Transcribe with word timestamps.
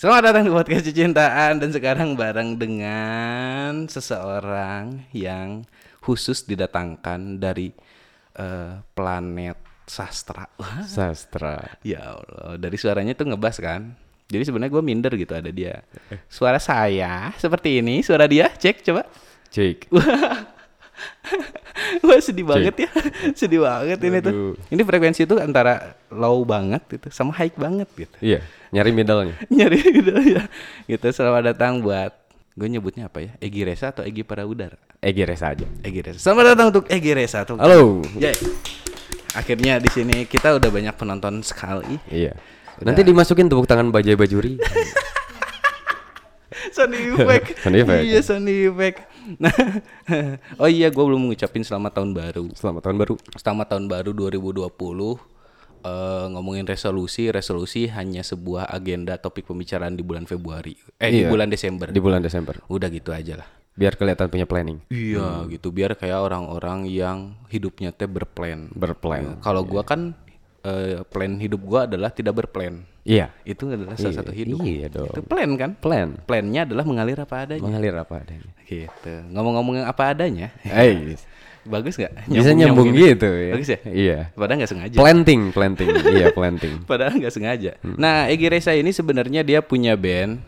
Selamat 0.00 0.32
datang 0.32 0.48
di 0.48 0.52
podcast 0.56 0.88
Cintaan 0.88 1.60
dan 1.60 1.76
sekarang 1.76 2.16
bareng 2.16 2.56
dengan 2.56 3.84
seseorang 3.84 5.12
yang 5.12 5.68
khusus 6.00 6.40
didatangkan 6.48 7.36
dari 7.36 7.68
eh, 8.32 8.80
planet 8.96 9.60
sastra. 9.84 10.48
Sastra. 10.88 11.76
ya 11.84 12.16
Allah, 12.16 12.56
dari 12.56 12.80
suaranya 12.80 13.12
tuh 13.12 13.28
ngebas 13.28 13.60
kan. 13.60 13.92
Jadi 14.24 14.48
sebenarnya 14.48 14.72
gue 14.72 14.80
minder 14.80 15.12
gitu 15.20 15.36
ada 15.36 15.52
dia. 15.52 15.84
Suara 16.32 16.56
saya 16.56 17.36
seperti 17.36 17.84
ini, 17.84 18.00
suara 18.00 18.24
dia 18.24 18.48
cek 18.48 18.80
coba. 18.80 19.04
Cik. 19.52 19.92
Wah 22.06 22.18
sedih 22.18 22.44
banget 22.44 22.74
ya, 22.76 22.90
sedih 23.40 23.60
banget 23.60 23.98
ini 24.00 24.18
tuh. 24.18 24.32
Aduh. 24.32 24.54
Ini 24.68 24.82
frekuensi 24.82 25.24
tuh 25.24 25.38
antara 25.38 25.96
low 26.08 26.42
banget 26.42 26.84
gitu 26.86 27.08
sama 27.08 27.32
high 27.32 27.52
banget 27.52 27.88
gitu. 27.94 28.16
Iya, 28.20 28.40
nyari 28.70 28.90
middle-nya. 28.90 29.34
nyari 29.56 29.78
gitu 29.80 30.12
ya 30.12 30.44
gitu 30.84 31.06
selamat 31.06 31.52
datang 31.52 31.80
buat 31.80 32.12
gue 32.50 32.68
nyebutnya 32.68 33.06
apa 33.06 33.22
ya 33.22 33.32
Egi 33.38 33.62
Resa 33.62 33.88
atau 33.88 34.02
Egi 34.02 34.20
Paraudara 34.20 34.76
Egi 35.00 35.22
Resa 35.22 35.50
aja. 35.50 35.64
Egi 35.80 36.00
Resa 36.02 36.18
selamat 36.20 36.44
datang 36.52 36.66
untuk 36.68 36.84
Egi 36.86 37.12
Resa 37.14 37.42
tuh 37.42 37.56
Halo. 37.56 38.04
Yeay. 38.14 38.36
akhirnya 39.32 39.78
di 39.78 39.88
sini 39.88 40.26
kita 40.26 40.52
udah 40.52 40.68
banyak 40.68 40.92
penonton 40.92 41.40
sekali 41.40 41.96
Iya. 42.06 42.34
Nanti 42.80 43.00
dimasukin 43.00 43.46
tepuk 43.46 43.64
tangan 43.64 43.88
Bajai 43.88 44.16
Bajuri. 44.16 44.56
Sony 46.70 46.98
Effect 47.14 47.46
Sony 47.62 47.78
Effect. 47.80 48.02
iya 48.02 48.20
Sony 48.20 48.66
Effect 48.66 48.98
nah 49.36 49.52
oh 50.62 50.66
iya 50.66 50.88
gue 50.88 51.00
belum 51.00 51.26
ngucapin 51.26 51.60
selamat 51.60 51.92
tahun 51.96 52.10
baru 52.12 52.44
Selamat 52.52 52.82
tahun 52.82 52.96
baru. 52.98 53.14
selamat 53.34 53.66
tahun 53.68 53.84
baru 53.86 54.10
2020 54.12 54.70
Eh, 55.80 56.26
ngomongin 56.28 56.68
resolusi 56.68 57.32
resolusi 57.32 57.88
hanya 57.88 58.20
sebuah 58.20 58.68
agenda 58.68 59.16
topik 59.16 59.48
pembicaraan 59.48 59.96
di 59.96 60.04
bulan 60.04 60.28
Februari 60.28 60.76
eh 61.00 61.08
di 61.08 61.24
Iya. 61.24 61.32
bulan 61.32 61.48
Desember 61.48 61.88
Di 61.88 61.96
bulan 61.96 62.20
Desember. 62.20 62.60
udah 62.68 62.88
gitu 62.92 63.16
aja 63.16 63.40
lah 63.40 63.48
Biar 63.72 63.96
kelihatan 63.96 64.28
punya 64.28 64.44
planning. 64.44 64.84
Iya 64.88 65.48
gitu 65.48 65.72
biar 65.72 65.96
kayak 65.96 66.20
orang-orang 66.20 66.84
yang 66.84 67.32
hidupnya 67.48 67.96
teh 67.96 68.04
berplan. 68.04 68.68
Berplan. 68.76 69.40
Kalau 69.40 69.64
gua 69.64 69.80
kan 69.80 70.12
eh, 70.60 71.00
plan 71.08 71.40
hidup 71.40 71.64
gua 71.64 71.88
adalah 71.88 72.12
tidak 72.12 72.36
berplan. 72.36 72.84
Iya. 73.04 73.32
Itu 73.48 73.68
adalah 73.72 73.96
salah 73.96 74.20
satu 74.20 74.32
hidup. 74.32 74.60
Iya 74.60 74.92
dong. 74.92 75.08
Itu 75.08 75.20
plan 75.24 75.50
kan? 75.56 75.70
Plan. 75.80 76.08
Plannya 76.28 76.68
adalah 76.68 76.84
mengalir 76.84 77.16
apa 77.16 77.48
adanya. 77.48 77.64
Mengalir 77.64 77.94
apa 77.96 78.14
adanya. 78.20 78.50
gitu. 78.68 79.12
Ngomong-ngomong 79.32 79.82
apa 79.88 80.02
adanya. 80.12 80.52
Hey. 80.62 81.16
Bagus 81.70 82.00
nggak? 82.00 82.28
Bisa 82.28 82.56
nyambung 82.56 82.88
gitu 82.96 83.28
ya. 83.28 83.52
Bagus 83.52 83.68
ya? 83.68 83.80
Iya. 83.84 84.18
Padahal 84.32 84.58
nggak 84.64 84.72
sengaja. 84.72 84.96
Planting, 84.96 85.40
planting. 85.52 85.88
iya, 86.16 86.26
planting. 86.32 86.74
Padahal 86.88 87.20
nggak 87.20 87.34
sengaja. 87.34 87.72
Hmm. 87.84 87.96
Nah, 88.00 88.32
Egi 88.32 88.48
Reza 88.48 88.72
ini 88.72 88.92
sebenarnya 88.92 89.44
dia 89.44 89.60
punya 89.60 89.96
band. 89.96 90.40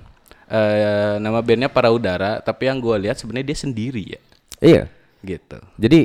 eh 0.53 1.17
nama 1.17 1.41
bandnya 1.41 1.69
Para 1.73 1.89
Udara. 1.93 2.41
Tapi 2.41 2.69
yang 2.69 2.81
gua 2.81 2.97
lihat 3.01 3.21
sebenarnya 3.21 3.53
dia 3.53 3.59
sendiri 3.61 4.03
ya. 4.17 4.21
Iya. 4.61 4.83
Gitu. 5.25 5.59
Jadi 5.81 6.01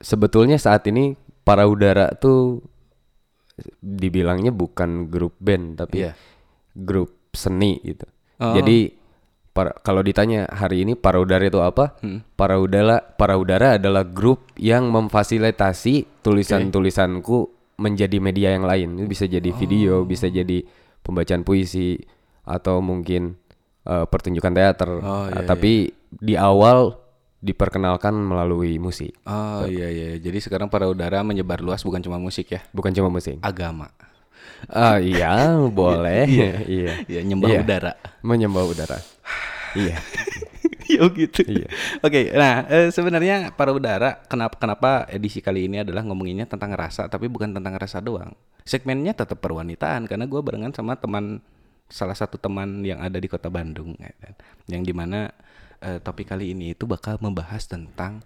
sebetulnya 0.00 0.56
saat 0.56 0.86
ini 0.88 1.14
para 1.44 1.68
udara 1.68 2.14
tuh 2.16 2.64
dibilangnya 3.78 4.50
bukan 4.50 5.06
grup 5.06 5.36
band 5.38 5.78
tapi 5.78 6.04
Iya. 6.04 6.12
grup 6.72 7.14
seni 7.30 7.78
gitu. 7.82 8.06
Oh. 8.38 8.54
Jadi 8.54 8.96
kalau 9.82 10.00
ditanya 10.00 10.48
hari 10.48 10.86
ini 10.86 10.96
para 10.96 11.20
udara 11.20 11.44
itu 11.44 11.60
apa? 11.60 11.98
Hmm. 12.00 12.24
Para 12.32 12.56
udara 12.56 13.02
para 13.02 13.36
udara 13.36 13.76
adalah 13.76 14.06
grup 14.06 14.48
yang 14.56 14.88
memfasilitasi 14.88 16.22
tulisan-tulisanku 16.22 17.50
menjadi 17.76 18.16
media 18.20 18.52
yang 18.52 18.64
lain. 18.64 18.96
Itu 19.00 19.06
bisa 19.08 19.24
jadi 19.24 19.50
Oh. 19.52 19.56
video, 19.56 19.94
bisa 20.04 20.28
jadi 20.28 20.64
pembacaan 21.00 21.42
puisi 21.42 21.96
atau 22.44 22.80
mungkin 22.80 23.36
eh, 23.80 24.04
pertunjukan 24.04 24.52
teater. 24.52 24.90
Oh, 25.00 25.24
iya, 25.32 25.40
tapi 25.42 25.88
di 26.12 26.36
awal 26.36 26.99
diperkenalkan 27.40 28.12
melalui 28.12 28.76
musik. 28.76 29.16
Oh 29.24 29.64
iya 29.64 29.88
iya. 29.88 30.08
Jadi 30.16 30.38
sekarang 30.38 30.68
para 30.68 30.84
udara 30.86 31.24
menyebar 31.24 31.60
luas 31.60 31.80
bukan 31.80 32.00
cuma 32.00 32.20
musik 32.20 32.52
ya, 32.52 32.60
Bukan 32.70 32.92
cuma 32.92 33.08
musik. 33.08 33.40
agama. 33.40 33.88
Ah 34.68 35.00
iya, 35.00 35.56
boleh. 35.80 36.28
iya. 36.68 36.92
Ya 37.08 37.20
nyembah 37.24 37.48
Iya. 37.48 37.60
udara. 37.64 37.92
Menyembah 38.20 38.64
udara. 38.64 38.98
iya. 39.72 39.96
ya 40.90 41.06
gitu. 41.06 41.46
Iya. 41.46 41.70
Oke, 42.02 42.34
nah 42.34 42.66
eh, 42.66 42.90
sebenarnya 42.90 43.54
para 43.54 43.70
udara 43.70 44.20
kenapa 44.26 44.58
kenapa 44.58 44.90
edisi 45.06 45.38
kali 45.38 45.70
ini 45.70 45.80
adalah 45.80 46.02
ngomonginnya 46.02 46.50
tentang 46.50 46.74
rasa 46.74 47.06
tapi 47.06 47.30
bukan 47.30 47.54
tentang 47.54 47.78
rasa 47.78 48.02
doang. 48.02 48.34
Segmennya 48.66 49.14
tetap 49.14 49.38
perwanitaan 49.38 50.04
karena 50.10 50.26
gue 50.26 50.40
barengan 50.42 50.74
sama 50.74 50.98
teman 50.98 51.40
salah 51.86 52.14
satu 52.14 52.36
teman 52.36 52.82
yang 52.82 52.98
ada 52.98 53.16
di 53.16 53.26
kota 53.26 53.46
Bandung 53.50 53.94
ya 53.98 54.10
kan. 54.18 54.34
yang 54.66 54.82
di 54.82 54.90
mana 54.90 55.30
eh, 55.80 55.98
topik 55.98 56.28
kali 56.28 56.52
ini 56.52 56.72
itu 56.72 56.84
bakal 56.84 57.16
membahas 57.18 57.64
tentang 57.64 58.20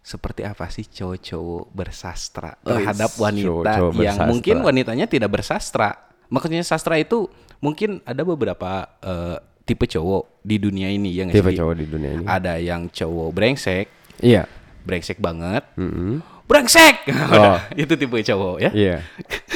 seperti 0.00 0.42
apa 0.42 0.64
sih 0.66 0.82
cowok-cowok 0.82 1.64
bersastra 1.70 2.56
terhadap 2.60 3.10
wanita 3.14 3.44
cowok-cowok 3.46 3.92
yang 3.94 4.16
bersastra. 4.16 4.26
mungkin 4.26 4.56
wanitanya 4.60 5.06
tidak 5.06 5.30
bersastra. 5.30 5.90
Maksudnya 6.26 6.62
sastra 6.62 6.96
itu 6.96 7.28
mungkin 7.58 8.00
ada 8.02 8.22
beberapa 8.22 8.70
eh, 8.98 9.36
tipe 9.62 9.84
cowok 9.84 10.40
di 10.40 10.56
dunia 10.56 10.88
ini 10.88 11.12
ya 11.12 11.28
nggak 11.28 11.36
Tipe 11.36 11.50
sih? 11.52 11.58
cowok 11.58 11.74
di 11.76 11.86
dunia 11.86 12.10
ini. 12.16 12.24
Ada 12.24 12.54
yang 12.56 12.88
cowok 12.88 13.28
brengsek, 13.30 13.86
Iya. 14.18 14.48
brengsek 14.82 15.20
banget. 15.20 15.62
Mm-mm. 15.76 16.24
Brengsek. 16.48 17.06
Oh. 17.30 17.60
itu 17.82 17.92
tipe 17.94 18.16
cowok 18.16 18.56
ya. 18.58 18.70
Iya. 18.72 18.96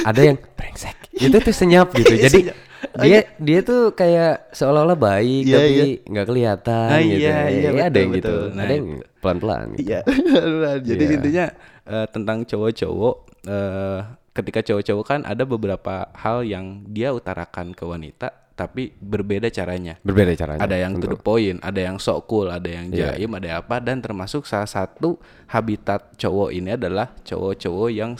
Ada 0.05 0.21
yang 0.23 0.37
brengsek. 0.57 0.95
Itu 1.11 1.41
tuh 1.41 1.51
senyap 1.51 1.89
gitu. 1.91 2.13
Jadi 2.29 2.53
dia 3.01 3.19
dia 3.35 3.59
tuh 3.61 3.91
kayak 3.91 4.49
seolah-olah 4.51 4.95
baik 4.95 5.43
Iya, 5.43 5.55
tapi 5.55 5.69
iya. 5.71 5.85
nggak 6.05 6.25
kelihatan 6.27 6.89
Ah, 6.89 6.99
gitu. 6.99 7.19
iya, 7.19 7.37
iya, 7.47 7.69
ada 7.69 7.81
betul, 7.89 7.99
yang 7.99 8.11
gitu. 8.13 8.35
Nah, 8.51 8.61
ada 8.61 8.73
yang 8.73 8.87
pelan-pelan 9.19 9.61
gitu. 9.75 9.81
Iya. 9.85 9.99
Jadi 10.87 11.03
Iya. 11.03 11.13
intinya 11.15 11.45
eh, 11.85 12.05
tentang 12.09 12.37
cowok-cowok 12.43 13.15
eh, 13.45 13.99
ketika 14.33 14.59
cowok-cowok 14.61 15.05
kan 15.05 15.19
ada 15.23 15.43
beberapa 15.43 16.09
hal 16.11 16.43
yang 16.43 16.83
dia 16.85 17.09
utarakan 17.09 17.71
ke 17.71 17.83
wanita 17.83 18.27
tapi 18.55 18.95
berbeda 18.95 19.51
caranya. 19.51 19.99
Berbeda 19.99 20.31
caranya. 20.31 20.63
Ada 20.63 20.79
yang 20.79 20.95
to 20.95 21.11
the 21.11 21.19
point, 21.19 21.59
ada 21.59 21.75
yang 21.75 21.99
sok 21.99 22.23
cool, 22.23 22.47
ada 22.47 22.63
yang 22.65 22.87
Iya. 22.87 23.11
jaim, 23.11 23.27
ada 23.35 23.59
apa 23.59 23.83
dan 23.83 23.99
termasuk 23.99 24.47
salah 24.47 24.63
satu 24.65 25.19
habitat 25.45 26.15
cowok 26.15 26.55
ini 26.55 26.73
adalah 26.73 27.11
cowok-cowok 27.21 27.89
yang 27.91 28.15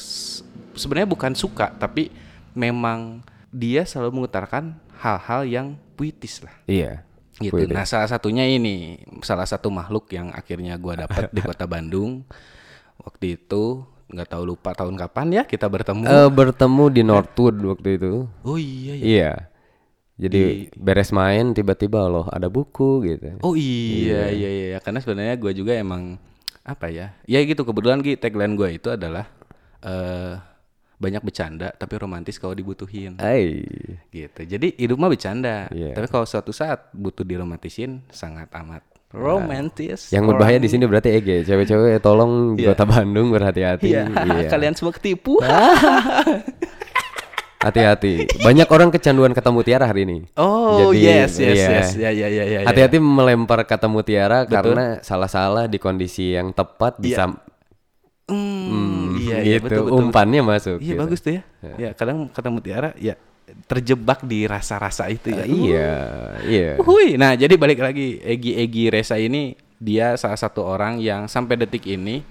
sebenarnya 0.75 1.07
bukan 1.07 1.31
suka 1.31 1.71
tapi 1.71 2.11
memang 2.51 3.23
dia 3.55 3.87
selalu 3.87 4.19
mengutarakan 4.19 4.75
hal-hal 4.99 5.47
yang 5.47 5.67
puitis 5.95 6.43
lah 6.43 6.51
Iya. 6.67 7.07
gitu. 7.39 7.55
Puitis. 7.55 7.71
Nah, 7.71 7.87
salah 7.87 8.07
satunya 8.07 8.43
ini 8.43 8.99
salah 9.23 9.47
satu 9.47 9.71
makhluk 9.71 10.11
yang 10.11 10.31
akhirnya 10.31 10.75
gua 10.75 10.99
dapat 10.99 11.31
di 11.31 11.39
Kota 11.47 11.63
Bandung. 11.63 12.27
Waktu 12.99 13.39
itu 13.39 13.83
nggak 14.05 14.29
tahu 14.29 14.43
lupa 14.45 14.71
tahun 14.71 14.95
kapan 14.95 15.27
ya 15.33 15.43
kita 15.43 15.65
bertemu. 15.65 16.03
Eh, 16.03 16.29
bertemu 16.29 16.83
di 16.89 17.01
Northwood 17.01 17.55
waktu 17.65 17.89
itu. 17.95 18.13
oh 18.43 18.59
iya 18.59 18.93
ya. 18.93 19.03
Iya. 19.03 19.31
Jadi 20.15 20.71
beres 20.75 21.11
main 21.11 21.51
tiba-tiba 21.51 22.07
loh 22.07 22.27
ada 22.27 22.47
buku 22.47 23.03
gitu. 23.03 23.35
Oh 23.43 23.51
iya 23.51 24.31
iya 24.31 24.49
iya 24.49 24.77
karena 24.79 24.99
sebenarnya 24.99 25.35
gua 25.35 25.51
juga 25.51 25.75
emang 25.75 26.15
apa 26.63 26.87
ya? 26.87 27.11
Ya 27.27 27.43
gitu 27.43 27.63
kebetulan 27.63 27.99
Gi 27.99 28.15
tagline 28.15 28.55
gua 28.55 28.71
itu 28.71 28.87
adalah 28.87 29.27
eh 29.83 30.39
banyak 30.95 31.21
bercanda 31.21 31.75
tapi 31.75 31.99
romantis 31.99 32.39
kalau 32.39 32.55
dibutuhin. 32.55 33.19
Hai. 33.19 33.63
Gitu. 34.09 34.41
Jadi 34.47 34.75
hidup 34.79 34.97
mah 34.97 35.11
bercanda. 35.11 35.67
Iya. 35.69 35.91
Tapi 35.91 36.07
kalau 36.07 36.23
suatu 36.23 36.55
saat 36.55 36.89
butuh 36.95 37.27
diromantisin 37.27 38.03
sangat 38.09 38.47
amat 38.55 38.83
romantis. 39.11 40.11
Yang 40.11 40.35
berbahaya 40.35 40.59
di 40.59 40.67
sini 40.67 40.83
berarti 40.87 41.09
Ege. 41.15 41.43
Cewek-cewek 41.43 41.99
tolong 41.99 42.55
di 42.55 42.63
Iya. 42.63 42.75
Kota 42.75 42.85
Bandung 42.87 43.31
berhati-hati. 43.31 43.87
Iya, 43.87 44.03
Iya. 44.11 44.47
kalian 44.53 44.75
semua 44.75 44.91
ketipu. 44.95 45.39
Hati-hati. 47.65 48.29
Banyak 48.45 48.69
orang 48.69 48.93
kecanduan 48.93 49.33
kata 49.33 49.49
mutiara 49.49 49.89
hari 49.89 50.05
ini. 50.05 50.17
Oh 50.37 50.93
Jadi, 50.93 51.01
yes 51.01 51.41
yes 51.41 51.57
iya. 51.57 51.69
yes 51.81 51.89
ya 51.97 52.09
ya 52.13 52.27
ya 52.29 52.43
ya. 52.45 52.59
ya. 52.61 52.67
Hati-hati 52.69 53.01
melempar 53.01 53.65
kata 53.65 53.89
mutiara 53.89 54.45
karena 54.45 55.01
salah-salah 55.01 55.65
di 55.65 55.81
kondisi 55.81 56.37
yang 56.37 56.53
tepat 56.53 57.01
bisa 57.01 57.33
Hmm, 58.25 58.33
iya 58.41 59.04
iya 59.31 59.57
gitu 59.57 59.65
betul 59.65 59.83
betul. 59.89 59.99
umpannya 60.05 60.41
masuk. 60.45 60.77
Iya 60.79 60.93
gitu. 60.93 61.01
bagus 61.01 61.19
tuh 61.23 61.33
ya. 61.37 61.43
Ya 61.77 61.89
kadang 61.97 62.29
kata 62.29 62.49
mutiara 62.53 62.91
ya 62.99 63.17
terjebak 63.69 64.25
di 64.25 64.49
rasa-rasa 64.49 65.05
itu 65.09 65.29
ya. 65.29 65.45
Iya, 65.45 65.93
iya. 66.49 66.69
Hui. 66.81 67.13
Nah, 67.15 67.37
jadi 67.37 67.53
balik 67.55 67.77
lagi 67.77 68.17
Egi 68.21 68.57
Egi 68.57 68.89
Resa 68.89 69.21
ini 69.21 69.53
dia 69.77 70.17
salah 70.17 70.37
satu 70.37 70.65
orang 70.65 70.97
yang 70.97 71.29
sampai 71.29 71.59
detik 71.61 71.85
ini 71.85 72.25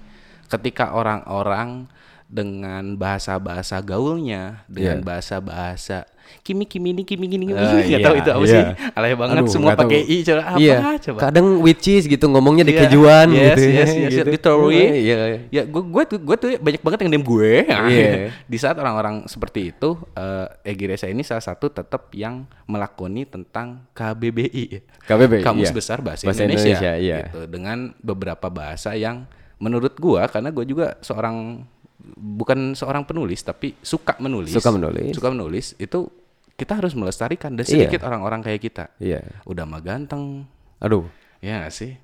ketika 0.51 0.93
orang-orang 0.93 1.87
dengan 2.35 2.99
bahasa-bahasa 2.99 3.79
gaulnya, 3.79 4.67
dengan 4.67 4.99
Iya. 4.99 5.07
bahasa-bahasa 5.07 6.03
kimi 6.41 6.65
kimi 6.65 6.93
ini 6.93 7.03
kimi 7.05 7.25
gini 7.29 7.45
kimi 7.49 7.57
Ah, 7.57 7.69
nggak 7.81 7.85
iya, 7.85 7.97
tahu 8.01 8.15
itu 8.17 8.29
apa 8.33 8.45
iya. 8.45 8.49
sih 8.49 8.63
alay 8.97 9.13
banget 9.13 9.35
Aduh, 9.41 9.49
semua 9.49 9.77
pakai 9.77 10.01
i 10.01 10.17
coba 10.25 10.41
apa 10.41 10.57
iya. 10.57 10.77
coba 10.97 11.19
Kadang 11.21 11.47
which 11.61 11.85
is 11.85 12.03
gitu 12.09 12.25
ngomongnya 12.29 12.65
di 12.65 12.73
Iya. 12.73 12.81
kejuan 12.89 13.27
yes, 13.29 13.57
gitu. 13.57 13.61
yes, 13.69 13.89
yes, 13.93 14.11
gitu. 14.13 14.29
literally. 14.33 14.85
Iya. 15.05 15.17
Ya, 15.53 15.63
gue 15.69 15.83
gue 15.85 16.03
tuh 16.09 16.19
gue 16.21 16.35
tuh 16.37 16.49
banyak 16.57 16.81
banget 16.81 16.99
yang 17.05 17.11
name 17.13 17.25
gue. 17.25 17.53
Iya. 17.65 18.09
Di 18.51 18.57
saat 18.57 18.75
orang-orang 18.77 19.29
seperti 19.29 19.73
itu, 19.73 19.97
eh 20.17 20.47
Egi 20.65 20.85
Reza 20.89 21.07
ini 21.09 21.21
salah 21.21 21.45
satu 21.45 21.69
tetap 21.69 22.09
yang 22.17 22.49
melakoni 22.65 23.29
tentang 23.29 23.85
KBBI, 23.93 24.81
KBBI, 25.05 25.41
Kamus 25.45 25.69
iya. 25.69 25.75
Besar 25.77 26.01
Bahasa, 26.01 26.25
Bahasa 26.25 26.41
Indonesia, 26.41 26.73
Indonesia, 26.73 26.91
iya. 26.97 27.17
gitu. 27.29 27.41
Dengan 27.45 27.93
beberapa 28.01 28.49
bahasa 28.49 28.97
yang 28.97 29.29
menurut 29.61 29.95
gua 30.01 30.27
karena 30.27 30.51
gue 30.51 30.65
juga 30.67 30.99
seorang 30.99 31.63
bukan 32.13 32.73
seorang 32.73 33.03
penulis 33.03 33.41
tapi 33.41 33.73
suka 33.79 34.15
menulis. 34.17 34.51
Suka 34.51 34.69
menulis. 34.69 35.11
Suka 35.11 35.29
menulis 35.29 35.73
itu 35.75 36.07
kita 36.55 36.77
harus 36.77 36.93
melestarikan 36.93 37.53
dan 37.53 37.63
Iya. 37.63 37.71
sedikit 37.87 38.05
orang-orang 38.05 38.39
kayak 38.39 38.61
kita. 38.61 38.85
Iya. 38.97 39.23
Udah 39.43 39.65
mah 39.65 39.79
ganteng, 39.79 40.47
Aduh. 40.79 41.09
ya 41.39 41.59
nggak 41.59 41.73
sih? 41.73 41.99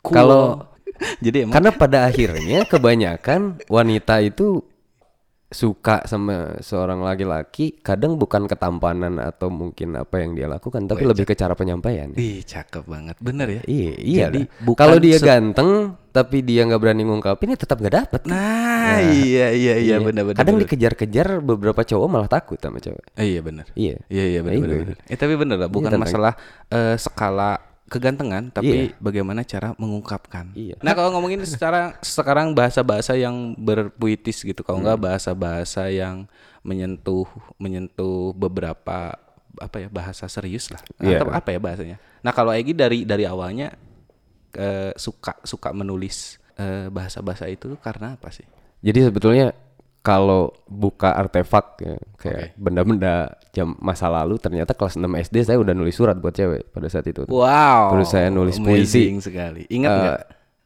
Kalau- 0.00 0.72
jadi 1.24 1.44
emang 1.44 1.54
Karena 1.56 1.70
pada 1.72 1.98
akhirnya 2.04 2.64
kebanyakan 2.64 3.60
wanita 3.66 4.20
itu 4.20 4.64
suka 5.50 6.06
sama 6.06 6.62
seorang 6.62 7.02
laki-laki 7.02 7.74
kadang 7.82 8.14
bukan 8.14 8.46
ketampanan 8.46 9.18
atau 9.18 9.50
mungkin 9.50 9.98
apa 9.98 10.22
yang 10.22 10.38
dia 10.38 10.46
lakukan 10.46 10.86
tapi 10.86 11.02
lebih 11.02 11.26
ke 11.26 11.34
cara 11.34 11.58
penyampaian. 11.58 12.14
Ih, 12.14 12.38
cakep 12.40 12.86
banget. 12.86 13.18
Bener 13.18 13.48
ya? 13.50 13.62
Iya, 13.66 13.92
iya. 13.98 14.20
Jadi, 14.30 14.46
Kalau 14.78 14.96
dia 15.02 15.18
ganteng 15.18 15.98
tapi 16.10 16.42
dia 16.42 16.66
nggak 16.66 16.76
berani 16.76 17.02
ngungkapin 17.02 17.54
ya 17.54 17.58
tetap 17.58 17.78
nggak 17.78 17.94
dapet. 17.96 18.20
Nah, 18.26 18.98
iya 19.00 19.54
iya 19.54 19.74
iya 19.78 19.96
benar 19.98 20.26
benar. 20.26 20.38
Kadang 20.38 20.58
benar. 20.58 20.66
dikejar-kejar 20.66 21.38
beberapa 21.38 21.80
cowok 21.80 22.06
malah 22.06 22.26
takut 22.26 22.58
sama 22.58 22.78
cewek. 22.78 23.02
Eh, 23.14 23.34
iya 23.34 23.40
benar. 23.40 23.66
Iya. 23.72 23.96
Iya 24.06 24.24
iya 24.28 24.40
benar 24.40 24.54
Iya, 24.54 24.62
benar. 24.62 24.74
iya. 24.74 24.84
benar. 24.84 24.98
Eh 25.06 25.16
tapi 25.16 25.34
bener 25.34 25.56
lah, 25.56 25.70
bukan 25.70 25.88
tentang- 25.88 26.02
masalah 26.04 26.32
eh, 26.66 26.96
skala 26.96 27.52
kegantengan, 27.86 28.50
tapi 28.50 28.90
Iya. 28.90 28.98
bagaimana 28.98 29.42
cara 29.42 29.74
mengungkapkan. 29.74 30.54
Iya. 30.54 30.78
Nah 30.78 30.94
kalau 30.94 31.10
ngomongin 31.10 31.42
secara 31.42 31.98
sekarang 32.00 32.54
bahasa-bahasa 32.54 33.14
yang 33.14 33.54
berpuitis 33.56 34.42
gitu, 34.42 34.62
kalau 34.62 34.78
Hmm. 34.78 34.86
nggak 34.86 35.00
bahasa-bahasa 35.00 35.90
yang 35.90 36.30
menyentuh 36.62 37.26
menyentuh 37.56 38.30
beberapa 38.32 39.18
apa 39.58 39.76
ya 39.76 39.88
bahasa 39.88 40.26
serius 40.26 40.70
lah, 40.70 40.78
Iya. 40.98 41.18
atau 41.18 41.28
apa 41.30 41.50
ya 41.50 41.58
bahasanya. 41.58 41.96
Nah 42.22 42.30
kalau 42.30 42.54
Egi 42.54 42.70
dari 42.70 43.02
dari 43.02 43.26
awalnya 43.26 43.74
eh, 44.56 44.92
suka 44.96 45.38
suka 45.44 45.70
menulis 45.70 46.38
eh, 46.58 46.88
bahasa-bahasa 46.90 47.46
itu 47.46 47.70
tuh 47.70 47.80
karena 47.80 48.14
apa 48.18 48.32
sih? 48.32 48.46
Jadi 48.80 49.10
sebetulnya 49.10 49.52
kalau 50.00 50.56
buka 50.64 51.12
artefak 51.12 51.76
ya, 51.84 51.96
kayak 52.16 52.56
benda-benda 52.56 53.36
jam 53.52 53.76
masa 53.84 54.08
lalu 54.08 54.40
ternyata 54.40 54.72
kelas 54.72 54.96
6 54.96 55.04
SD 55.28 55.36
saya 55.44 55.60
udah 55.60 55.76
nulis 55.76 55.92
surat 55.92 56.16
buat 56.16 56.32
cewek 56.32 56.72
pada 56.72 56.88
saat 56.88 57.04
itu. 57.04 57.28
tuh. 57.28 57.32
Wow. 57.32 57.92
Terus 57.92 58.08
saya 58.08 58.32
nulis 58.32 58.56
puisi. 58.56 59.12
sekali. 59.20 59.68
Ingat 59.68 59.92
nggak? 59.92 60.20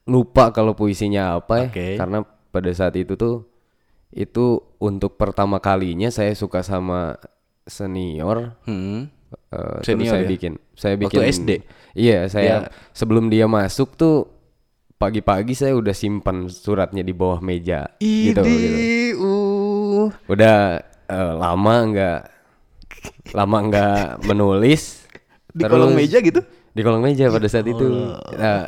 lupa 0.05 0.53
kalau 0.53 0.77
puisinya 0.77 1.41
apa 1.41 1.65
ya 1.65 1.69
Oke. 1.73 1.89
karena 1.97 2.19
pada 2.53 2.71
saat 2.77 2.93
itu 2.93 3.17
tuh 3.17 3.49
itu 4.13 4.61
untuk 4.79 5.17
pertama 5.17 5.59
kalinya 5.59 6.13
saya 6.13 6.37
suka 6.37 6.61
sama 6.61 7.17
senior 7.65 8.55
Hmm. 8.69 9.09
Eh, 9.51 9.79
terus 9.81 9.87
Senior 9.87 10.13
saya 10.13 10.23
ya? 10.23 10.29
bikin 10.31 10.53
saya 10.73 10.95
Waktu 10.95 11.03
bikin 11.05 11.21
SD? 11.27 11.51
iya 11.95 12.19
saya 12.27 12.55
Dia- 12.65 12.71
sebelum 12.91 13.29
dia 13.29 13.47
masuk 13.47 13.95
tuh 13.95 14.31
pagi-pagi 14.95 15.53
saya 15.53 15.75
udah 15.75 15.93
simpan 15.93 16.47
suratnya 16.47 17.01
di 17.01 17.13
bawah 17.13 17.39
meja 17.39 17.91
gitu, 17.99 18.41
gitu. 18.41 19.21
uh. 19.21 20.07
udah 20.27 20.57
eh, 21.05 21.33
lama 21.35 21.75
nggak 21.85 22.21
lama 23.33 23.57
nggak 23.69 23.99
menulis 24.29 25.05
Di 25.51 25.63
kolong 25.65 25.93
meja 25.93 26.19
gitu? 26.19 26.41
di 26.75 26.81
kolong 26.83 27.03
meja 27.03 27.31
pada 27.31 27.47
saat 27.47 27.67
itu 27.67 27.87
Nah, 28.35 28.67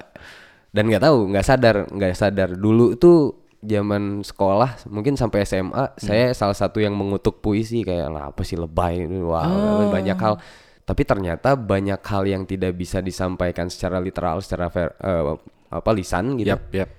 dan 0.71 0.85
nggak 0.87 1.03
tahu 1.03 1.33
nggak 1.33 1.43
sadar 1.43 1.77
nggak 1.89 2.15
sadar 2.15 2.49
dulu 2.55 2.95
tuh 2.95 3.46
zaman 3.59 4.21
sekolah 4.21 4.87
mungkin 4.87 5.15
sampai 5.15 5.43
SMA 5.43 5.97
saya 5.97 6.31
salah 6.33 6.53
satu 6.53 6.79
yang 6.79 6.93
mengutuk 6.93 7.41
puisi 7.41 7.81
kayak 7.81 8.09
lah 8.09 8.25
apa 8.29 8.43
sih 8.43 8.55
lebay 8.55 9.05
wah 9.21 9.47
banyak 9.89 10.17
hal. 10.17 10.37
Tapi 10.83 11.03
ternyata 11.03 11.59
banyak 11.59 11.99
hal 11.99 12.23
yang 12.25 12.43
tidak 12.45 12.73
bisa 12.73 13.03
disampaikan 13.03 13.67
secara 13.67 13.99
literal 13.99 14.39
secara 14.39 14.71
ver- 14.71 14.95
eh, 14.97 15.35
apa 15.69 15.91
lisan 15.91 16.39
gitu. 16.39 16.55
Yap, 16.55 16.63
yap. 16.71 16.91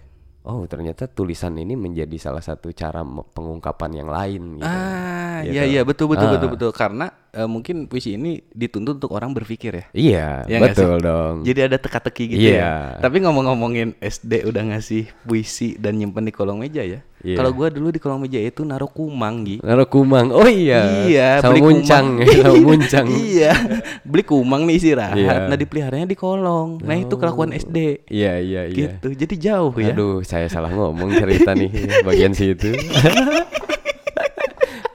oh 0.43 0.63
ternyata 0.63 1.07
tulisan 1.07 1.55
ini 1.55 1.75
menjadi 1.75 2.15
salah 2.15 2.39
satu 2.39 2.71
cara 2.71 2.99
pengungkapan 3.03 3.91
yang 3.95 4.09
lain 4.09 4.43
gitu. 4.59 4.67
Ah, 4.67 5.39
Gitu. 5.39 5.53
iya 5.53 5.63
iya 5.63 5.81
betul 5.83 6.07
betul 6.07 6.27
Ah. 6.27 6.33
betul 6.35 6.49
betul. 6.51 6.71
Karena 6.71 7.07
eh, 7.37 7.45
mungkin 7.45 7.85
puisi 7.85 8.13
ini 8.13 8.41
dituntut 8.49 8.97
untuk 8.97 9.13
orang 9.13 9.31
berpikir 9.31 9.71
ya. 9.71 9.85
iya 9.93 10.27
nggak 10.43 10.73
betul 10.73 10.97
dong 10.97 11.35
Jadi 11.41 11.59
ada 11.63 11.77
teka-teki 11.77 12.23
gitu 12.27 12.49
Iya. 12.49 12.57
ya. 12.57 12.73
Tapi 12.99 13.21
ngomong-ngomongin 13.21 13.93
SD 13.99 14.43
udah 14.43 14.63
ngasih 14.67 15.05
puisi 15.21 15.77
dan 15.77 15.95
nyimpen 15.95 16.23
di 16.23 16.31
kolong 16.31 16.57
meja 16.57 16.81
ya. 16.81 17.05
Iya. 17.17 17.33
Kalau 17.33 17.49
gua 17.51 17.67
dulu 17.67 17.89
di 17.89 17.97
kolong 17.97 18.21
meja 18.21 18.37
itu 18.37 18.61
naruh 18.61 18.87
kumang 18.87 19.41
Gi. 19.41 19.57
Naruh 19.59 19.85
kumang 19.85 20.29
oh 20.29 20.45
iya 20.45 20.81
Iya, 21.03 21.27
sama 21.39 21.49
beli 21.51 21.61
muncang 21.63 22.05
kumang. 22.15 22.33
sama 22.43 22.57
muncang 22.59 23.05
iya, 23.09 23.53
beli 24.01 24.23
kumang 24.23 24.61
nih 24.63 24.75
istirahat. 24.75 25.17
Iya. 25.17 25.33
Nah 25.45 25.55
dipeliharanya 25.55 26.05
di 26.05 26.13
kolong. 26.15 26.77
Nah 26.79 26.95
itu 26.95 27.13
kelakuan 27.13 27.51
SD. 27.51 28.05
iya 28.07 28.37
iya 28.37 28.61
iya 28.65 28.77
Gitu. 28.93 29.07
Jadi 29.15 29.35
jauh 29.39 29.73
ya. 29.75 29.91
Aduh, 29.91 30.21
saya 30.21 30.45
salah 30.45 30.69
ngomong 30.69 31.09
cerita 31.11 31.53
nih 31.53 31.69
bagian 32.01 32.31
situ. 32.31 32.73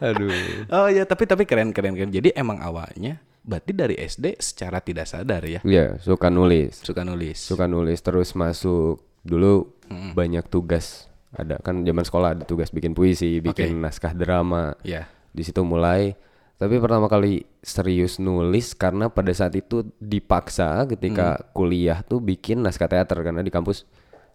Aduh. 0.02 0.66
Oh 0.74 0.90
ya, 0.90 1.06
tapi 1.06 1.30
tapi 1.30 1.46
keren 1.46 1.70
keren 1.70 1.94
keren. 1.94 2.10
Jadi 2.10 2.34
emang 2.34 2.58
awalnya 2.58 3.22
berarti 3.42 3.74
dari 3.74 3.98
SD 3.98 4.38
secara 4.38 4.78
tidak 4.78 5.10
sadar 5.10 5.42
ya 5.42 5.58
Iya, 5.66 5.98
suka 5.98 6.30
nulis. 6.30 6.78
suka 6.78 7.02
nulis. 7.02 7.38
Suka 7.42 7.66
nulis 7.66 7.98
terus 8.02 8.34
masuk 8.38 9.02
dulu 9.22 9.70
banyak 10.14 10.46
tugas. 10.50 11.06
Ada 11.32 11.58
kan 11.62 11.86
zaman 11.86 12.04
sekolah 12.04 12.28
ada 12.38 12.44
tugas 12.44 12.68
bikin 12.74 12.92
puisi, 12.92 13.40
bikin 13.40 13.78
naskah 13.82 14.12
drama. 14.14 14.74
Ya. 14.84 15.06
Di 15.32 15.42
situ 15.46 15.62
mulai 15.64 16.14
tapi 16.62 16.78
pertama 16.78 17.10
kali 17.10 17.42
serius 17.58 18.22
nulis 18.22 18.78
karena 18.78 19.10
pada 19.10 19.34
saat 19.34 19.50
itu 19.58 19.82
dipaksa 19.98 20.86
ketika 20.86 21.50
kuliah 21.50 22.06
tuh 22.06 22.22
bikin 22.22 22.62
naskah 22.62 22.86
teater 22.86 23.18
karena 23.18 23.42
di 23.42 23.50
kampus 23.50 23.82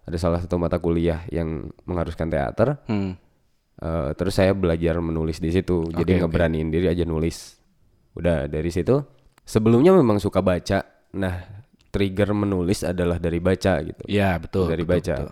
ada 0.03 0.19
salah 0.19 0.43
satu 0.43 0.59
mata 0.59 0.75
kuliah 0.75 1.23
yang 1.31 1.71
mengharuskan 1.87 2.27
teater. 2.27 2.83
Hmm. 2.91 3.15
Eh, 3.77 4.09
terus 4.17 4.33
saya 4.33 4.57
belajar 4.57 4.97
menulis 4.97 5.37
di 5.37 5.53
situ, 5.53 5.85
jadi 5.93 6.25
ngeberaniin 6.25 6.73
diri 6.73 6.89
aja 6.89 7.05
nulis. 7.05 7.61
Udah 8.17 8.49
dari 8.49 8.73
situ. 8.73 8.97
Sebelumnya 9.45 9.93
memang 9.93 10.17
suka 10.17 10.41
baca. 10.41 10.81
Nah, 11.13 11.35
trigger 11.87 12.33
menulis 12.33 12.81
adalah 12.81 13.21
dari 13.21 13.37
baca 13.37 13.77
gitu. 13.85 14.01
Ya 14.09 14.35
betul. 14.41 14.65
dari 14.67 14.81
betul, 14.81 14.97
baca. 14.97 15.15
betul. 15.21 15.29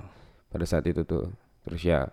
Pada 0.54 0.66
saat 0.66 0.86
itu 0.86 1.02
tuh. 1.04 1.26
Terus 1.66 1.82
ya, 1.82 2.06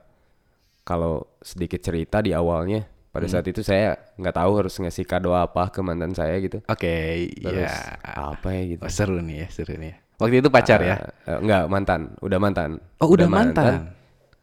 kalau 0.83 1.29
sedikit 1.39 1.79
cerita 1.79 2.19
di 2.19 2.33
awalnya, 2.33 2.83
pada 3.13 3.29
Hmm. 3.29 3.33
saat 3.37 3.47
itu 3.47 3.61
saya 3.61 3.95
nggak 4.17 4.35
tahu 4.35 4.53
harus 4.57 4.75
ngasih 4.81 5.05
kado 5.05 5.37
apa 5.37 5.69
ke 5.69 5.85
mantan 5.85 6.17
saya 6.17 6.33
gitu. 6.41 6.65
Oke, 6.65 7.29
Terus 7.39 7.69
ya. 7.69 8.01
apa 8.33 8.49
ya 8.57 8.63
gitu. 8.73 8.83
Oh, 8.83 8.89
seru 8.91 9.21
nih 9.21 9.45
ya, 9.45 9.49
seru 9.53 9.77
nih. 9.77 9.93
ya. 9.93 9.97
Waktu 10.17 10.41
itu 10.41 10.49
pacar 10.49 10.81
ya? 10.81 10.97
Eh, 11.29 11.39
enggak, 11.39 11.69
mantan, 11.69 12.01
udah 12.25 12.39
mantan. 12.41 12.71
Oh, 12.99 13.11
udah 13.13 13.29
mantan? 13.29 13.93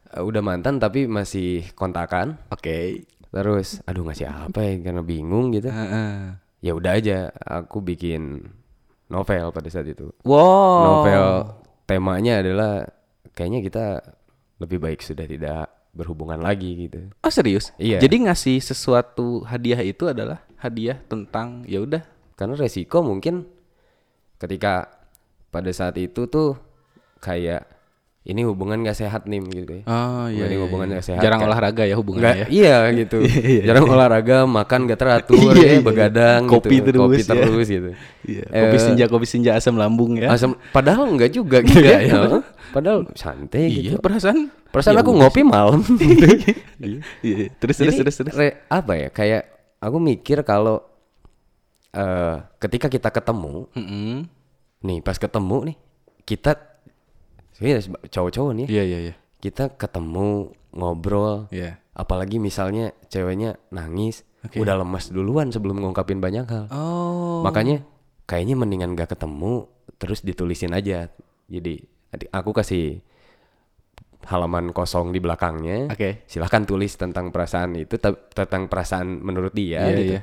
Eh, 0.09 0.23
udah 0.25 0.41
mantan 0.41 0.81
tapi 0.81 1.05
masih 1.05 1.69
kontakan. 1.77 2.41
Oke. 2.49 3.05
Terus, 3.29 3.85
aduh 3.85 4.09
ngasih 4.09 4.25
apa 4.25 4.57
ya 4.65 4.73
karena 4.81 5.05
bingung 5.05 5.53
gitu. 5.53 5.69
Heeh. 5.69 6.33
Ya 6.65 6.73
udah 6.73 6.97
aja, 6.97 7.29
aku 7.45 7.79
bikin 7.79 8.41
novel 9.05 9.53
pada 9.53 9.69
saat 9.69 9.85
itu. 9.85 10.09
Wow. 10.25 10.81
Novel 10.81 11.25
temanya 11.85 12.41
adalah 12.41 12.89
kayaknya 13.37 13.61
kita 13.61 13.85
lebih 14.57 14.81
baik 14.81 14.99
sudah 15.05 15.29
tidak 15.29 15.69
berhubungan 15.93 16.41
lagi 16.41 16.89
gitu. 16.89 17.09
Oh 17.21 17.29
serius? 17.33 17.69
Iya. 17.77 18.01
Jadi 18.01 18.25
ngasih 18.25 18.57
sesuatu 18.61 19.45
hadiah 19.45 19.81
itu 19.85 20.09
adalah 20.09 20.41
hadiah 20.57 20.97
tentang 21.05 21.65
ya 21.69 21.85
udah. 21.85 22.01
Karena 22.33 22.57
resiko 22.57 23.05
mungkin 23.05 23.45
ketika 24.41 24.89
pada 25.53 25.69
saat 25.69 25.97
itu 26.01 26.25
tuh 26.25 26.55
kayak 27.19 27.78
ini 28.19 28.43
hubungan 28.43 28.83
gak 28.83 28.93
sehat 28.95 29.25
nih 29.25 29.39
gitu 29.41 29.71
ya. 29.79 29.83
Oh 29.87 30.27
Ini 30.27 30.59
hubungan 30.59 30.91
gak 30.91 31.01
sehat. 31.01 31.23
Jarang 31.23 31.39
kan. 31.39 31.47
olahraga 31.49 31.87
ya 31.87 31.95
hubungannya 31.95 32.45
ya. 32.45 32.47
iya 32.51 32.77
gitu. 32.91 33.23
Jarang 33.67 33.87
olahraga, 33.87 34.43
makan 34.43 34.85
gak 34.85 34.99
teratur, 34.99 35.39
Iya, 35.55 35.55
ya, 35.55 35.71
iya. 35.71 35.79
begadang 35.79 36.41
Kopi 36.45 36.77
gitu. 36.77 36.85
terus 36.85 36.99
kopi 36.99 37.15
ya. 37.17 37.25
terus 37.25 37.67
gitu. 37.67 37.89
Iya. 38.27 38.43
Eh, 38.45 38.61
Kopi 38.61 38.77
senja, 38.77 39.05
kopi 39.07 39.25
senja 39.25 39.51
asam 39.55 39.75
lambung 39.75 40.19
ya. 40.19 40.29
Asam, 40.29 40.51
padahal 40.69 41.07
enggak 41.07 41.31
juga 41.31 41.63
gitu 41.65 41.79
ya? 41.79 42.05
Heeh. 42.05 42.41
Padahal 42.69 43.07
santai 43.15 43.65
iya, 43.65 43.95
gitu. 43.95 44.03
perasaan. 44.03 44.51
Perasaan 44.69 44.95
Ya 44.95 45.01
aku 45.01 45.11
ngopi 45.15 45.41
malam. 45.41 45.79
Iya. 46.79 46.99
Iya. 47.23 47.45
Terus 47.55 47.75
terus 47.77 47.91
Jadi, 47.91 47.99
terus 48.03 48.15
terus. 48.19 48.33
re- 48.33 48.67
apa 48.67 48.93
ya? 48.95 49.07
Kayak 49.09 49.47
aku 49.79 49.97
mikir 49.97 50.43
kalau 50.43 50.83
eh 51.89 52.35
ketika 52.59 52.85
kita 52.85 53.09
ketemu, 53.09 53.65
Mm-mm. 53.73 54.29
nih 54.81 55.01
pas 55.01 55.17
ketemu 55.17 55.73
nih, 55.73 55.77
kita 56.21 56.68
sebenarnya 57.51 57.79
cowok-cowok 58.07 58.51
nih, 58.53 58.65
ya, 58.65 58.71
Iya 58.71 58.83
iya 58.85 58.99
iya. 59.01 59.13
kita 59.39 59.71
ketemu 59.71 60.51
ngobrol. 60.71 61.47
Iya. 61.49 61.77
apalagi 61.91 62.37
misalnya 62.37 62.95
ceweknya 63.05 63.59
nangis 63.69 64.23
udah 64.53 64.75
lemas 64.77 65.09
duluan 65.09 65.49
sebelum 65.49 65.77
ngungkapin 65.77 66.17
banyak 66.17 66.47
hal 66.47 66.65
Oh. 66.71 67.43
makanya 67.43 67.83
kayaknya 68.23 68.55
mendingan 68.55 68.93
gak 68.93 69.11
ketemu 69.11 69.67
terus 69.95 70.21
ditulisin 70.21 70.71
aja 70.71 71.11
jadi 71.45 71.83
aku 72.31 72.55
kasih 72.55 73.03
halaman 74.21 74.71
kosong 74.71 75.09
di 75.09 75.19
belakangnya 75.19 75.89
Oke. 75.89 76.23
silahkan 76.23 76.63
tulis 76.63 76.93
tentang 76.93 77.31
perasaan 77.31 77.75
itu 77.75 77.95
te- 77.95 78.31
tentang 78.31 78.67
perasaan 78.67 79.19
menurut 79.19 79.51
dia 79.51 79.83
Iya, 79.83 79.91
gitu 79.93 80.03
iya. 80.13 80.21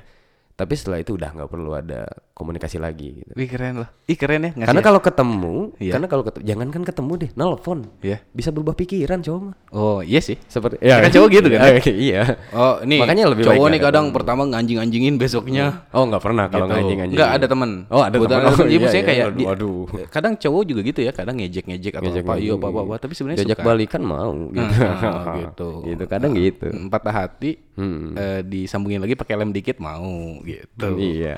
Tapi 0.56 0.72
setelah 0.72 0.98
itu 0.98 1.12
udah 1.12 1.30
nggak 1.30 1.46
perlu 1.46 1.70
ada 1.70 2.08
komunikasi 2.32 2.76
lagi 2.76 3.12
gitu 3.14 3.28
Wih 3.30 3.44
keren 3.44 3.76
loh. 3.78 3.88
Ih 4.02 4.14
keren 4.14 4.40
ya. 4.40 4.50
ngasih 4.50 4.66
karena 4.66 4.80
ya? 4.80 4.86
kalau 4.86 5.00
ketemu 5.00 5.54
Iya. 5.76 5.92
karena 5.92 6.06
kalau 6.06 6.22
ketemu 6.22 6.42
jangan 6.46 6.66
kan 6.70 6.82
ketemu 6.82 7.12
deh 7.14 7.30
nelfon 7.34 7.78
Iya. 7.98 8.18
bisa 8.30 8.48
berubah 8.50 8.72
pikiran 8.72 9.20
cowok 9.20 9.40
mah 9.42 9.54
Oh 9.70 10.00
iya 10.00 10.16
sih. 10.18 10.40
seperti 10.42 10.80
Ya 10.80 10.96
kan 10.98 11.08
cowok 11.10 11.28
gitu 11.30 11.48
kan? 11.50 11.60
iya 12.08 12.22
Oh 12.50 12.80
nih. 12.82 12.98
Makanya 12.98 13.24
lebih 13.26 13.44
cowok 13.44 13.56
baik 13.58 13.68
nih 13.70 13.80
kadang 13.82 14.04
ketemu. 14.06 14.16
pertama 14.16 14.42
nganjing-anjingin 14.46 15.14
besoknya. 15.16 15.66
oh 15.90 16.04
nggak 16.04 16.22
pernah 16.22 16.44
kalau 16.46 16.64
Gitu. 16.64 16.74
nganjing 16.74 16.98
anjing 17.02 17.16
Nggak 17.16 17.30
ada 17.32 17.46
teman. 17.46 17.70
oh 17.86 18.02
ada 18.02 18.16
teman 18.16 18.40
oh, 18.48 18.64
iya, 18.64 18.78
maksudnya 18.78 18.96
iya, 18.98 19.04
kayak 19.06 19.24
waduh, 19.26 19.36
di- 19.36 19.46
waduh. 19.46 19.84
kadang 20.08 20.32
cowok 20.36 20.62
juga 20.66 20.80
gitu 20.82 21.00
ya, 21.02 21.12
kadang 21.12 21.36
ngejek-ngejek 21.36 21.92
atau 21.94 22.04
Ngejek 22.06 22.22
apa, 22.22 22.34
iya 22.38 22.52
apa 22.54 22.66
apa, 22.70 22.94
tapi 22.96 23.12
sebenarnya 23.12 23.44
suka. 23.44 23.60
balikan 23.60 24.02
mau 24.02 24.32
gitu 24.56 24.80
Ah, 24.82 25.36
gitu. 25.38 25.68
gitu 25.84 26.04
kadang 26.06 26.32
gitu 26.32 26.66
Hmm, 26.66 26.88
Patah 26.88 27.14
hati, 27.18 27.60
Hmm. 27.76 28.12
eh, 28.14 28.40
disambungin 28.40 28.98
lagi 28.98 29.12
pakai 29.12 29.36
lem 29.36 29.50
dikit 29.50 29.76
mau 29.78 30.40
gitu. 30.46 30.88
iya 30.96 31.34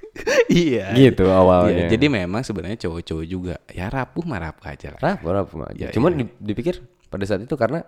iya. 0.50 0.86
gitu 0.92 1.24
awalnya 1.24 1.86
Iya, 1.86 1.90
jadi 1.90 2.06
memang 2.08 2.42
sebenarnya 2.42 2.78
cowok-cowok 2.80 3.24
juga 3.24 3.54
ya 3.66 3.86
rapuh 3.86 4.24
mah 4.24 4.40
rapuh 4.42 4.66
aja 4.66 4.92
lah. 4.92 5.00
rapuh 5.00 5.30
rapuh 5.32 5.58
aja 5.66 5.80
Ya, 5.80 5.88
cuman 5.90 6.14
di- 6.16 6.34
dipikir 6.36 6.82
pada 7.06 7.22
saat 7.22 7.40
itu 7.40 7.54
karena 7.54 7.80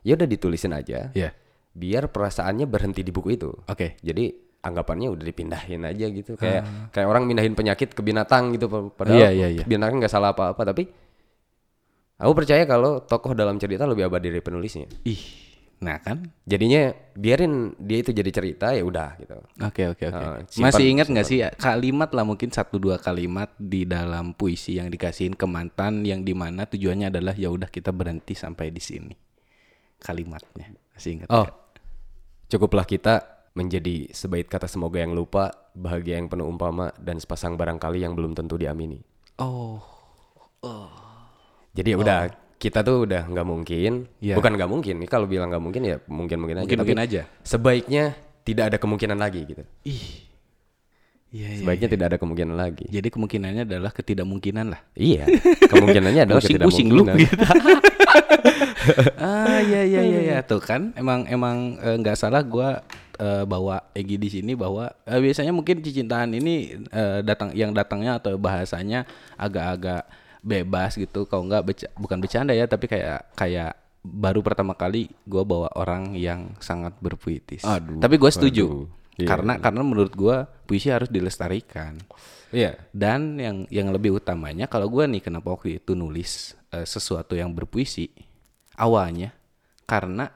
ya 0.00 0.14
udah 0.14 0.26
ditulisin 0.26 0.70
aja 0.70 1.10
Iya. 1.12 1.30
biar 1.70 2.08
perasaannya 2.08 2.64
berhenti 2.64 3.00
di 3.00 3.10
buku 3.10 3.32
itu 3.32 3.50
Oke. 3.64 3.94
jadi 3.98 4.30
anggapannya 4.58 5.08
udah 5.08 5.24
dipindahin 5.24 5.82
aja 5.82 6.06
gitu 6.08 6.34
kayak 6.34 6.90
kayak 6.90 7.06
orang 7.06 7.22
mindahin 7.24 7.54
penyakit 7.54 7.90
ke 7.90 8.00
binatang 8.00 8.50
gitu 8.52 8.66
pa- 8.66 8.90
padahal 8.92 9.16
Ah. 9.16 9.22
Iya, 9.24 9.30
iya, 9.32 9.48
iya. 9.52 9.64
binatang 9.64 9.96
nggak 9.96 10.10
salah 10.10 10.30
apa-apa 10.30 10.62
tapi 10.66 10.90
aku 12.16 12.32
percaya 12.34 12.62
kalau 12.64 12.98
tokoh 13.00 13.32
dalam 13.32 13.56
cerita 13.56 13.86
lebih 13.86 14.04
abadi 14.04 14.28
dari 14.28 14.40
penulisnya 14.40 14.90
Ih. 15.04 15.47
Nah 15.78 16.02
kan? 16.02 16.26
jadinya 16.42 16.90
biarin 17.12 17.70
dia 17.78 17.98
itu 18.00 18.10
jadi 18.10 18.26
cerita 18.28 18.74
ya 18.74 18.82
udah 18.82 19.14
gitu 19.16 19.38
Oke 19.62 19.86
oke 19.86 20.04
oke. 20.06 20.24
Simpan- 20.48 20.74
Masih 20.74 20.84
ingat 20.88 21.06
nggak 21.06 21.22
sih 21.24 21.38
ya, 21.38 21.48
kalimat 21.52 22.10
lah 22.10 22.22
mungkin 22.22 22.50
satu 22.50 22.76
dua 22.76 22.98
kalimat 22.98 23.54
di 23.54 23.84
dalam 23.84 24.32
puisi 24.32 24.74
yang 24.74 24.88
dikasihin 24.88 25.32
ke 25.32 25.44
mantan 25.44 26.02
yang 26.02 26.20
di 26.20 26.32
mana 26.32 26.66
tujuannya 26.66 27.08
adalah 27.08 27.30
ya 27.32 27.46
udah 27.48 27.66
kita 27.66 27.90
berhenti 27.90 28.34
sampai 28.34 28.68
di 28.68 28.80
sini. 28.80 29.14
Kalimatnya 29.96 30.74
masih 30.92 31.10
ingat? 31.14 31.28
oh 31.28 31.42
nggak? 31.42 31.54
cukuplah 32.48 32.82
kita 32.82 33.14
menjadi 33.52 34.08
sebaik 34.08 34.46
kata 34.46 34.66
semoga 34.66 34.98
yang 34.98 35.12
lupa 35.12 35.50
bahagia 35.72 36.16
yang 36.16 36.26
penuh 36.26 36.46
umpama 36.46 36.90
dan 36.96 37.18
sepasang 37.18 37.54
barangkali 37.54 38.00
yang 38.00 38.14
belum 38.14 38.32
tentu 38.32 38.54
diamini 38.54 39.02
Oh. 39.36 39.78
jadi 41.70 41.94
ya 41.94 41.98
udah 41.98 42.20
kita 42.58 42.82
tuh 42.82 43.06
udah 43.06 43.22
nggak 43.24 43.46
mungkin 43.46 43.92
Iya. 44.18 44.34
bukan 44.34 44.52
nggak 44.52 44.66
mungkin 44.66 44.94
nih 44.98 45.08
kalau 45.08 45.24
bilang 45.24 45.46
nggak 45.48 45.62
mungkin 45.62 45.82
ya 45.84 45.96
mungkin 46.04 46.36
mungkin 46.38 46.56
aja 46.58 46.74
Mungkin 46.74 46.98
aja. 46.98 47.22
sebaiknya 47.40 48.12
tidak 48.42 48.64
ada 48.68 48.76
kemungkinan 48.76 49.14
lagi 49.14 49.40
gitu 49.44 49.62
Ih. 49.84 50.26
Iya 51.28 51.48
iya. 51.50 51.58
sebaiknya 51.60 51.88
tidak 51.88 52.06
ada 52.08 52.18
kemungkinan 52.18 52.56
lagi 52.56 52.88
Jadi 52.88 53.08
kemungkinannya 53.08 53.62
adalah 53.62 53.92
ketidakmungkinan 53.92 54.66
lah. 54.68 54.80
iya 54.92 55.28
kemungkinannya 55.62 56.22
adalah 56.24 56.40
lu 56.42 56.48
ketidakmungkinan 56.48 57.14
gitu. 57.16 57.36
ah 59.20 59.60
iya 59.60 59.84
iya 59.84 60.00
iya 60.00 60.20
iya 60.24 60.38
tuh 60.48 60.58
kan 60.58 60.90
emang 60.94 61.28
emang 61.28 61.76
eh, 61.78 61.96
nggak 61.96 62.16
salah 62.16 62.40
gua 62.40 62.80
eh, 63.14 63.44
bawa 63.44 63.92
Egi 63.92 64.16
di 64.16 64.28
sini 64.30 64.52
bahwa 64.54 64.88
eh, 65.04 65.20
biasanya 65.20 65.52
mungkin 65.52 65.78
cicintaan 65.78 66.32
ini 66.32 66.54
eh, 66.88 67.20
datang 67.20 67.52
yang 67.52 67.70
datangnya 67.70 68.16
atau 68.16 68.34
bahasanya 68.34 69.04
agak-agak 69.36 70.08
bebas 70.48 70.96
gitu 70.96 71.24
kalau 71.24 71.44
nggak 71.44 71.62
beca- 71.62 71.92
bukan 71.94 72.18
bercanda 72.18 72.50
ya 72.50 72.64
tapi 72.64 72.88
kayak 72.88 73.34
kayak 73.34 73.76
baru 74.00 74.40
pertama 74.40 74.72
kali 74.72 75.12
gua 75.22 75.42
bawa 75.42 75.68
orang 75.74 76.14
yang 76.14 76.56
sangat 76.58 76.96
berpuitis. 76.96 77.60
Aduh, 77.62 77.98
tapi 77.98 78.16
gua 78.16 78.30
setuju 78.30 78.64
aduh. 78.64 78.86
Iya, 79.14 79.26
karena 79.26 79.52
karena 79.58 79.82
menurut 79.82 80.14
gua 80.14 80.36
puisi 80.64 80.88
harus 80.88 81.06
dilestarikan. 81.06 81.98
iya 82.48 82.78
Dan 82.88 83.36
yang 83.36 83.66
yang 83.68 83.90
lebih 83.90 84.14
utamanya 84.14 84.64
kalau 84.64 84.88
gue 84.88 85.04
nih 85.04 85.20
kenapa 85.20 85.50
waktu 85.50 85.76
itu 85.76 85.92
nulis 85.92 86.54
eh, 86.70 86.82
sesuatu 86.82 87.34
yang 87.34 87.50
berpuisi 87.50 88.08
awalnya 88.74 89.34
karena 89.84 90.30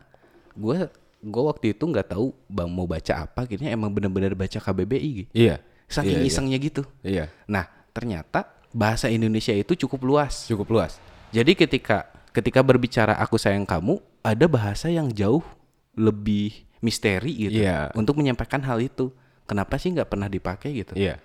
gue 0.53 0.89
gue 1.23 1.43
waktu 1.43 1.73
itu 1.73 1.85
nggak 1.85 2.11
tahu 2.11 2.35
bang 2.47 2.67
mau 2.67 2.85
baca 2.85 3.23
apa 3.23 3.47
akhirnya 3.47 3.71
emang 3.71 3.89
bener-bener 3.89 4.35
baca 4.35 4.59
KBBI 4.59 5.11
gitu. 5.17 5.31
iya 5.33 5.63
Saking 5.87 6.11
Iya, 6.11 6.21
iya. 6.21 6.29
isengnya 6.29 6.59
gitu. 6.59 6.83
iya 7.01 7.25
Nah 7.47 7.65
ternyata 7.91 8.49
bahasa 8.73 9.07
Indonesia 9.07 9.53
itu 9.53 9.77
cukup 9.77 10.01
luas. 10.03 10.49
cukup 10.49 10.69
luas 10.73 10.97
Jadi 11.33 11.57
ketika 11.57 12.09
ketika 12.33 12.61
berbicara 12.61 13.17
aku 13.17 13.37
sayang 13.37 13.65
kamu 13.65 13.97
ada 14.21 14.45
bahasa 14.49 14.89
yang 14.89 15.09
jauh 15.09 15.45
lebih 15.93 16.65
misteri 16.81 17.49
gitu 17.49 17.61
Iya. 17.61 17.93
untuk 17.93 18.17
menyampaikan 18.17 18.61
hal 18.65 18.81
itu. 18.81 19.13
Kenapa 19.45 19.77
sih 19.77 19.93
nggak 19.93 20.09
pernah 20.09 20.29
dipakai 20.29 20.73
gitu? 20.73 20.93
iya 20.97 21.21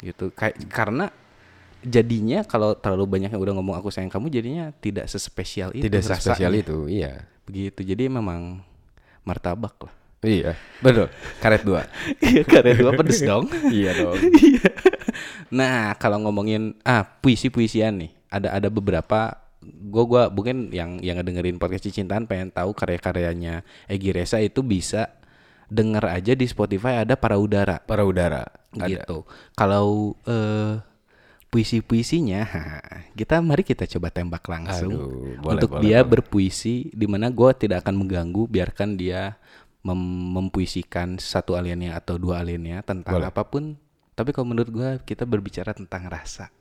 gitu 0.00 0.32
kayak 0.32 0.56
karena 0.72 1.12
jadinya 1.80 2.40
kalau 2.44 2.72
terlalu 2.72 3.20
banyak 3.20 3.30
yang 3.32 3.40
udah 3.40 3.54
ngomong 3.56 3.76
aku 3.76 3.92
sayang 3.92 4.08
kamu 4.08 4.32
jadinya 4.32 4.64
tidak 4.80 5.08
sespesial 5.08 5.72
itu 5.72 5.84
tidak 5.84 6.04
spesial 6.04 6.48
rasanya. 6.52 6.60
itu 6.64 6.78
iya 6.88 7.12
begitu 7.44 7.84
jadi 7.84 8.08
memang 8.08 8.64
martabak 9.24 9.76
lah 9.76 9.92
iya 10.24 10.52
betul. 10.84 11.08
Karet 11.40 11.62
dua. 11.64 11.88
Iya 12.24 12.42
karya 12.44 12.74
dua 12.76 12.92
pedes 12.96 13.20
dong. 13.30 13.48
Iya 13.68 13.90
dong. 13.96 14.18
Nah 15.50 15.98
kalau 15.98 16.22
ngomongin 16.22 16.78
ah 16.86 17.02
puisi 17.02 17.50
puisian 17.50 17.98
nih 17.98 18.12
ada 18.30 18.54
ada 18.54 18.68
beberapa 18.70 19.42
gua 19.90 20.04
gua 20.06 20.22
mungkin 20.30 20.70
yang 20.70 21.02
yang 21.02 21.18
ngedengerin 21.18 21.58
podcast 21.58 21.90
cintaan 21.90 22.30
pengen 22.30 22.54
tahu 22.54 22.70
karya-karyanya 22.70 23.66
Egi 23.90 24.14
Reza 24.14 24.38
itu 24.38 24.62
bisa 24.62 25.10
denger 25.66 26.06
aja 26.06 26.32
di 26.38 26.46
Spotify 26.46 27.02
ada 27.02 27.18
para 27.18 27.34
udara. 27.38 27.82
Para 27.82 28.06
udara 28.06 28.46
gitu. 28.74 29.26
Kalau 29.58 30.14
eh, 30.26 30.78
puisi-puisinya, 31.50 32.46
kita 33.18 33.42
mari 33.42 33.66
kita 33.66 33.86
coba 33.98 34.14
tembak 34.14 34.46
langsung. 34.46 34.94
Aduh, 34.94 35.34
boleh, 35.42 35.52
untuk 35.58 35.70
boleh, 35.74 35.82
dia 35.82 35.98
boleh. 36.02 36.10
berpuisi, 36.14 36.86
di 36.94 37.06
mana 37.10 37.26
gue 37.26 37.50
tidak 37.58 37.82
akan 37.82 38.06
mengganggu, 38.06 38.46
biarkan 38.46 38.94
dia 38.94 39.34
mem- 39.82 39.98
mempuisikan 40.34 41.16
satu 41.16 41.56
aliennya 41.56 41.94
atau 41.94 42.16
dua 42.16 42.40
aliennya 42.40 42.82
tentang 42.82 43.16
Boleh. 43.16 43.28
apa 43.28 43.42
pun. 43.44 43.76
Tapi 44.12 44.30
kalau 44.30 44.52
menurut 44.52 44.68
gue 44.68 44.90
kita 45.02 45.24
berbicara 45.24 45.72
tentang 45.72 46.04
rasa. 46.06 46.52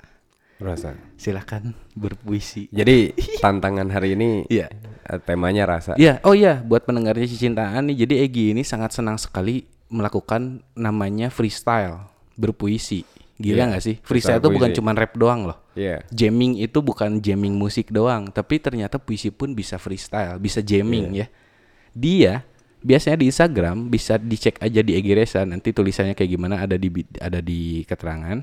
rasa 0.60 0.92
Silahkan 1.16 1.72
berpuisi. 1.96 2.68
jadi 2.68 3.16
tantangan 3.40 3.88
hari 3.88 4.20
ini 4.20 4.44
eh, 4.50 4.68
temanya 5.24 5.64
rasa 5.64 5.96
Iya, 5.96 6.20
oh 6.28 6.36
iya, 6.36 6.60
buat 6.60 6.84
pendengarnya 6.84 7.24
Cicintaan 7.24 7.88
nih, 7.88 8.04
jadi 8.04 8.28
Egi 8.28 8.52
ini 8.52 8.68
sangat 8.68 8.92
senang 8.92 9.16
sekali 9.16 9.64
melakukan 9.88 10.60
namanya 10.76 11.32
freestyle, 11.32 12.12
berpuisi. 12.36 13.08
Gila 13.40 13.56
Iya, 13.56 13.66
nggak 13.72 13.84
sih? 13.84 13.96
freestyle 14.04 14.44
itu 14.44 14.52
bukan 14.52 14.72
cuma 14.76 14.92
rap 14.92 15.16
doang 15.16 15.48
loh. 15.48 15.58
iya 15.72 16.04
Jamming 16.12 16.60
itu 16.60 16.84
bukan 16.84 17.24
jamming 17.24 17.56
musik 17.56 17.88
doang, 17.88 18.28
tapi 18.28 18.60
ternyata 18.60 19.00
puisi 19.00 19.32
pun 19.32 19.56
bisa 19.56 19.80
freestyle, 19.80 20.36
bisa 20.38 20.60
jamming 20.60 21.24
ya. 21.24 21.28
Dia 21.96 22.44
biasanya 22.80 23.18
di 23.20 23.28
Instagram 23.28 23.88
bisa 23.88 24.16
dicek 24.16 24.60
aja 24.60 24.80
di 24.80 24.96
Egi 24.96 25.14
Reza 25.14 25.44
nanti 25.44 25.72
tulisannya 25.72 26.16
kayak 26.16 26.32
gimana 26.32 26.64
ada 26.64 26.76
di 26.76 26.90
ada 27.20 27.40
di 27.40 27.84
keterangan. 27.84 28.40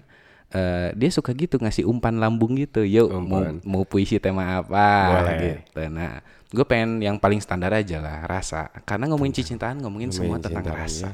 Eh, 0.47 0.95
dia 0.95 1.11
suka 1.11 1.35
gitu 1.35 1.59
ngasih 1.59 1.83
umpan 1.85 2.17
lambung 2.17 2.55
gitu. 2.55 2.87
Yuk 2.87 3.11
mau 3.19 3.43
Umpan. 3.43 3.59
mau 3.67 3.83
puisi 3.83 4.17
tema 4.17 4.63
apa 4.63 4.87
Boleh. 5.11 5.35
gitu. 5.67 5.81
Nah, 5.91 6.23
gue 6.47 6.63
pengen 6.65 7.03
yang 7.03 7.19
paling 7.19 7.43
standar 7.43 7.75
aja 7.75 7.99
lah 7.99 8.23
rasa. 8.25 8.71
Karena 8.87 9.11
ngomongin 9.11 9.35
cicintaan 9.35 9.83
ngomongin 9.83 10.15
semua 10.15 10.39
Ngomongin 10.39 10.45
tentang 10.47 10.65
cintaan, 10.65 10.83
rasa. 10.87 11.09
ya. 11.11 11.13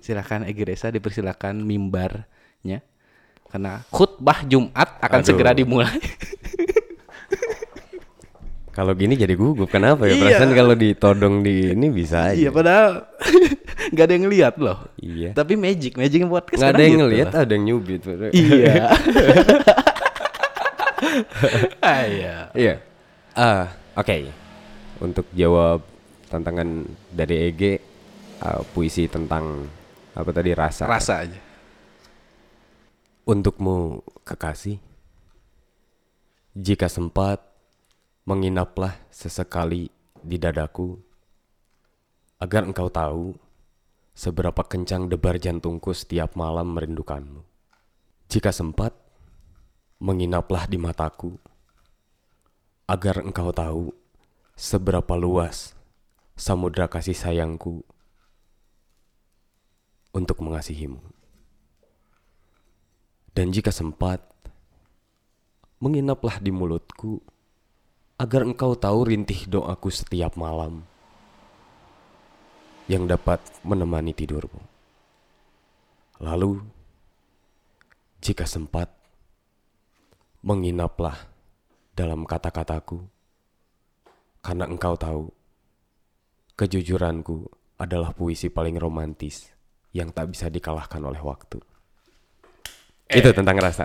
Silakan 0.00 0.48
Egi 0.48 0.62
Reza 0.64 0.88
dipersilakan 0.88 1.60
mimbarnya. 1.60 2.80
Karena 3.46 3.84
khutbah 3.92 4.42
Jumat 4.42 4.88
akan 4.98 5.20
Aduh. 5.20 5.28
segera 5.28 5.50
dimulai. 5.52 5.92
kalau 8.76 8.92
gini 8.92 9.16
jadi 9.16 9.32
gugup 9.32 9.72
kenapa 9.72 10.04
ya 10.04 10.12
Iya. 10.12 10.20
perasaan 10.20 10.52
kalau 10.52 10.74
ditodong 10.76 11.40
di 11.40 11.72
ini 11.72 11.88
bisa 11.88 12.28
aja 12.28 12.36
Iya 12.36 12.50
padahal 12.52 13.08
nggak 13.96 14.04
ada 14.04 14.14
yang 14.20 14.28
lihat 14.28 14.54
loh. 14.60 14.78
Iya. 15.00 15.32
Tapi 15.32 15.56
magic, 15.56 15.96
magic 15.96 16.28
buat 16.28 16.44
nggak 16.44 16.70
ada 16.76 16.82
yang 16.84 17.00
ngelihat 17.00 17.32
ada 17.32 17.52
yang 17.56 17.64
nyubit 17.64 18.04
Iya. 18.36 18.92
ah, 21.80 22.04
iya. 22.04 22.34
Iya. 22.52 22.74
Ah, 23.32 23.72
oke. 23.96 24.28
Untuk 25.00 25.24
jawab 25.32 25.80
tantangan 26.28 26.84
dari 27.16 27.48
EG 27.48 27.80
ah, 28.44 28.60
puisi 28.76 29.08
tentang 29.08 29.64
apa 30.12 30.30
tadi 30.36 30.52
rasa. 30.52 30.84
Rasa 30.84 31.24
aja. 31.24 31.40
Untukmu 33.24 34.04
kekasih. 34.20 34.76
Jika 36.56 36.92
sempat 36.92 37.55
menginaplah 38.26 38.98
sesekali 39.06 39.86
di 40.18 40.34
dadaku. 40.34 40.98
Agar 42.42 42.66
engkau 42.66 42.90
tahu 42.90 43.38
seberapa 44.18 44.66
kencang 44.66 45.06
debar 45.06 45.38
jantungku 45.38 45.94
setiap 45.94 46.34
malam 46.34 46.74
merindukanmu. 46.74 47.46
Jika 48.26 48.50
sempat, 48.50 48.90
menginaplah 50.02 50.66
di 50.66 50.74
mataku. 50.74 51.38
Agar 52.90 53.22
engkau 53.22 53.54
tahu 53.54 53.94
seberapa 54.58 55.14
luas 55.14 55.78
samudra 56.34 56.90
kasih 56.90 57.14
sayangku 57.14 57.86
untuk 60.10 60.42
mengasihimu. 60.42 60.98
Dan 63.30 63.54
jika 63.54 63.70
sempat, 63.70 64.18
menginaplah 65.78 66.42
di 66.42 66.50
mulutku 66.50 67.22
agar 68.16 68.48
engkau 68.48 68.72
tahu 68.72 69.12
rintih 69.12 69.44
doaku 69.44 69.92
setiap 69.92 70.40
malam 70.40 70.80
yang 72.88 73.04
dapat 73.04 73.42
menemani 73.60 74.16
tidurmu. 74.16 74.62
Lalu, 76.24 76.64
jika 78.24 78.48
sempat, 78.48 78.88
menginaplah 80.40 81.28
dalam 81.92 82.24
kata-kataku 82.24 83.04
karena 84.40 84.64
engkau 84.64 84.96
tahu 84.96 85.28
kejujuranku 86.56 87.44
adalah 87.76 88.16
puisi 88.16 88.48
paling 88.48 88.80
romantis 88.80 89.52
yang 89.92 90.08
tak 90.14 90.32
bisa 90.32 90.48
dikalahkan 90.48 91.02
oleh 91.04 91.20
waktu. 91.20 91.60
Itu 93.12 93.30
tentang 93.36 93.60
rasa. 93.60 93.84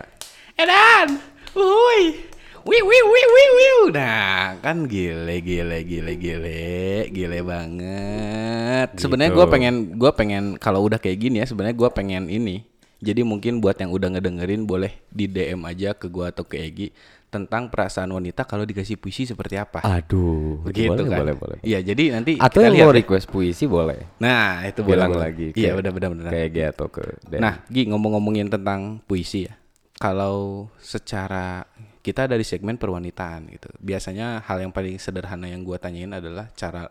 Edan, 0.55 1.19
wuih, 1.51 2.15
wih 2.63 2.81
wih 2.81 3.03
wih 3.03 3.25
wih 3.27 3.49
wih. 3.51 3.77
Nah, 3.91 4.55
kan 4.59 4.85
gile 4.85 5.39
gile 5.39 5.79
gile 5.81 6.13
gile 6.15 6.61
gile 7.07 7.39
banget. 7.41 8.87
Sebenarnya 8.95 9.31
gue 9.31 9.41
Gitu. 9.41 9.53
pengen 9.53 9.73
gue 9.93 10.11
pengen 10.11 10.43
kalau 10.55 10.81
udah 10.81 10.97
kayak 10.97 11.17
gini 11.19 11.37
ya 11.37 11.45
sebenarnya 11.45 11.73
gue 11.73 11.89
pengen 11.89 12.27
ini. 12.27 12.63
Jadi 12.97 13.21
mungkin 13.21 13.57
buat 13.57 13.75
yang 13.75 13.89
udah 13.89 14.09
ngedengerin 14.11 14.63
boleh 14.63 14.93
di 15.07 15.25
DM 15.25 15.61
aja 15.63 15.91
ke 15.91 16.05
gue 16.05 16.21
atau 16.23 16.43
ke 16.43 16.61
Egi 16.61 16.93
tentang 17.27 17.65
perasaan 17.65 18.11
wanita 18.11 18.43
kalau 18.43 18.61
dikasih 18.61 18.93
puisi 18.93 19.23
seperti 19.23 19.55
apa. 19.55 19.81
Aduh, 19.81 20.61
Begitu 20.61 20.91
boleh, 20.91 21.07
kan? 21.07 21.17
boleh, 21.17 21.33
boleh. 21.33 21.57
Iya, 21.61 21.79
jadi 21.81 22.13
nanti 22.13 22.37
Atau 22.37 22.59
kita 22.59 22.67
yang 22.67 22.75
lihat 22.75 22.85
mau 22.85 22.93
ya. 22.93 22.97
request 22.99 23.25
puisi 23.25 23.65
boleh. 23.65 23.99
Nah, 24.19 24.61
itu 24.63 24.83
Bilang 24.83 25.09
boleh. 25.09 25.23
lagi. 25.23 25.47
Iya, 25.51 25.73
ke- 25.73 25.77
benar 25.81 25.91
benar. 26.11 26.29
Kayak 26.29 26.45
Egi 26.45 26.61
atau 26.67 26.87
ke 26.91 27.03
Dan. 27.25 27.39
Nah, 27.41 27.55
Gi 27.65 27.81
ngomong-ngomongin 27.87 28.47
tentang 28.49 29.01
puisi 29.01 29.49
ya. 29.49 29.57
Kalau 29.95 30.69
secara 30.77 31.65
kita 32.01 32.25
dari 32.25 32.41
segmen 32.41 32.75
perwanitaan 32.81 33.47
gitu. 33.53 33.69
Biasanya 33.77 34.41
hal 34.45 34.65
yang 34.65 34.73
paling 34.73 34.97
sederhana 34.97 35.47
yang 35.47 35.61
gua 35.61 35.77
tanyain 35.77 36.11
adalah 36.11 36.49
cara 36.57 36.89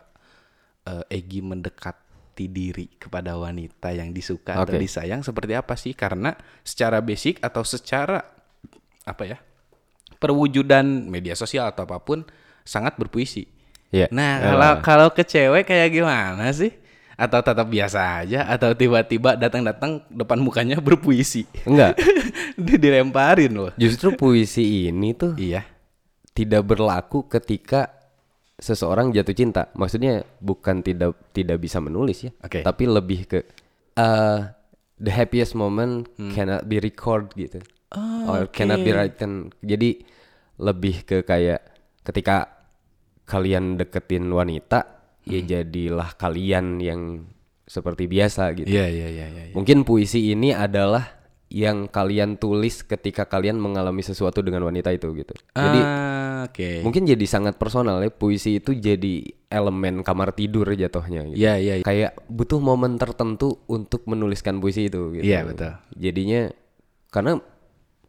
eh, 0.87 1.15
Egi 1.21 1.43
mendekati 1.43 2.47
diri 2.47 2.87
kepada 2.95 3.35
wanita 3.35 3.91
yang 3.91 4.15
disuka 4.15 4.55
atau 4.63 4.75
Oke. 4.75 4.81
disayang 4.81 5.21
seperti 5.21 5.53
apa 5.53 5.75
sih? 5.75 5.93
Karena 5.93 6.33
secara 6.63 7.03
basic 7.03 7.43
atau 7.43 7.61
secara 7.61 8.23
apa 9.05 9.23
ya? 9.27 9.37
perwujudan 10.21 10.85
media 11.09 11.33
sosial 11.33 11.73
atau 11.73 11.89
apa 11.89 11.97
pun 11.97 12.21
sangat 12.61 12.93
berpuisi. 13.01 13.49
Iya. 13.89 14.05
Nah, 14.13 14.37
Yalah. 14.37 14.45
kalau 14.45 14.71
kalau 14.85 15.07
ke 15.17 15.25
cewek 15.25 15.65
kayak 15.65 15.89
gimana 15.89 16.45
sih? 16.53 16.69
Atau 17.21 17.45
tetap 17.45 17.69
biasa 17.69 18.25
aja 18.25 18.49
atau 18.49 18.73
tiba-tiba 18.73 19.37
datang-datang 19.37 20.01
depan 20.09 20.41
mukanya 20.41 20.81
berpuisi. 20.81 21.45
Enggak, 21.63 22.01
Dia 22.57 22.77
dilemparin 22.77 23.53
loh. 23.53 23.71
justru 23.77 24.17
puisi 24.17 24.89
ini 24.89 25.13
tuh 25.13 25.37
Iya. 25.37 25.61
tidak 26.33 26.65
berlaku 26.65 27.29
ketika 27.29 27.93
seseorang 28.57 29.13
jatuh 29.13 29.33
cinta. 29.33 29.69
Maksudnya 29.73 30.25
bukan 30.37 30.81
tidak 30.81 31.13
tidak 31.29 31.57
bisa 31.57 31.77
menulis 31.77 32.25
ya, 32.25 32.31
Oke. 32.41 32.61
tapi 32.61 32.83
lebih 32.85 33.19
ke 33.25 33.39
uh, 33.95 34.49
the 34.97 35.09
happiest 35.09 35.53
moment 35.53 36.09
cannot 36.33 36.65
be 36.65 36.77
record 36.77 37.29
gitu, 37.33 37.61
or 38.25 38.49
cannot 38.49 38.81
be 38.81 38.89
written. 38.89 39.49
Jadi 39.61 40.01
lebih 40.57 41.03
ke 41.03 41.21
kayak 41.21 41.61
ketika 42.01 42.49
kalian 43.25 43.77
deketin 43.77 44.29
wanita, 44.29 45.00
ya 45.25 45.39
jadilah 45.41 46.17
kalian 46.17 46.81
yang 46.81 47.01
seperti 47.65 48.09
biasa 48.11 48.51
gitu. 48.57 48.67
Iya, 48.67 48.87
iya, 48.91 49.07
iya, 49.07 49.25
iya. 49.31 49.43
Mungkin 49.55 49.87
puisi 49.87 50.35
ini 50.35 50.51
adalah 50.51 51.21
yang 51.51 51.91
kalian 51.91 52.39
tulis 52.39 52.79
ketika 52.87 53.27
kalian 53.27 53.59
mengalami 53.59 53.99
sesuatu 53.99 54.39
dengan 54.39 54.63
wanita 54.63 54.87
itu 54.95 55.11
gitu. 55.11 55.35
Jadi 55.51 55.79
Ah, 55.83 56.47
oke. 56.47 56.79
mungkin 56.79 57.03
jadi 57.03 57.25
sangat 57.27 57.59
personal 57.59 57.99
ya 57.99 58.07
puisi 58.07 58.63
itu 58.63 58.71
jadi 58.71 59.27
elemen 59.51 59.99
kamar 59.99 60.31
tidur 60.31 60.63
jatuhnya 60.71 61.27
gitu. 61.27 61.35
Iya, 61.35 61.53
iya. 61.59 61.73
iya. 61.79 61.83
Kayak 61.83 62.15
butuh 62.31 62.63
momen 62.63 62.95
tertentu 62.95 63.59
untuk 63.67 64.07
menuliskan 64.07 64.63
puisi 64.63 64.87
itu 64.87 65.11
gitu. 65.11 65.27
Iya, 65.27 65.43
betul. 65.43 65.75
Jadinya 65.99 66.47
karena 67.11 67.43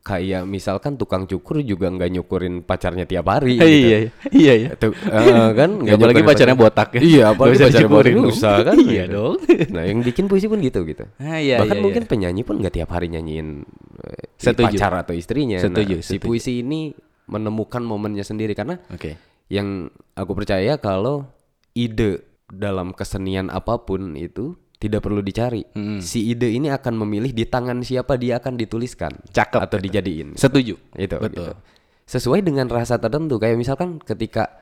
kayak 0.03 0.43
misalkan 0.45 0.99
tukang 0.99 1.31
cukur 1.31 1.62
juga 1.62 1.87
nggak 1.87 2.11
nyukurin 2.11 2.67
pacarnya 2.67 3.07
tiap 3.07 3.23
hari 3.31 3.55
Iya, 3.55 3.62
gitu. 3.62 3.71
iya, 3.71 3.99
iya, 4.35 4.53
iya. 4.59 4.71
Tuh, 4.75 4.91
eh, 4.91 5.51
kan 5.55 5.71
nggak 5.87 5.95
apalagi 5.95 6.23
pacarnya 6.27 6.57
botak 6.59 6.88
ya. 6.99 7.01
Iya, 7.01 7.25
apalagi 7.31 7.57
pacarnya 7.62 7.87
botak 7.91 8.15
susah 8.35 8.55
kan. 8.67 8.77
Iya 8.83 9.05
gitu. 9.07 9.15
dong. 9.15 9.35
Nah, 9.71 9.83
yang 9.87 9.99
bikin 10.03 10.25
puisi 10.27 10.51
pun 10.51 10.59
gitu 10.59 10.83
gitu. 10.83 11.07
Ah, 11.23 11.38
iya, 11.38 11.62
Bahkan 11.62 11.79
iya, 11.79 11.85
mungkin 11.87 12.03
iya. 12.03 12.11
penyanyi 12.11 12.43
pun 12.43 12.59
nggak 12.59 12.75
tiap 12.75 12.91
hari 12.91 13.07
nyanyiin 13.15 13.62
eh, 14.03 14.27
si 14.35 14.51
Setuju. 14.51 14.75
pacar 14.75 14.93
atau 15.07 15.15
istrinya. 15.15 15.62
Setuju, 15.62 15.97
Nah, 15.99 16.03
si 16.03 16.19
setuju. 16.19 16.27
puisi 16.27 16.53
ini 16.67 16.91
menemukan 17.31 17.81
momennya 17.81 18.27
sendiri 18.27 18.59
karena 18.59 18.83
Oke. 18.91 19.15
yang 19.47 19.87
aku 20.19 20.35
percaya 20.35 20.83
kalau 20.83 21.31
ide 21.73 22.27
dalam 22.51 22.91
kesenian 22.93 23.49
apa 23.49 23.81
pun 23.81 24.12
itu 24.12 24.59
tidak 24.83 24.99
perlu 24.99 25.23
dicari. 25.23 25.62
Si 26.03 26.27
ide 26.27 26.51
ini 26.51 26.66
akan 26.66 27.07
memilih 27.07 27.31
di 27.31 27.47
tangan 27.47 27.87
siapa 27.87 28.18
dia 28.18 28.42
akan 28.42 28.59
dituliskan 28.59 29.14
Cakep. 29.31 29.61
atau 29.62 29.79
dijadiin. 29.79 30.35
Setuju. 30.35 30.75
Itu 30.99 31.16
Betul. 31.23 31.31
gitu. 31.31 31.53
Sesuai 32.03 32.42
dengan 32.42 32.66
rasa 32.66 32.99
tertentu 32.99 33.38
kayak 33.38 33.55
misalkan 33.55 34.03
ketika 34.03 34.59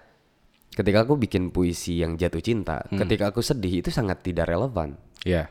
ketika 0.71 1.03
aku 1.03 1.17
bikin 1.17 1.49
puisi 1.51 1.99
yang 1.99 2.15
jatuh 2.15 2.39
cinta, 2.39 2.85
Hmm. 2.87 3.01
ketika 3.01 3.33
aku 3.33 3.41
sedih 3.41 3.81
itu 3.81 3.89
sangat 3.89 4.21
tidak 4.21 4.47
relevan. 4.47 5.01
Iya. 5.25 5.49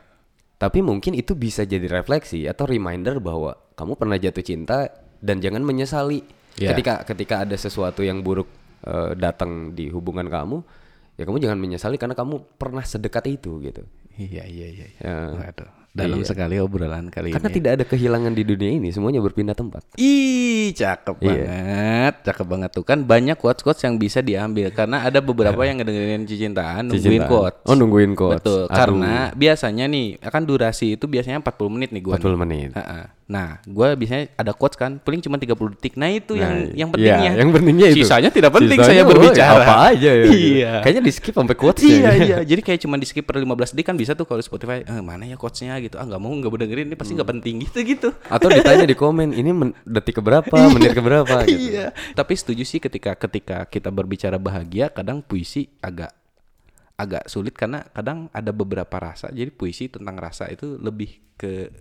Tapi 0.56 0.80
mungkin 0.80 1.12
itu 1.12 1.34
bisa 1.34 1.64
jadi 1.64 1.90
refleksi 1.90 2.46
atau 2.46 2.64
reminder 2.64 3.18
bahwa 3.18 3.52
kamu 3.74 3.98
pernah 3.98 4.16
jatuh 4.16 4.44
cinta 4.44 4.86
dan 5.18 5.42
jangan 5.42 5.60
menyesali 5.60 6.22
Iya. 6.56 6.72
ketika 6.72 7.02
ketika 7.04 7.34
ada 7.42 7.56
sesuatu 7.56 8.00
yang 8.00 8.22
buruk 8.22 8.46
eh, 8.80 9.12
datang 9.12 9.76
di 9.76 9.92
hubungan 9.92 10.24
kamu, 10.24 10.56
ya 11.20 11.28
kamu 11.28 11.36
jangan 11.36 11.60
menyesali 11.60 12.00
karena 12.00 12.16
kamu 12.16 12.56
pernah 12.56 12.80
sedekat 12.80 13.28
itu 13.28 13.60
gitu. 13.60 13.84
Iya, 14.18 14.42
iya, 14.46 14.66
iya. 14.74 14.86
Ya. 15.00 15.14
Waduh. 15.38 15.79
Dalam 15.90 16.18
Iya. 16.18 16.28
sekali 16.28 16.54
obrolan 16.56 17.10
kali 17.10 17.34
Karena 17.34 17.46
ini. 17.46 17.56
tidak 17.56 17.70
ada 17.72 17.84
kehilangan 17.84 18.30
di 18.30 18.46
dunia 18.46 18.70
ini, 18.72 18.88
semuanya 18.88 19.18
berpindah 19.18 19.52
tempat. 19.52 19.82
Ih, 19.98 20.70
cakep 20.70 21.18
Iya. 21.18 21.26
banget, 21.26 22.14
cakep 22.24 22.46
banget 22.46 22.70
tuh 22.70 22.84
kan 22.84 23.02
banyak 23.02 23.34
quotes 23.34 23.58
quotes 23.60 23.82
yang 23.82 23.96
bisa 23.96 24.20
diambil 24.20 24.70
karena 24.70 25.02
ada 25.02 25.18
beberapa 25.18 25.58
yang 25.60 25.78
ngedengerin 25.78 26.22
cicintaan 26.24 26.86
nungguin 26.86 27.26
quotes. 27.26 27.58
Oh, 27.64 27.74
nungguin 27.74 28.14
quotes. 28.14 28.38
Betul, 28.38 28.62
Aduh. 28.62 28.70
karena 28.70 29.14
biasanya 29.32 29.84
nih 29.84 30.06
akan 30.20 30.42
durasi 30.44 30.94
itu 30.94 31.04
biasanya 31.04 31.38
40 31.38 31.70
menit 31.72 31.90
nih 31.90 32.02
gua. 32.02 32.14
40 32.14 32.30
nih. 32.30 32.38
menit. 32.38 32.70
Ha-ha. 32.72 33.18
Nah, 33.26 33.62
gua 33.64 33.94
biasanya 33.94 34.26
ada 34.34 34.50
quotes 34.50 34.74
kan, 34.74 34.98
paling 34.98 35.18
cuma 35.20 35.38
30 35.38 35.70
detik. 35.70 35.94
Nah, 35.94 36.08
itu 36.08 36.34
yang 36.34 36.50
Nah, 36.66 36.74
yang 36.76 36.88
pentingnya. 36.90 37.22
iya, 37.24 37.32
yang 37.36 37.50
pentingnya 37.50 37.86
itu. 37.88 38.02
Sisanya 38.02 38.26
tidak 38.28 38.50
penting 38.52 38.74
Sisanya, 38.74 38.90
saya 38.92 39.02
oh, 39.02 39.08
berbicara. 39.08 39.54
apa 39.56 39.74
aja 39.88 40.10
ya. 40.12 40.24
Iya. 40.26 40.72
Kayaknya 40.82 41.02
di 41.02 41.12
skip 41.12 41.34
sampai 41.36 41.54
quotes 41.54 41.78
Iya 41.80 42.10
iya, 42.16 42.36
jadi 42.42 42.58
kayak 42.60 42.78
cuma 42.80 42.94
di 42.94 43.06
skip 43.06 43.22
per 43.22 43.38
15 43.38 43.70
detik 43.70 43.86
kan 43.86 43.94
bisa 43.94 44.14
tuh 44.14 44.22
kalau 44.24 44.38
Spotify, 44.40 44.82
eh, 44.82 44.98
mana 45.00 45.22
ya 45.24 45.34
quotesnya 45.34 45.78
gitu, 45.80 45.96
ah 45.96 46.04
nggak 46.04 46.20
mau 46.20 46.32
nggak 46.36 46.50
mau 46.52 46.58
dengerin 46.60 46.86
ini 46.92 46.96
pasti 46.96 47.12
nggak 47.16 47.30
penting 47.32 47.54
gitu 47.64 47.78
gitu. 47.82 48.08
Atau 48.28 48.52
ditanya 48.52 48.84
di 48.84 48.94
komen, 48.94 49.32
ini 49.32 49.50
men- 49.50 49.76
detik 49.82 50.20
keberapa, 50.20 50.56
menit 50.70 50.92
keberapa 50.92 51.42
gitu. 51.48 51.74
Iya. 51.76 51.96
Tapi 52.14 52.32
setuju 52.36 52.62
sih 52.62 52.78
ketika 52.78 53.16
ketika 53.16 53.64
kita 53.66 53.88
berbicara 53.88 54.36
bahagia, 54.36 54.92
kadang 54.92 55.24
puisi 55.24 55.72
agak 55.80 56.12
agak 57.00 57.32
sulit 57.32 57.56
karena 57.56 57.80
kadang 57.96 58.28
ada 58.30 58.52
beberapa 58.52 58.92
rasa. 59.00 59.32
Jadi 59.32 59.48
puisi 59.48 59.88
tentang 59.88 60.20
rasa 60.20 60.52
itu 60.52 60.76
lebih 60.76 61.16
ke 61.40 61.72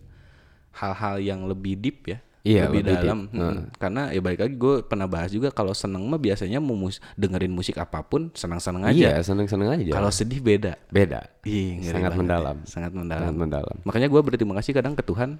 hal-hal 0.79 1.19
yang 1.19 1.43
lebih 1.43 1.75
deep 1.75 2.07
ya. 2.07 2.23
Iya, 2.39 2.71
lebih 2.71 2.81
lebih 2.81 2.95
dalam. 2.95 3.19
deep. 3.25 3.35
Hmm. 3.35 3.59
Karena 3.75 4.01
ya 4.09 4.19
balik 4.19 4.39
lagi 4.39 4.55
gue 4.55 4.75
pernah 4.81 5.05
bahas 5.05 5.29
juga 5.29 5.49
kalau 5.49 5.71
seneng 5.71 6.07
mah 6.07 6.15
biasanya 6.15 6.57
mau 6.57 6.71
mus- 6.73 7.03
dengerin 7.13 7.51
musik 7.51 7.75
apa 7.75 7.99
pun 7.99 8.31
senang-senang 8.31 8.85
aja. 8.85 8.95
Iya, 8.95 9.13
seneng-seneng 9.19 9.69
aja. 9.69 9.91
Kalau 9.91 10.07
sedih 10.07 10.39
beda. 10.39 10.79
beda. 10.87 11.27
Ih, 11.43 11.79
ngeri 11.79 11.91
Sangat 11.93 12.09
banget 12.09 12.19
mendalam. 12.23 12.57
ya. 12.57 12.65
Sangat 12.65 12.91
mendalam. 12.91 13.23
Sangat 13.25 13.37
mendalam. 13.37 13.77
Makanya 13.83 14.07
gue 14.07 14.21
berterima 14.23 14.53
kasih 14.55 14.71
kadang 14.71 14.95
ke 14.95 15.03
Tuhan 15.03 15.35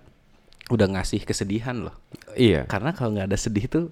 udah 0.68 0.88
ngasih 0.92 1.24
kesedihan 1.24 1.88
loh. 1.88 1.96
Iya. 2.36 2.68
Karena 2.68 2.92
kalau 2.92 3.16
nggak 3.16 3.32
ada 3.32 3.40
sedih 3.40 3.66
tuh 3.66 3.86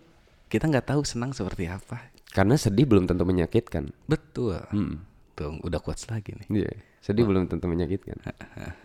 kita 0.48 0.68
nggak 0.68 0.92
tahu 0.92 1.02
senang 1.02 1.32
seperti 1.32 1.66
apa. 1.66 2.12
Karena 2.36 2.60
sedih 2.60 2.86
belum 2.86 3.08
tentu 3.08 3.24
menyakitkan. 3.24 3.88
Betul. 4.04 4.60
Hmm. 4.68 5.00
Tuh 5.32 5.56
udah 5.64 5.80
quotes 5.80 6.12
lagi 6.12 6.36
nih. 6.36 6.48
Iya. 6.66 6.72
Sedih 7.00 7.24
belum 7.24 7.48
tentu 7.48 7.72
menyakitkan. 7.72 8.20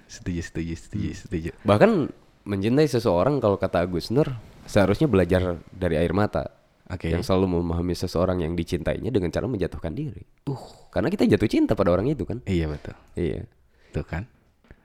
setuju, 0.06 0.46
setuju, 0.46 0.78
setuju, 0.78 1.10
setuju. 1.16 1.50
Bahkan 1.66 2.06
mencintai 2.42 2.88
seseorang 2.88 3.38
kalau 3.38 3.56
kata 3.56 3.86
Agus 3.86 4.10
Nur 4.10 4.30
seharusnya 4.66 5.10
belajar 5.10 5.60
dari 5.70 5.98
air 5.98 6.14
mata. 6.14 6.62
Oke. 6.92 7.08
yang 7.08 7.24
selalu 7.24 7.56
memahami 7.56 7.96
seseorang 7.96 8.44
yang 8.44 8.52
dicintainya 8.52 9.08
dengan 9.08 9.32
cara 9.32 9.48
menjatuhkan 9.48 9.96
diri. 9.96 10.28
Uh, 10.44 10.60
karena 10.92 11.08
kita 11.08 11.24
jatuh 11.24 11.48
cinta 11.48 11.72
pada 11.72 11.88
orang 11.88 12.04
itu 12.04 12.28
kan. 12.28 12.44
Iya 12.44 12.68
betul. 12.68 12.92
Iya. 13.16 13.48
Tuh 13.96 14.04
kan. 14.04 14.28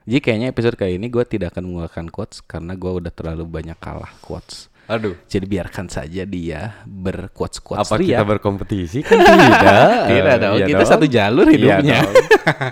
Jadi 0.08 0.20
kayaknya 0.24 0.48
episode 0.48 0.80
kali 0.80 0.96
ini 0.96 1.12
gue 1.12 1.20
tidak 1.28 1.52
akan 1.52 1.68
mengeluarkan 1.68 2.08
quotes 2.08 2.40
karena 2.40 2.72
gue 2.80 2.88
udah 3.04 3.12
terlalu 3.12 3.44
banyak 3.44 3.76
kalah 3.76 4.08
quotes. 4.24 4.72
Aduh. 4.88 5.14
Jadi 5.28 5.44
biarkan 5.44 5.86
saja 5.86 6.24
dia 6.24 6.80
berquotes-quotes 6.88 7.84
Apa 7.84 8.00
dia. 8.00 8.16
kita 8.16 8.24
berkompetisi? 8.24 9.04
Kan 9.04 9.20
tidak. 9.20 9.92
Tidak 10.16 10.36
dong, 10.40 10.56
Iya 10.56 10.66
kita 10.66 10.80
dong. 10.80 10.90
satu 10.90 11.04
jalur 11.04 11.44
Iya 11.44 11.54
hidupnya. 11.54 11.98
dong. 12.00 12.14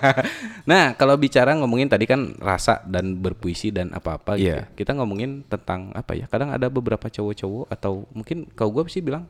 nah, 0.71 0.85
kalau 0.93 1.13
bicara 1.13 1.53
ngomongin 1.53 1.85
tadi 1.85 2.03
kan 2.03 2.33
rasa 2.37 2.81
dan 2.83 3.13
berpuisi 3.15 3.69
dan 3.69 3.93
apa-apa 3.93 4.33
gitu. 4.35 4.49
Iya. 4.49 4.65
ya. 4.65 4.73
Kita 4.73 4.97
ngomongin 4.97 5.45
tentang 5.45 5.93
apa 5.93 6.17
ya? 6.17 6.25
Kadang 6.25 6.49
ada 6.49 6.67
beberapa 6.67 7.05
cowok-cowok 7.05 7.69
atau 7.69 8.09
mungkin 8.11 8.49
kalau 8.51 8.73
gue 8.73 8.89
sih 8.89 9.05
bilang 9.05 9.29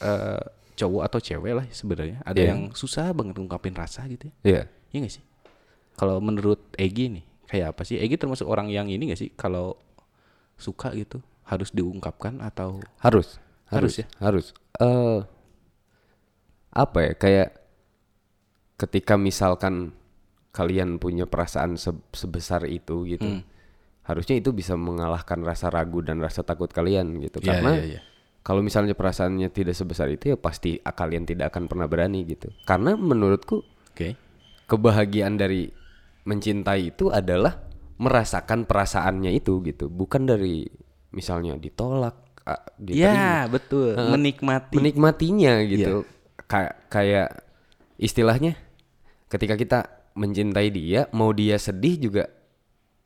eh 0.00 0.40
cowok 0.74 1.02
atau 1.04 1.18
cewek 1.20 1.52
lah 1.54 1.66
sebenarnya. 1.68 2.24
Ada 2.24 2.40
Iya. 2.40 2.48
yang 2.50 2.60
susah 2.72 3.12
banget 3.12 3.36
ngungkapin 3.36 3.76
rasa 3.76 4.02
gitu 4.08 4.26
ya. 4.26 4.34
Iya. 4.42 4.62
Iya 4.90 4.98
gak 5.04 5.12
sih? 5.12 5.24
Kalau 5.94 6.18
menurut 6.18 6.58
Egi 6.74 7.06
nih, 7.12 7.24
kayak 7.46 7.76
apa 7.76 7.82
sih? 7.84 7.94
Egi 7.94 8.16
termasuk 8.16 8.48
orang 8.48 8.66
yang 8.66 8.88
ini 8.88 9.12
gak 9.12 9.20
sih? 9.20 9.30
Kalau 9.30 9.76
suka 10.56 10.88
gitu 10.94 11.18
harus 11.44 11.70
diungkapkan 11.72 12.40
atau 12.40 12.80
Harus. 13.00 13.40
Harus 13.68 13.96
Harus, 13.96 14.00
ya? 14.00 14.06
Harus. 14.20 14.46
Eh 14.80 15.18
apa 16.74 16.98
ya? 17.00 17.12
Kayak 17.14 17.48
ketika 18.74 19.14
misalkan 19.14 19.94
kalian 20.54 21.02
punya 21.02 21.26
perasaan 21.26 21.74
se- 21.78 22.04
sebesar 22.14 22.66
itu 22.66 23.06
gitu. 23.06 23.26
Hmm. 23.26 23.42
Harusnya 24.04 24.36
itu 24.36 24.52
bisa 24.52 24.76
mengalahkan 24.76 25.40
rasa 25.40 25.72
ragu 25.72 26.04
dan 26.04 26.20
rasa 26.20 26.44
takut 26.44 26.68
kalian 26.68 27.18
gitu. 27.24 27.40
Iya, 27.40 27.48
Karena 27.58 27.72
iya, 27.80 27.84
iya. 27.96 28.00
kalau 28.44 28.60
misalnya 28.60 28.92
perasaannya 28.92 29.48
tidak 29.48 29.74
sebesar 29.74 30.12
itu 30.12 30.34
ya 30.34 30.36
pasti 30.36 30.76
kalian 30.78 31.24
tidak 31.24 31.50
akan 31.54 31.66
pernah 31.66 31.88
berani 31.88 32.22
gitu. 32.28 32.52
Karena 32.68 32.94
menurutku 32.94 33.64
Oke. 33.64 34.14
kebahagiaan 34.68 35.40
dari 35.40 35.72
mencintai 36.28 36.92
itu 36.92 37.08
adalah 37.08 37.64
merasakan 37.96 38.66
perasaannya 38.66 39.30
itu 39.32 39.62
gitu, 39.62 39.86
bukan 39.86 40.26
dari 40.26 40.66
misalnya 41.14 41.54
ditolak, 41.54 42.18
ah, 42.42 42.60
diterima. 42.76 43.14
Ya, 43.14 43.34
betul. 43.46 43.94
Menikmati. 43.94 44.74
menikmatinya 44.74 45.62
gitu. 45.64 46.02
Kayak 46.44 46.74
kayak 46.90 47.28
istilahnya 47.96 48.58
ketika 49.30 49.54
kita 49.54 49.78
mencintai 50.18 50.68
dia, 50.74 51.06
mau 51.14 51.30
dia 51.30 51.54
sedih 51.56 51.96
juga 51.96 52.24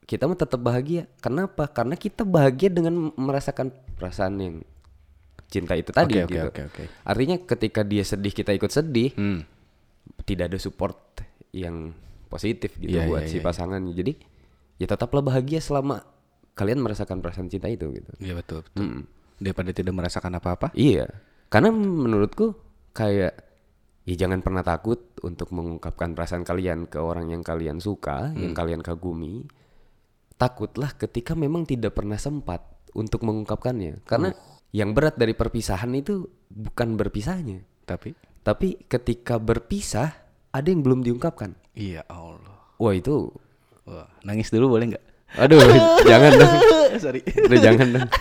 kita 0.09 0.25
mah 0.25 0.33
tetap 0.33 0.57
bahagia. 0.57 1.05
Kenapa? 1.21 1.69
Karena 1.69 1.93
kita 1.93 2.25
bahagia 2.25 2.73
dengan 2.73 3.13
merasakan 3.13 3.69
perasaan 3.93 4.41
yang 4.41 4.55
cinta 5.49 5.77
itu 5.77 5.93
tadi 5.93 6.17
oke, 6.17 6.29
gitu. 6.33 6.49
oke, 6.49 6.61
oke. 6.65 6.83
Artinya 7.05 7.37
ketika 7.45 7.81
dia 7.85 8.01
sedih 8.01 8.33
kita 8.33 8.49
ikut 8.53 8.73
sedih, 8.73 9.13
Hmm. 9.13 9.45
tidak 10.25 10.49
ada 10.49 10.57
support 10.57 10.97
yang 11.53 11.93
positif 12.29 12.73
gitu 12.77 12.97
Iya, 12.97 13.05
buat 13.09 13.25
iya, 13.25 13.29
si 13.29 13.37
iya. 13.37 13.45
pasangan. 13.45 13.81
Jadi 13.93 14.13
ya 14.81 14.85
tetaplah 14.89 15.21
bahagia 15.21 15.61
selama 15.61 16.01
kalian 16.59 16.83
merasakan 16.83 17.23
perasaan 17.23 17.47
cinta 17.47 17.71
itu 17.71 17.87
gitu. 17.95 18.11
Iya 18.19 18.35
betul, 18.35 18.67
betul. 18.67 18.83
Mm. 18.83 19.01
Daripada 19.39 19.71
tidak 19.71 19.93
merasakan 19.95 20.35
apa-apa. 20.35 20.75
Iya. 20.75 21.07
Karena 21.47 21.71
menurutku 21.71 22.51
kayak 22.91 23.33
ya 24.03 24.15
jangan 24.19 24.43
pernah 24.43 24.59
takut 24.67 24.99
untuk 25.23 25.55
mengungkapkan 25.55 26.11
perasaan 26.11 26.43
kalian 26.43 26.91
ke 26.91 26.99
orang 26.99 27.31
yang 27.31 27.39
kalian 27.39 27.79
suka, 27.79 28.35
yang 28.35 28.51
kalian 28.51 28.83
kagumi. 28.83 29.47
Takutlah 30.35 30.95
ketika 30.99 31.35
memang 31.35 31.63
tidak 31.63 31.95
pernah 31.95 32.19
sempat 32.19 32.63
untuk 32.95 33.23
mengungkapkannya. 33.23 34.03
Karena 34.03 34.35
yang 34.75 34.91
berat 34.93 35.15
dari 35.15 35.33
perpisahan 35.33 35.91
itu 35.95 36.27
bukan 36.51 36.99
berpisahnya, 36.99 37.63
Tapi 37.87 38.13
tapi 38.39 38.79
ketika 38.87 39.35
berpisah 39.37 40.15
ada 40.49 40.67
yang 40.67 40.81
belum 40.81 41.03
diungkapkan. 41.05 41.53
iya 41.75 42.03
Allah. 42.07 42.71
Wah 42.79 42.95
itu 42.95 43.29
Wah, 43.89 44.07
nangis 44.23 44.53
dulu 44.53 44.77
boleh 44.77 44.95
nggak? 44.95 45.05
Aduh, 45.35 45.59
jangan 46.09 46.31
dong. 46.33 46.53
Sorry. 46.97 47.21
Udah 47.45 47.59
jangan 47.59 47.87
dong. 47.91 48.07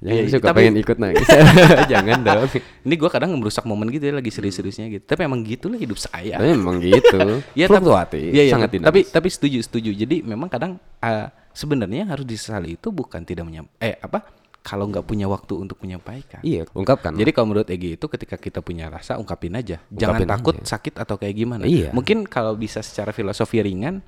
Jangan 0.00 0.16
iya, 0.16 0.32
suka 0.32 0.48
tapi- 0.48 0.64
pengen 0.64 0.76
ikut 0.80 0.96
nangis. 0.96 1.28
jangan 1.92 2.18
dong. 2.24 2.48
Ini 2.88 2.94
gua 2.96 3.12
kadang 3.12 3.36
merusak 3.36 3.68
momen 3.68 3.92
gitu 3.92 4.08
ya 4.08 4.16
lagi 4.16 4.32
serius-seriusnya 4.32 4.88
gitu. 4.88 5.04
Tapi 5.04 5.28
emang 5.28 5.44
gitulah 5.44 5.76
hidup 5.76 6.00
saya. 6.00 6.40
Tapi 6.40 6.56
memang 6.56 6.80
gitu. 6.80 7.20
Iya, 7.52 7.68
tapi- 7.68 7.84
Fluktuatif, 7.84 8.32
Iya, 8.32 8.42
iya, 8.48 8.52
sangat 8.56 8.72
tapi 8.72 9.04
dinamis. 9.04 9.12
tapi 9.12 9.28
setuju 9.28 9.58
setuju. 9.60 9.92
Jadi 9.92 10.24
memang 10.24 10.48
kadang 10.48 10.80
eh, 11.04 11.28
sebenarnya 11.52 12.08
harus 12.08 12.24
disesali 12.24 12.80
itu 12.80 12.88
bukan 12.88 13.20
tidak 13.28 13.44
menyam 13.44 13.68
eh 13.76 14.00
apa? 14.00 14.24
Kalau 14.64 14.88
nggak 14.88 15.04
punya 15.04 15.28
waktu 15.28 15.52
untuk 15.58 15.76
menyampaikan. 15.84 16.40
Iya, 16.40 16.64
ungkapkan. 16.72 17.12
Jadi 17.12 17.30
kalau 17.32 17.52
menurut 17.52 17.68
Egi 17.68 18.00
itu 18.00 18.06
ketika 18.08 18.40
kita 18.40 18.64
punya 18.64 18.88
rasa 18.88 19.20
ungkapin 19.20 19.52
aja. 19.52 19.84
Jangan 19.92 20.16
Ungkapin 20.16 20.28
takut 20.32 20.56
aja. 20.56 20.80
sakit 20.80 20.94
atau 20.96 21.20
kayak 21.20 21.34
gimana. 21.34 21.68
Iya. 21.68 21.92
Mungkin 21.92 22.24
kalau 22.24 22.56
bisa 22.56 22.80
secara 22.80 23.12
filosofi 23.12 23.60
ringan, 23.60 24.00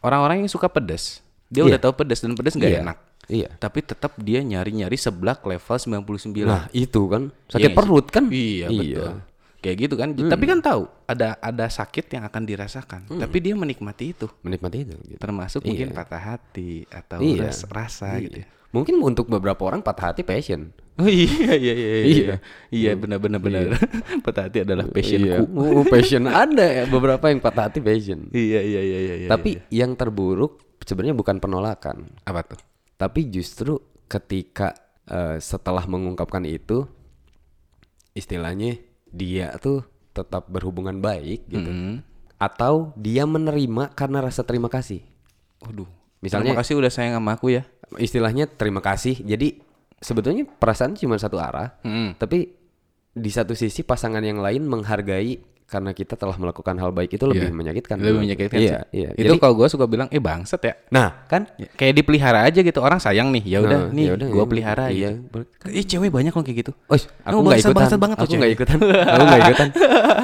orang-orang 0.00 0.44
yang 0.44 0.52
suka 0.52 0.68
pedas, 0.68 1.24
dia 1.48 1.62
Iya. 1.62 1.68
udah 1.74 1.80
tahu 1.80 1.92
pedas 1.96 2.20
dan 2.20 2.32
pedas 2.32 2.54
nggak 2.54 2.70
Iya. 2.70 2.80
enak. 2.82 2.98
Iya. 3.28 3.48
Tapi 3.54 3.78
tetap 3.82 4.12
dia 4.18 4.40
nyari-nyari 4.40 4.94
seblak 4.94 5.40
level 5.42 5.76
99. 5.76 6.44
Nah, 6.44 6.64
itu 6.70 7.02
kan 7.06 7.28
Iya 7.28 7.50
sakit 7.50 7.68
sih? 7.68 7.76
perut 7.76 8.06
kan? 8.08 8.24
Iya, 8.28 8.66
betul. 8.68 9.12
Kayak 9.58 9.76
gitu 9.80 9.94
kan. 9.96 10.08
Tapi 10.14 10.44
kan 10.46 10.58
tahu 10.60 10.82
ada 11.04 11.34
ada 11.36 11.66
sakit 11.66 12.08
yang 12.08 12.24
akan 12.24 12.42
dirasakan. 12.44 13.00
Tapi 13.10 13.36
dia 13.38 13.52
menikmati 13.52 14.12
itu. 14.12 14.30
Menikmati 14.40 14.76
itu 14.82 14.94
gitu. 15.04 15.18
Termasuk 15.18 15.60
mungkin 15.62 15.90
Iya. 15.90 15.96
patah 15.96 16.22
hati 16.22 16.86
atau 16.86 17.18
Iya. 17.18 17.48
ras- 17.48 17.66
rasa 17.66 18.16
gitu. 18.18 18.38
ya. 18.38 18.46
Mungkin 18.68 19.00
untuk 19.00 19.26
beberapa 19.26 19.64
orang 19.64 19.80
patah 19.80 20.12
hati 20.12 20.20
passion. 20.22 20.68
Oh 20.98 21.06
iya 21.06 21.54
iya 21.54 21.72
iya 21.72 21.72
iya. 21.72 22.04
Iya. 22.04 22.34
Iya 22.70 22.90
benar 22.94 23.18
benar 23.18 23.38
benar. 23.38 23.70
patah 24.26 24.50
hati 24.50 24.62
adalah 24.62 24.82
passionku. 24.84 25.30
Iya. 25.30 25.46
Oh, 25.46 25.86
passion 25.86 26.26
ada 26.26 26.66
ya 26.66 26.84
beberapa 26.84 27.22
yang 27.26 27.38
patah 27.38 27.70
hati 27.70 27.78
passion. 27.78 28.26
Iya 28.34 28.58
iya 28.60 28.80
iya 28.80 28.98
iya. 28.98 29.14
iya, 29.24 29.28
Tapi 29.30 29.62
iya. 29.70 29.86
yang 29.86 29.94
terburuk 29.94 30.58
sebenarnya 30.88 31.12
bukan 31.12 31.36
penolakan, 31.36 32.08
apa 32.24 32.40
tuh? 32.42 32.58
tapi 32.96 33.28
justru 33.28 33.76
ketika 34.08 34.72
eh, 35.04 35.36
setelah 35.38 35.84
mengungkapkan 35.84 36.42
itu 36.42 36.88
istilahnya 38.12 38.80
dia 39.08 39.54
tuh 39.56 39.84
tetap 40.10 40.50
berhubungan 40.50 40.98
baik 40.98 41.46
gitu. 41.46 41.70
Mm. 41.70 41.94
Atau 42.38 42.90
dia 42.94 43.22
menerima 43.24 43.94
karena 43.94 44.18
rasa 44.20 44.42
terima 44.42 44.66
kasih. 44.66 45.02
Waduh. 45.62 45.86
Misalnya- 46.18 46.50
Terima 46.50 46.60
kasih 46.60 46.74
udah 46.74 46.90
sayang 46.90 47.14
sama 47.14 47.38
aku 47.38 47.54
ya. 47.54 47.62
istilahnya 47.96 48.44
terima 48.44 48.82
kasih. 48.82 49.22
Jadi 49.22 49.62
sebetulnya 49.96 50.44
perasaan 50.44 50.92
cuma 50.92 51.16
satu 51.16 51.38
arah, 51.38 51.78
Mm. 51.80 52.18
tapi 52.18 52.52
di 53.10 53.30
satu 53.30 53.54
sisi 53.54 53.80
pasangan 53.80 54.20
yang 54.20 54.38
lain 54.38 54.66
menghargai 54.66 55.40
karena 55.68 55.92
kita 55.92 56.16
telah 56.16 56.32
melakukan 56.34 56.72
hal 56.74 56.90
baik 56.90 57.12
itu 57.12 57.22
lebih 57.22 57.52
Iya. 57.52 57.52
menyakitkan. 57.52 58.00
Lebih 58.00 58.20
menyakitkan 58.24 58.56
Iya, 58.56 58.78
iya. 58.88 59.12
Itu 59.12 59.36
Jadi- 59.36 59.38
kalau 59.38 59.54
gue 59.54 59.68
suka 59.68 59.84
bilang, 59.84 60.08
eh 60.08 60.16
bangsat 60.16 60.60
ya. 60.60 60.74
nah, 60.88 61.28
kan 61.28 61.44
Ya, 61.54 61.68
Kayak 61.70 61.94
dipelihara 61.94 62.40
aja 62.42 62.60
gitu 62.60 62.80
orang 62.80 62.96
sayang 62.96 63.28
nih 63.30 63.44
ya 63.44 63.58
udah 63.60 63.78
Nah, 63.84 63.92
nih 63.92 64.04
ya 64.08 64.14
gue 64.16 64.32
iya. 64.32 64.48
pelihara 64.48 64.84
Iya. 64.88 65.10
gitu. 65.12 65.38
Ih 65.68 65.84
cewek 65.84 66.08
banyak 66.08 66.32
loh 66.32 66.40
kayak 66.40 66.58
gitu. 66.58 66.72
Oh, 66.88 66.96
aku 66.96 67.36
nggak 67.38 67.60
ikutan. 67.60 67.76
bangsat 67.76 67.98
banget 68.00 68.16
aku 68.16 68.32
nggak 68.34 68.52
ikutan. 68.54 68.78
Aku 68.80 69.22
nggak 69.22 69.40
ikutan. 69.44 69.68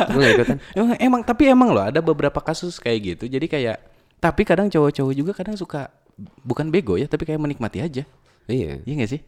Aku 0.02 0.16
nggak 0.16 0.33
ikutan. 0.35 0.57
Emang, 0.80 0.96
emang 0.98 1.20
tapi 1.22 1.42
emang 1.46 1.68
loh 1.70 1.85
ada 1.85 2.00
beberapa 2.00 2.40
kasus 2.40 2.80
kayak 2.80 2.98
gitu. 3.14 3.24
Jadi 3.28 3.44
kayak 3.44 3.76
tapi 4.16 4.42
kadang 4.42 4.72
cowok-cowok 4.72 5.12
juga 5.12 5.33
kadang 5.35 5.52
suka 5.54 5.92
bukan 6.40 6.72
bego 6.72 6.96
ya 6.96 7.04
tapi 7.04 7.28
kayak 7.28 7.37
menikmati 7.38 7.85
aja. 7.85 8.09
Iya, 8.48 8.80
Iya 8.80 8.94
gak 8.96 9.11
sih? 9.11 9.20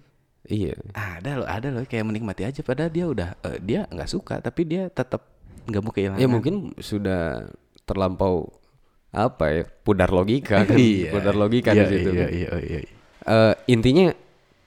iya. 0.46 0.72
Ada 0.92 1.30
loh, 1.36 1.46
ada 1.46 1.68
loh 1.68 1.84
kayak 1.84 2.06
menikmati 2.06 2.40
aja 2.42 2.60
padahal 2.62 2.88
dia 2.88 3.04
udah 3.04 3.28
eh, 3.42 3.58
dia 3.60 3.84
nggak 3.84 4.06
suka 4.06 4.38
tapi 4.38 4.64
dia 4.64 4.88
tetap 4.88 5.35
nggak 5.66 5.82
mau 5.82 5.90
kehilangan. 5.90 6.18
Ya 6.18 6.26
mungkin 6.26 6.54
sudah 6.78 7.50
terlampau 7.82 8.50
apa 9.10 9.44
ya 9.50 9.62
pudar 9.64 10.10
logika 10.10 10.62
kan 10.68 10.76
Iya. 10.76 11.10
pudar 11.10 11.34
logika 11.34 11.70
Iya, 11.70 11.80
di 11.80 11.84
situ 11.88 12.10
Iya 12.10 12.20
kan. 12.20 12.30
iya 12.30 12.50
iya. 12.58 12.78
iya. 12.82 12.92
Eh, 13.26 13.54
intinya 13.68 14.06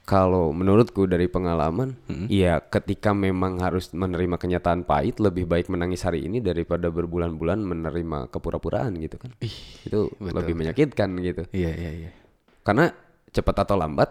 kalau 0.02 0.50
menurutku 0.50 1.06
dari 1.06 1.26
pengalaman 1.26 1.94
Hmm. 2.04 2.26
ya 2.26 2.58
ketika 2.60 3.14
memang 3.14 3.62
harus 3.62 3.92
menerima 3.92 4.36
kenyataan 4.36 4.82
pahit 4.82 5.16
lebih 5.16 5.46
baik 5.46 5.70
menangis 5.70 6.02
hari 6.02 6.26
ini 6.26 6.42
daripada 6.42 6.90
berbulan-bulan 6.90 7.62
menerima 7.62 8.26
kepura-puraan 8.26 8.98
gitu 8.98 9.16
kan 9.16 9.30
itu 9.86 10.10
lebih 10.18 10.54
menyakitkan 10.56 11.14
gitu 11.20 11.46
Iya 11.50 11.72
iya 11.72 11.90
iya. 11.94 12.10
karena 12.60 12.90
cepat 13.30 13.62
atau 13.62 13.78
lambat 13.78 14.10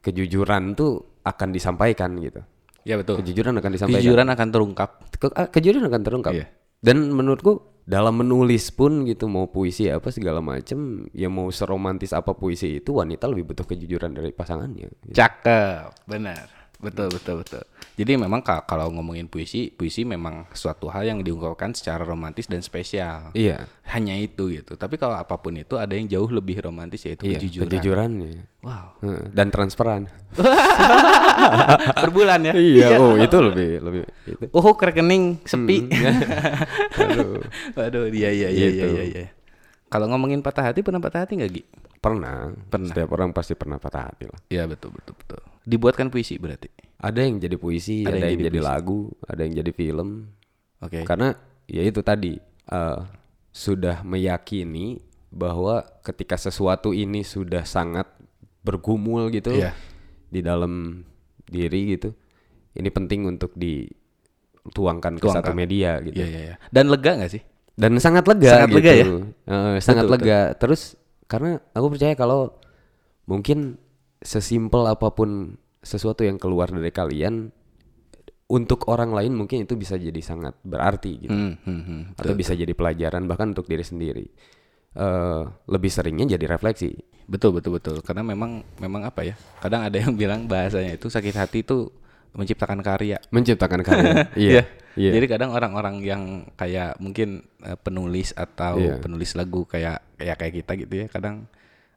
kejujuran 0.00 0.72
tuh 0.72 1.20
akan 1.20 1.48
disampaikan 1.50 2.16
gitu 2.16 2.40
Ya 2.86 2.94
betul. 2.94 3.18
kejujuran 3.18 3.58
akan 3.58 3.70
disampaikan 3.74 3.98
Kejujuran 3.98 4.28
akan 4.30 4.48
terungkap. 4.54 4.90
Ke- 5.18 5.34
ah, 5.34 5.48
kejujuran 5.50 5.84
akan 5.90 6.02
terungkap. 6.06 6.32
Iya. 6.38 6.46
Dan 6.78 7.10
menurutku 7.10 7.82
dalam 7.82 8.22
menulis 8.22 8.70
pun 8.70 9.02
gitu 9.02 9.26
mau 9.26 9.50
puisi 9.50 9.90
apa 9.90 10.10
segala 10.14 10.38
macem 10.38 11.06
ya 11.10 11.26
mau 11.26 11.50
seromantis 11.50 12.14
apa 12.14 12.34
puisi 12.34 12.78
itu 12.78 12.94
wanita 12.94 13.26
lebih 13.26 13.50
butuh 13.50 13.66
kejujuran 13.66 14.14
dari 14.14 14.30
pasangannya. 14.30 14.86
gitu. 14.86 15.18
Cakep, 15.18 16.06
benar. 16.06 16.46
Betul, 16.78 17.10
betul, 17.10 17.42
betul. 17.42 17.64
Jadi 17.96 18.12
memang 18.14 18.38
ka- 18.38 18.60
kalau 18.62 18.88
ngomongin 18.90 19.24
puisi, 19.24 19.68
puisi 19.68 20.04
memang 20.04 20.44
suatu 20.52 20.86
hal 20.86 21.02
yang 21.02 21.18
diungkapkan 21.18 21.72
secara 21.72 22.04
romantis 22.04 22.44
dan 22.44 22.60
spesial. 22.60 23.32
Iya. 23.32 23.64
Hanya 23.86 24.12
itu 24.14 24.52
gitu. 24.52 24.76
Tapi 24.76 24.94
kalau 24.94 25.16
apa 25.16 25.32
pun 25.34 25.56
itu 25.56 25.74
ada 25.74 25.90
yang 25.90 26.04
jauh 26.06 26.28
lebih 26.28 26.60
romantis 26.60 27.00
yaitu 27.02 27.24
Iya, 27.24 27.40
kejujuran. 27.40 27.64
kejujurannya. 27.66 28.32
Wow. 28.60 29.00
Heeh, 29.00 29.22
Dan 29.32 29.48
transparan. 29.48 30.12
per 31.96 32.10
bulan 32.16 32.40
ya. 32.42 32.52
iya, 32.54 32.96
oh 32.96 33.16
itu 33.16 33.36
lebih 33.38 33.70
lebih 33.80 34.02
itu. 34.26 34.44
Oh, 34.50 34.74
ke 34.74 34.84
rekening 34.86 35.40
sepi. 35.42 35.88
Aduh. 36.94 37.40
Waduh, 37.76 38.04
iya 38.10 38.28
iya 38.28 38.48
iya 38.50 38.66
Gitu. 38.70 38.86
iya 38.86 39.04
iya. 39.06 39.24
Kalau 39.86 40.04
ngomongin 40.06 40.42
patah 40.42 40.68
hati 40.68 40.82
pernah 40.82 40.98
patah 40.98 41.24
hati 41.24 41.38
nggak 41.38 41.50
Gi? 41.50 41.62
Pernah. 41.96 42.52
Pernah. 42.68 42.90
Setiap 42.90 43.08
orang 43.10 43.32
pasti 43.32 43.54
pernah 43.54 43.78
patah 43.78 44.02
hati 44.04 44.26
lah. 44.26 44.40
Iya 44.48 44.66
betul 44.66 44.92
betul 44.92 45.16
betul. 45.16 45.40
Dibuatkan 45.62 46.06
puisi 46.06 46.36
berarti. 46.36 46.68
Ada 46.96 47.20
yang 47.28 47.36
jadi 47.36 47.56
puisi, 47.60 48.08
ada, 48.08 48.16
yang, 48.16 48.40
jadi, 48.40 48.58
lagu, 48.58 49.12
ada 49.28 49.44
yang 49.44 49.60
jadi 49.60 49.72
film. 49.72 50.32
Oke. 50.80 51.04
Karena 51.04 51.36
ya 51.68 51.84
itu 51.84 52.00
tadi 52.00 52.40
eh, 52.66 52.98
sudah 53.52 54.00
meyakini 54.00 54.96
bahwa 55.28 55.84
ketika 56.00 56.40
sesuatu 56.40 56.96
ini 56.96 57.20
sudah 57.20 57.68
sangat 57.68 58.08
bergumul 58.64 59.28
gitu 59.28 59.52
Iya. 59.52 59.76
di 60.26 60.40
dalam 60.40 61.04
diri 61.44 61.94
gitu, 61.94 62.16
ini 62.74 62.88
penting 62.88 63.28
untuk 63.28 63.52
dituangkan 63.54 65.20
ke 65.20 65.26
satu 65.28 65.52
Tuangkan. 65.52 65.54
media 65.54 66.00
gitu. 66.00 66.16
Iya 66.16 66.26
iya 66.26 66.40
iya. 66.52 66.54
Dan 66.72 66.88
lega 66.88 67.12
nggak 67.16 67.32
sih? 67.32 67.42
Dan 67.76 67.92
sangat 68.00 68.24
lega 68.24 68.50
Sangat 68.64 68.68
gitu. 68.72 68.76
lega 68.80 68.92
ya? 68.96 69.04
Eh, 69.04 69.76
sangat 69.84 70.04
Betul, 70.08 70.14
lega. 70.16 70.40
Terus 70.56 70.96
karena 71.28 71.60
aku 71.76 71.86
percaya 71.92 72.16
kalau 72.16 72.56
mungkin 73.28 73.76
sesimpel 74.24 74.88
apa 74.88 75.12
pun 75.12 75.60
sesuatu 75.86 76.26
yang 76.26 76.36
keluar 76.36 76.66
dari 76.68 76.90
kalian 76.90 77.54
untuk 78.46 78.86
orang 78.90 79.10
lain 79.10 79.34
mungkin 79.34 79.66
itu 79.66 79.74
bisa 79.74 79.94
jadi 79.94 80.18
sangat 80.22 80.54
berarti 80.62 81.26
gitu. 81.26 81.34
Hmm, 81.34 81.54
hmm, 81.62 81.82
hmm. 81.82 82.00
Atau 82.18 82.34
bisa 82.34 82.54
jadi 82.54 82.70
pelajaran 82.74 83.26
bahkan 83.26 83.50
untuk 83.54 83.66
diri 83.66 83.82
sendiri. 83.82 84.26
Eh 84.94 85.42
lebih 85.66 85.90
seringnya 85.90 86.34
jadi 86.34 86.46
refleksi. 86.58 86.94
Betul 87.26 87.58
betul 87.58 87.78
betul. 87.78 87.98
Karena 88.06 88.22
memang 88.22 88.62
memang 88.78 89.02
apa 89.02 89.26
ya? 89.26 89.34
Kadang 89.58 89.82
ada 89.82 89.98
yang 89.98 90.14
bilang 90.14 90.46
bahasanya 90.46 90.94
itu 90.94 91.10
sakit 91.10 91.34
hati 91.34 91.66
itu 91.66 91.90
menciptakan 92.38 92.82
karya. 92.86 93.18
Menciptakan 93.34 93.80
karya. 93.82 94.30
iya. 94.38 94.62
Iya. 94.96 95.12
Jadi 95.20 95.26
kadang 95.28 95.50
orang-orang 95.52 96.00
yang 96.00 96.22
kayak 96.56 96.96
mungkin 97.02 97.44
eh, 97.60 97.76
penulis 97.76 98.32
atau 98.32 98.80
Iya. 98.80 98.96
penulis 98.96 99.36
lagu 99.36 99.68
kayak 99.68 100.16
kayak 100.16 100.36
kayak 100.40 100.54
kita 100.64 100.72
gitu 100.86 100.94
ya, 101.04 101.06
kadang 101.12 101.44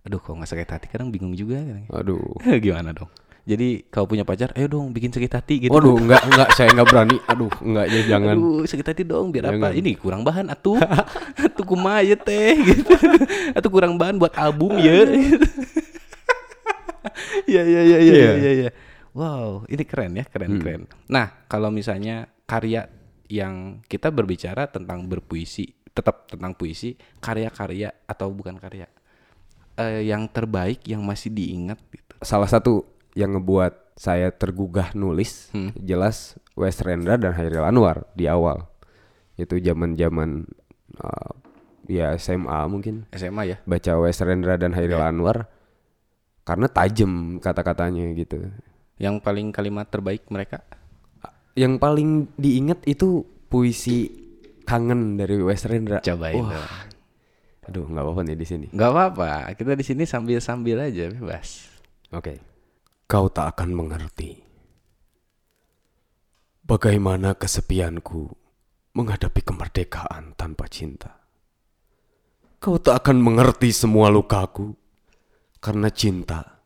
aduh 0.04 0.20
kok 0.20 0.36
nggak 0.36 0.50
sakit 0.52 0.68
hati, 0.68 0.86
kadang 0.92 1.08
bingung 1.08 1.32
juga 1.32 1.64
kadang. 1.64 1.86
Aduh. 1.96 2.36
Gimana 2.66 2.92
dong? 2.92 3.08
Jadi 3.50 3.90
kalau 3.90 4.06
punya 4.06 4.22
pacar, 4.22 4.54
ayo 4.54 4.70
dong 4.70 4.94
bikin 4.94 5.10
sakit 5.10 5.32
hati 5.34 5.56
gitu. 5.66 5.74
Waduh, 5.74 5.98
enggak 5.98 6.22
enggak 6.22 6.50
saya 6.54 6.70
enggak 6.70 6.86
berani. 6.86 7.18
Aduh, 7.26 7.50
enggak 7.66 7.86
ya 7.90 8.02
jangan. 8.06 8.36
Aduh, 8.38 8.62
sakit 8.62 8.86
hati 8.86 9.02
dong 9.02 9.34
biar 9.34 9.50
apa? 9.50 9.58
Jangan. 9.58 9.72
Ini 9.74 9.92
kurang 9.98 10.22
bahan 10.22 10.54
atuh. 10.54 10.78
atuh 11.50 11.66
kumaha 11.66 12.06
ya 12.06 12.14
teh 12.14 12.54
gitu. 12.62 12.94
Atuh 13.58 13.72
kurang 13.74 13.98
bahan 13.98 14.22
buat 14.22 14.38
album 14.38 14.78
ya. 14.78 15.02
gitu. 15.10 15.50
Iya 17.50 17.64
iya 17.66 17.82
iya 17.82 17.98
iya 18.00 18.14
Iya. 18.14 18.32
iya 18.38 18.52
iya. 18.54 18.70
Wow, 19.16 19.66
ini 19.66 19.84
keren 19.84 20.14
ya, 20.14 20.26
keren 20.30 20.62
keren. 20.62 20.82
Nah, 21.10 21.48
kalau 21.50 21.74
misalnya 21.74 22.30
karya 22.46 22.86
yang 23.26 23.82
kita 23.90 24.14
berbicara 24.14 24.70
tentang 24.70 25.10
berpuisi, 25.10 25.66
tetap 25.90 26.30
tentang 26.30 26.54
puisi, 26.54 26.94
karya-karya 27.18 27.90
atau 28.06 28.30
bukan 28.30 28.62
karya 28.62 28.86
eh, 29.76 30.06
yang 30.06 30.30
terbaik 30.30 30.86
yang 30.86 31.02
masih 31.02 31.34
diingat 31.34 31.82
gitu. 31.90 32.14
Salah 32.22 32.46
satu 32.46 32.86
yang 33.20 33.36
ngebuat 33.36 34.00
saya 34.00 34.32
tergugah 34.32 34.96
nulis 34.96 35.52
jelas 35.76 36.40
Wes 36.56 36.80
Rendra 36.80 37.20
dan 37.20 37.36
Hairil 37.36 37.68
Anwar 37.68 38.08
di 38.16 38.32
awal. 38.32 38.64
Itu 39.36 39.60
zaman-zaman 39.60 40.48
uh, 41.04 41.32
ya 41.84 42.16
SMA 42.16 42.60
mungkin 42.72 43.04
SMA 43.12 43.44
ya. 43.44 43.58
baca 43.68 43.92
Wes 44.00 44.24
Rendra 44.24 44.56
dan 44.56 44.72
Hairil 44.72 45.04
Anwar 45.04 45.52
karena 46.48 46.72
tajam 46.72 47.44
kata-katanya 47.44 48.16
gitu. 48.16 48.40
Yang 48.96 49.20
paling 49.20 49.52
kalimat 49.52 49.88
terbaik 49.88 50.28
mereka 50.32 50.64
Yang 51.56 51.76
paling 51.80 52.10
diingat 52.40 52.84
itu 52.88 53.28
puisi 53.52 54.08
kangen 54.64 55.20
dari 55.20 55.44
Wes 55.44 55.68
Rendra. 55.68 56.00
cobain 56.00 56.40
Wah, 56.40 56.56
dong. 56.56 56.72
aduh 57.68 57.86
nggak 57.90 58.04
apa-apa 58.06 58.22
nih 58.32 58.38
di 58.40 58.46
sini. 58.48 58.68
Nggak 58.72 58.92
apa-apa, 58.96 59.30
kita 59.60 59.76
di 59.76 59.84
sini 59.84 60.04
sambil-sambil 60.08 60.88
aja 60.88 61.12
bebas. 61.12 61.68
Oke. 62.16 62.49
Kau 63.10 63.26
tak 63.26 63.58
akan 63.58 63.74
mengerti 63.74 64.38
bagaimana 66.62 67.34
kesepianku 67.34 68.30
menghadapi 68.94 69.42
kemerdekaan 69.42 70.38
tanpa 70.38 70.70
cinta. 70.70 71.18
Kau 72.62 72.78
tak 72.78 73.02
akan 73.02 73.18
mengerti 73.18 73.74
semua 73.74 74.14
lukaku 74.14 74.78
karena 75.58 75.90
cinta 75.90 76.62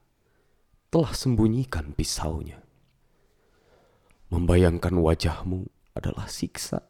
telah 0.92 1.16
sembunyikan 1.16 1.96
pisaunya. 1.96 2.60
Membayangkan 4.28 5.00
wajahmu 5.00 5.64
adalah 5.96 6.28
siksa. 6.28 6.84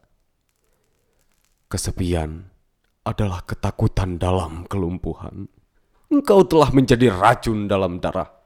Kesepian 1.69 2.49
adalah 3.05 3.45
ketakutan 3.45 4.17
dalam 4.17 4.65
kelumpuhan. 4.65 5.45
Engkau 6.09 6.41
telah 6.41 6.73
menjadi 6.73 7.13
racun 7.13 7.69
dalam 7.69 8.01
darahku. 8.01 8.42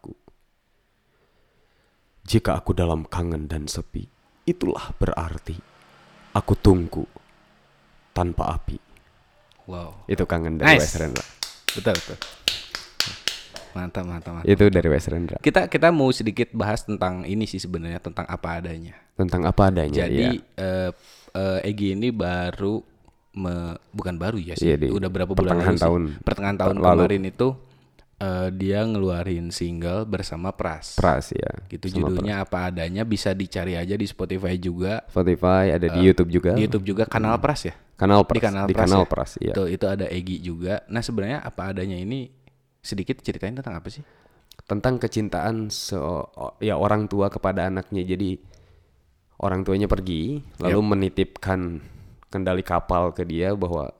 Jika 2.27 2.59
aku 2.59 2.75
dalam 2.75 3.07
kangen 3.07 3.47
dan 3.47 3.71
sepi, 3.71 4.03
itulah 4.43 4.91
berarti 4.99 5.55
aku 6.35 6.53
tunggu 6.59 7.07
tanpa 8.11 8.51
api. 8.51 8.75
Wow. 9.63 10.03
Itu 10.11 10.27
kangen 10.27 10.59
dari 10.59 10.75
Nice. 10.75 10.91
Wes 10.91 10.95
Rendra. 10.99 11.25
Betul 11.71 11.95
betul. 11.95 12.17
Mantap 13.71 14.03
mantap 14.03 14.31
mantap. 14.35 14.47
Itu 14.49 14.67
dari 14.67 14.87
Wes 14.91 15.07
Rendra. 15.07 15.39
Kita 15.39 15.71
kita 15.71 15.87
mau 15.95 16.11
sedikit 16.11 16.51
bahas 16.51 16.83
tentang 16.83 17.23
ini 17.23 17.47
sih 17.47 17.63
sebenarnya 17.63 18.03
tentang 18.03 18.27
apa 18.27 18.59
adanya. 18.59 18.99
Tentang 19.15 19.47
apa 19.47 19.71
adanya. 19.71 19.95
Jadi 20.03 20.27
ya. 20.35 20.59
eh 20.59 20.89
eh, 21.31 21.59
Egi 21.63 21.95
ini 21.95 22.11
baru 22.11 22.83
me- 23.39 23.79
bukan 23.95 24.19
baru 24.19 24.35
ya 24.35 24.59
sih. 24.59 24.75
Iya, 24.75 24.91
Udah 24.91 25.07
berapa 25.07 25.31
bulan 25.31 25.63
lalu 25.63 25.79
sih? 25.79 25.83
tahun. 25.85 26.01
Pertengahan 26.27 26.57
tahun 26.59 26.75
lalu. 26.75 27.07
kemarin 27.07 27.23
itu 27.23 27.47
eh, 28.21 28.49
dia 28.53 28.83
ngeluarin 28.83 29.49
single 29.53 30.05
bersama 30.09 30.53
Pras. 30.53 30.97
Pras 30.97 31.33
ya. 31.33 31.51
Gitu 31.69 31.89
Sama 31.89 32.09
judulnya 32.09 32.43
apa 32.43 32.69
adanya 32.69 33.05
bisa 33.07 33.31
dicari 33.33 33.77
aja 33.77 33.93
di 33.93 34.05
Spotify 34.05 34.57
juga. 34.57 35.05
Spotify 35.09 35.73
ada 35.73 35.87
di 35.87 35.99
YouTube 36.01 36.29
juga. 36.33 36.57
Di 36.57 36.65
YouTube 36.65 36.85
juga 36.85 37.03
kanal 37.05 37.37
Pras 37.37 37.69
ya. 37.69 37.75
Kanal 37.97 38.21
Pras. 38.25 38.37
Di 38.37 38.43
kanal 38.43 38.65
di 38.69 38.75
Pras. 38.75 38.83
kanal 38.85 39.03
ya? 39.03 39.09
Pras, 39.09 39.31
iya. 39.41 39.53
Itu 39.53 39.63
itu 39.65 39.85
ada 39.89 40.05
Egi 40.09 40.37
juga. 40.41 40.85
Nah, 40.89 41.01
sebenarnya 41.01 41.41
apa 41.41 41.73
adanya 41.73 41.97
ini 41.97 42.29
sedikit 42.81 43.19
ceritain 43.25 43.57
tentang 43.57 43.77
apa 43.77 43.89
sih? 43.89 44.05
Tentang 44.69 45.01
kecintaan 45.01 45.73
se 45.73 45.97
ya 46.61 46.77
orang 46.77 47.09
tua 47.09 47.33
kepada 47.33 47.65
anaknya. 47.65 48.05
Jadi 48.05 48.37
orang 49.41 49.61
tuanya 49.65 49.85
pergi 49.85 50.41
lalu 50.61 50.79
menitipkan 50.81 51.81
kendali 52.27 52.61
kapal 52.65 53.13
ke 53.13 53.23
dia 53.23 53.53
bahwa 53.53 53.93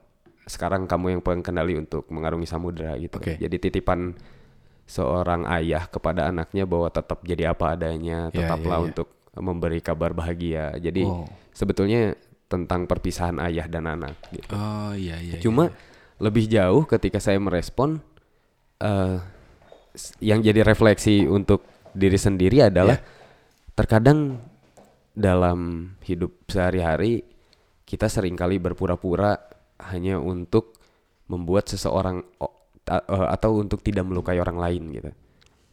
sekarang 0.48 0.88
kamu 0.88 1.14
yang 1.14 1.22
pegang 1.22 1.44
kendali 1.44 1.76
untuk 1.76 2.08
mengarungi 2.08 2.48
samudera 2.48 2.96
gitu. 2.96 3.20
Oke. 3.20 3.36
Jadi 3.36 3.56
titipan 3.60 4.16
seorang 4.84 5.44
ayah 5.52 5.86
kepada 5.86 6.26
anaknya 6.26 6.64
bahwa 6.64 6.88
tetap 6.88 7.20
jadi 7.22 7.52
apa 7.52 7.76
adanya, 7.76 8.32
Ya, 8.32 8.48
tetaplah 8.48 8.80
ya, 8.80 8.84
ya. 8.84 8.88
untuk 8.88 9.08
memberi 9.36 9.80
kabar 9.80 10.12
bahagia. 10.12 10.74
Jadi 10.78 11.04
Wow. 11.04 11.28
sebetulnya 11.52 12.16
tentang 12.48 12.88
perpisahan 12.88 13.44
ayah 13.44 13.68
dan 13.68 13.86
anak 13.86 14.16
gitu. 14.32 14.56
Oh 14.56 14.96
iya 14.96 15.20
iya. 15.20 15.38
Cuma 15.38 15.68
lebih 16.18 16.48
jauh 16.48 16.88
ketika 16.88 17.20
saya 17.20 17.36
merespon 17.38 18.00
eh 18.80 19.20
s- 19.92 20.16
yang 20.18 20.40
jadi 20.40 20.64
refleksi 20.64 21.28
untuk 21.28 21.68
diri 21.92 22.16
sendiri 22.16 22.64
adalah 22.64 22.96
Ya. 22.96 23.06
terkadang 23.74 24.40
dalam 25.12 25.92
hidup 26.02 26.48
sehari-hari 26.48 27.26
kita 27.84 28.08
sering 28.08 28.34
kali 28.34 28.58
berpura-pura 28.58 29.47
hanya 29.92 30.18
untuk 30.18 30.78
membuat 31.28 31.70
seseorang 31.70 32.24
eh, 32.88 33.28
atau 33.34 33.60
untuk 33.60 33.84
tidak 33.84 34.08
melukai 34.08 34.40
orang 34.40 34.58
lain 34.58 34.84
gitu. 34.96 35.10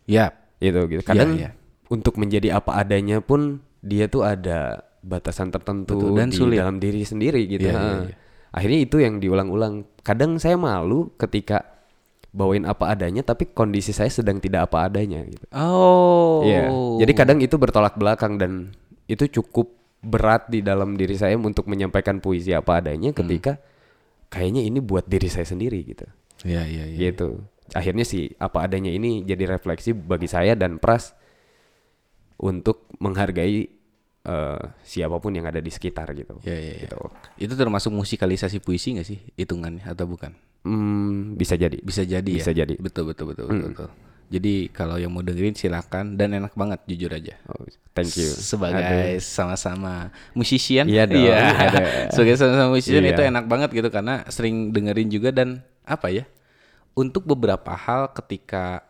Ya. 0.05 0.35
Gitu 0.61 0.81
gitu. 0.91 1.03
Kadang 1.05 1.39
iya. 1.39 1.55
untuk 1.89 2.19
menjadi 2.21 2.59
apa 2.59 2.81
adanya 2.81 3.21
pun 3.25 3.61
dia 3.85 4.09
tuh 4.09 4.25
ada 4.25 4.83
batasan 5.05 5.53
tertentu 5.53 6.01
Betul, 6.01 6.17
dan 6.17 6.29
di 6.33 6.39
sulit. 6.41 6.59
dalam 6.59 6.77
diri 6.81 7.05
sendiri 7.05 7.45
gitu. 7.45 7.69
Iya, 7.69 7.77
iya, 7.77 7.81
Ha. 7.81 8.03
iya. 8.09 8.17
Akhirnya 8.55 8.81
itu 8.81 8.97
yang 9.03 9.19
diulang-ulang. 9.19 9.85
Kadang 10.01 10.39
saya 10.41 10.57
malu 10.57 11.13
ketika 11.19 11.75
bawain 12.35 12.67
apa 12.67 12.91
adanya 12.91 13.23
tapi 13.23 13.47
kondisi 13.55 13.95
saya 13.95 14.11
sedang 14.11 14.43
tidak 14.43 14.71
apa 14.71 14.91
adanya 14.91 15.23
gitu. 15.23 15.47
Oh. 15.55 16.43
Iya. 16.43 16.67
Jadi 17.05 17.13
kadang 17.15 17.39
itu 17.39 17.55
bertolak 17.55 17.95
belakang 17.95 18.41
dan 18.41 18.75
itu 19.07 19.31
cukup 19.31 19.71
berat 20.05 20.51
di 20.51 20.61
dalam 20.61 20.99
diri 20.99 21.15
saya 21.17 21.39
untuk 21.39 21.65
menyampaikan 21.71 22.21
puisi 22.21 22.53
apa 22.53 22.83
adanya 22.83 23.15
Hmm. 23.15 23.19
Kayaknya 24.29 24.63
ini 24.65 24.79
buat 24.81 25.09
diri 25.09 25.29
saya 25.29 25.49
sendiri 25.49 25.81
gitu. 25.85 26.07
Iya 26.45 26.63
iya 26.69 26.85
iya. 26.91 26.99
Gitu. 27.11 27.41
Akhirnya 27.73 28.05
sih 28.05 28.33
apa 28.37 28.69
adanya 28.69 28.93
ini 28.93 29.25
jadi 29.25 29.49
refleksi 29.57 29.97
bagi 29.97 30.29
saya 30.29 30.53
dan 30.55 30.77
Pras 30.77 31.17
untuk 32.37 32.91
menghargai 33.01 33.69
eh, 34.25 34.63
siapa 34.85 35.17
pun 35.21 35.33
yang 35.33 35.49
ada 35.49 35.61
di 35.61 35.71
sekitar 35.73 36.13
gitu. 36.13 36.37
Ya, 36.45 36.57
ya, 36.57 36.75
ya. 36.77 36.83
Gitu. 36.85 36.99
Itu 37.41 37.55
termasuk 37.57 37.93
musikalisasi 37.93 38.61
puisi 38.61 38.97
nggak 38.99 39.09
sih 39.09 39.19
hitungannya 39.41 39.85
atau 39.89 40.05
bukan? 40.05 40.37
Hmm, 40.65 41.37
bisa 41.37 41.61
jadi. 41.61 41.77
Bisa 41.85 42.05
jadi 42.09 42.33
Bisa 42.33 42.53
ya. 42.53 42.65
jadi. 42.65 42.75
Betul 42.81 43.13
betul 43.13 43.33
betul 43.33 43.47
betul. 43.49 43.71
betul. 43.73 43.91
Jadi 44.27 44.69
kalau 44.69 44.97
yang 44.97 45.11
mau 45.11 45.21
dengerin 45.21 45.53
silakan 45.53 46.17
dan 46.17 46.33
enak 46.33 46.53
banget 46.53 46.81
jujur 46.87 47.13
aja. 47.13 47.37
Oh, 47.47 47.63
thank 47.93 48.13
you. 48.15 48.27
Sebagai 48.27 49.21
sama-sama 49.21 50.09
musician. 50.33 50.89
Iya 50.89 51.05
dong, 51.05 51.23
ada. 51.29 51.81
Sebagai 52.15 52.35
sama-sama 52.37 52.71
musician 52.73 53.05
Iya. 53.05 53.13
itu 53.15 53.23
enak 53.23 53.45
banget 53.45 53.71
gitu 53.73 53.89
karena 53.89 54.25
sering 54.29 54.71
dengerin 54.71 55.09
juga 55.09 55.31
dan 55.31 55.61
apa 55.85 56.09
ya? 56.09 56.25
Untuk 56.95 57.25
beberapa 57.25 57.75
hal 57.75 58.11
ketika 58.13 58.83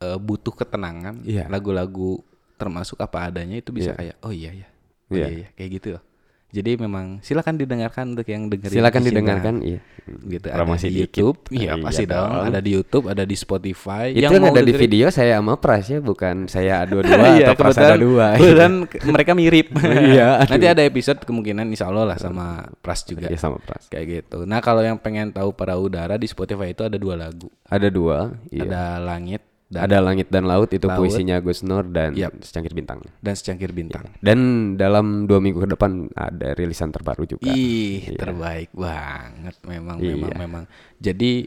eh, 0.00 0.16
butuh 0.16 0.52
ketenangan, 0.52 1.20
Iya. 1.22 1.44
lagu-lagu 1.46 2.24
termasuk 2.56 2.96
apa 3.00 3.28
adanya 3.28 3.56
itu 3.56 3.68
bisa 3.70 3.92
Iya. 3.92 3.96
kayak 3.96 4.16
oh 4.20 4.32
iya 4.32 4.50
ya. 4.52 4.68
Oh 5.08 5.16
Iya. 5.16 5.26
iya, 5.28 5.36
iya 5.44 5.48
kayak 5.54 5.70
gitu 5.76 5.88
loh. 5.96 6.02
Jadi 6.50 6.74
memang 6.76 7.18
silakan 7.20 7.54
didengarkan 7.54 8.12
untuk 8.12 8.26
yang 8.26 8.46
dengerin. 8.46 8.74
Silakan 8.74 9.00
di 9.00 9.08
didengarkan, 9.08 9.54
iya. 9.62 9.78
Gitu 10.02 10.42
Promosi 10.44 10.58
ada 10.82 10.90
di 10.90 10.94
dikit. 10.96 10.98
YouTube, 10.98 11.36
iya 11.52 11.62
Iya 11.70 11.74
pasti 11.80 12.04
dong. 12.04 12.26
dong. 12.26 12.44
Ada 12.44 12.58
di 12.58 12.70
YouTube, 12.72 13.04
ada 13.06 13.22
di 13.22 13.36
Spotify. 13.36 14.04
Itu 14.10 14.26
yang 14.26 14.42
mau 14.42 14.50
ada 14.50 14.58
di 14.58 14.66
dengerin- 14.66 14.82
video 14.82 15.06
saya 15.08 15.38
sama 15.38 15.54
Pras 15.56 15.86
ya, 15.86 15.98
bukan 15.98 16.36
saya 16.44 16.82
dua-dua 16.82 17.14
Iya, 17.36 17.46
atau 17.46 17.54
Pras 17.56 17.76
ada 17.76 17.94
dua. 17.94 18.26
kebetulan 18.34 18.72
ke- 18.84 18.98
mereka 19.06 19.32
mirip. 19.32 19.66
Iya. 20.10 20.28
Nanti 20.50 20.66
ada 20.66 20.82
episode 20.82 21.22
kemungkinan 21.22 21.66
insya 21.68 21.86
Allah 21.86 22.04
lah 22.04 22.18
sama 22.18 22.66
Pras 22.76 23.04
juga. 23.04 23.26
Iya 23.26 23.38
sama 23.38 23.58
Pras. 23.58 23.86
Kayak 23.86 24.06
gitu. 24.26 24.42
Nah 24.42 24.58
kalau 24.58 24.80
yang 24.80 24.96
pengen 24.96 25.30
tahu 25.30 25.52
para 25.52 25.74
udara 25.74 26.14
di 26.14 26.26
Spotify 26.26 26.70
itu 26.70 26.82
ada 26.82 26.96
dua 26.96 27.14
lagu. 27.14 27.46
Ada 27.64 27.86
dua, 27.86 28.34
iya. 28.48 28.66
Ada 28.66 28.82
langit 28.98 29.46
dan 29.70 29.86
Ada 29.86 30.02
Langit 30.02 30.26
dan 30.26 30.44
Laut 30.44 30.66
itu 30.68 30.82
Laut. 30.82 30.98
puisinya 30.98 31.38
Gus 31.38 31.62
Nur 31.62 31.86
dan 31.86 32.10
Yap. 32.12 32.42
Secangkir 32.42 32.74
Bintang. 32.74 33.06
dan 33.16 33.32
secangkir 33.32 33.70
bintang. 33.70 34.10
Dan 34.18 34.38
dalam 34.74 35.24
dua 35.24 35.38
minggu 35.38 35.62
ke 35.62 35.70
depan 35.70 36.10
ada 36.10 36.52
rilisan 36.52 36.90
terbaru 36.90 37.22
juga. 37.24 37.46
Ih 37.46 38.10
terbaik 38.12 38.74
banget 38.74 39.54
memang 39.62 39.96
memang 39.96 40.26
Iya. 40.26 40.36
memang. 40.36 40.64
Jadi 40.98 41.46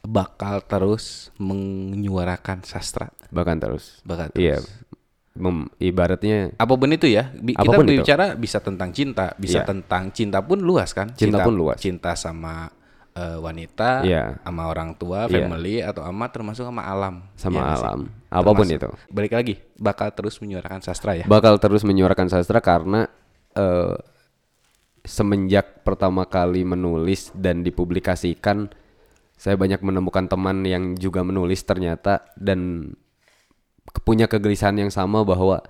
bakal 0.00 0.60
terus 0.62 1.32
menyuarakan 1.38 2.62
sastra. 2.62 3.08
Bahkan 3.28 3.56
terus. 3.58 4.04
Bakal 4.04 4.28
terus. 4.30 4.44
Iya. 4.44 4.58
Mem- 5.32 5.70
ibaratnya 5.78 6.50
apa 6.52 6.74
pun 6.74 6.90
itu 6.90 7.06
ya 7.06 7.30
bi- 7.32 7.54
kita 7.54 7.62
Apa 7.62 7.78
pun 7.78 7.86
itu. 7.86 8.02
bisa 8.34 8.58
tentang 8.58 8.90
cinta 8.90 9.38
bisa 9.38 9.62
Iya. 9.62 9.70
tentang 9.70 10.10
cinta 10.10 10.42
pun 10.42 10.58
luas 10.58 10.90
kan 10.90 11.14
Cinta 11.14 11.40
pun 11.40 11.54
luas. 11.54 11.78
cinta 11.78 12.12
sama 12.12 12.66
eh, 13.12 13.38
wanita 13.38 14.02
Iya. 14.02 14.40
sama 14.40 14.66
orang 14.66 14.92
tua 14.94 15.24
Iya. 15.24 15.46
family 15.46 15.80
atau 15.80 16.02
ama 16.02 16.26
termasuk 16.28 16.64
sama 16.64 16.82
alam 16.82 17.24
sama 17.34 17.60
sih? 17.72 17.80
alam, 17.80 18.00
apa 18.28 18.50
pun 18.50 18.64
Termasuk. 18.64 18.76
itu. 18.78 18.88
balik 19.08 19.32
lagi 19.32 19.54
bakal 19.74 20.08
terus 20.10 20.36
menyuarakan 20.38 20.80
sastra 20.80 21.14
ya 21.14 21.24
Bakal 21.24 21.56
terus 21.56 21.82
menyuarakan 21.82 22.28
sastra 22.28 22.58
karena 22.58 23.06
eh, 23.52 23.96
semenjak 25.02 25.82
pertama 25.82 26.24
kali 26.24 26.62
menulis 26.62 27.32
dan 27.32 27.62
dipublikasikan 27.62 28.68
saya 29.34 29.54
banyak 29.54 29.80
menemukan 29.80 30.26
teman 30.26 30.66
yang 30.66 30.92
juga 30.94 31.22
menulis 31.22 31.62
ternyata 31.62 32.26
dan 32.34 32.90
punya 34.02 34.26
kegelisahan 34.26 34.76
yang 34.76 34.90
sama 34.90 35.22
bahwa 35.22 35.62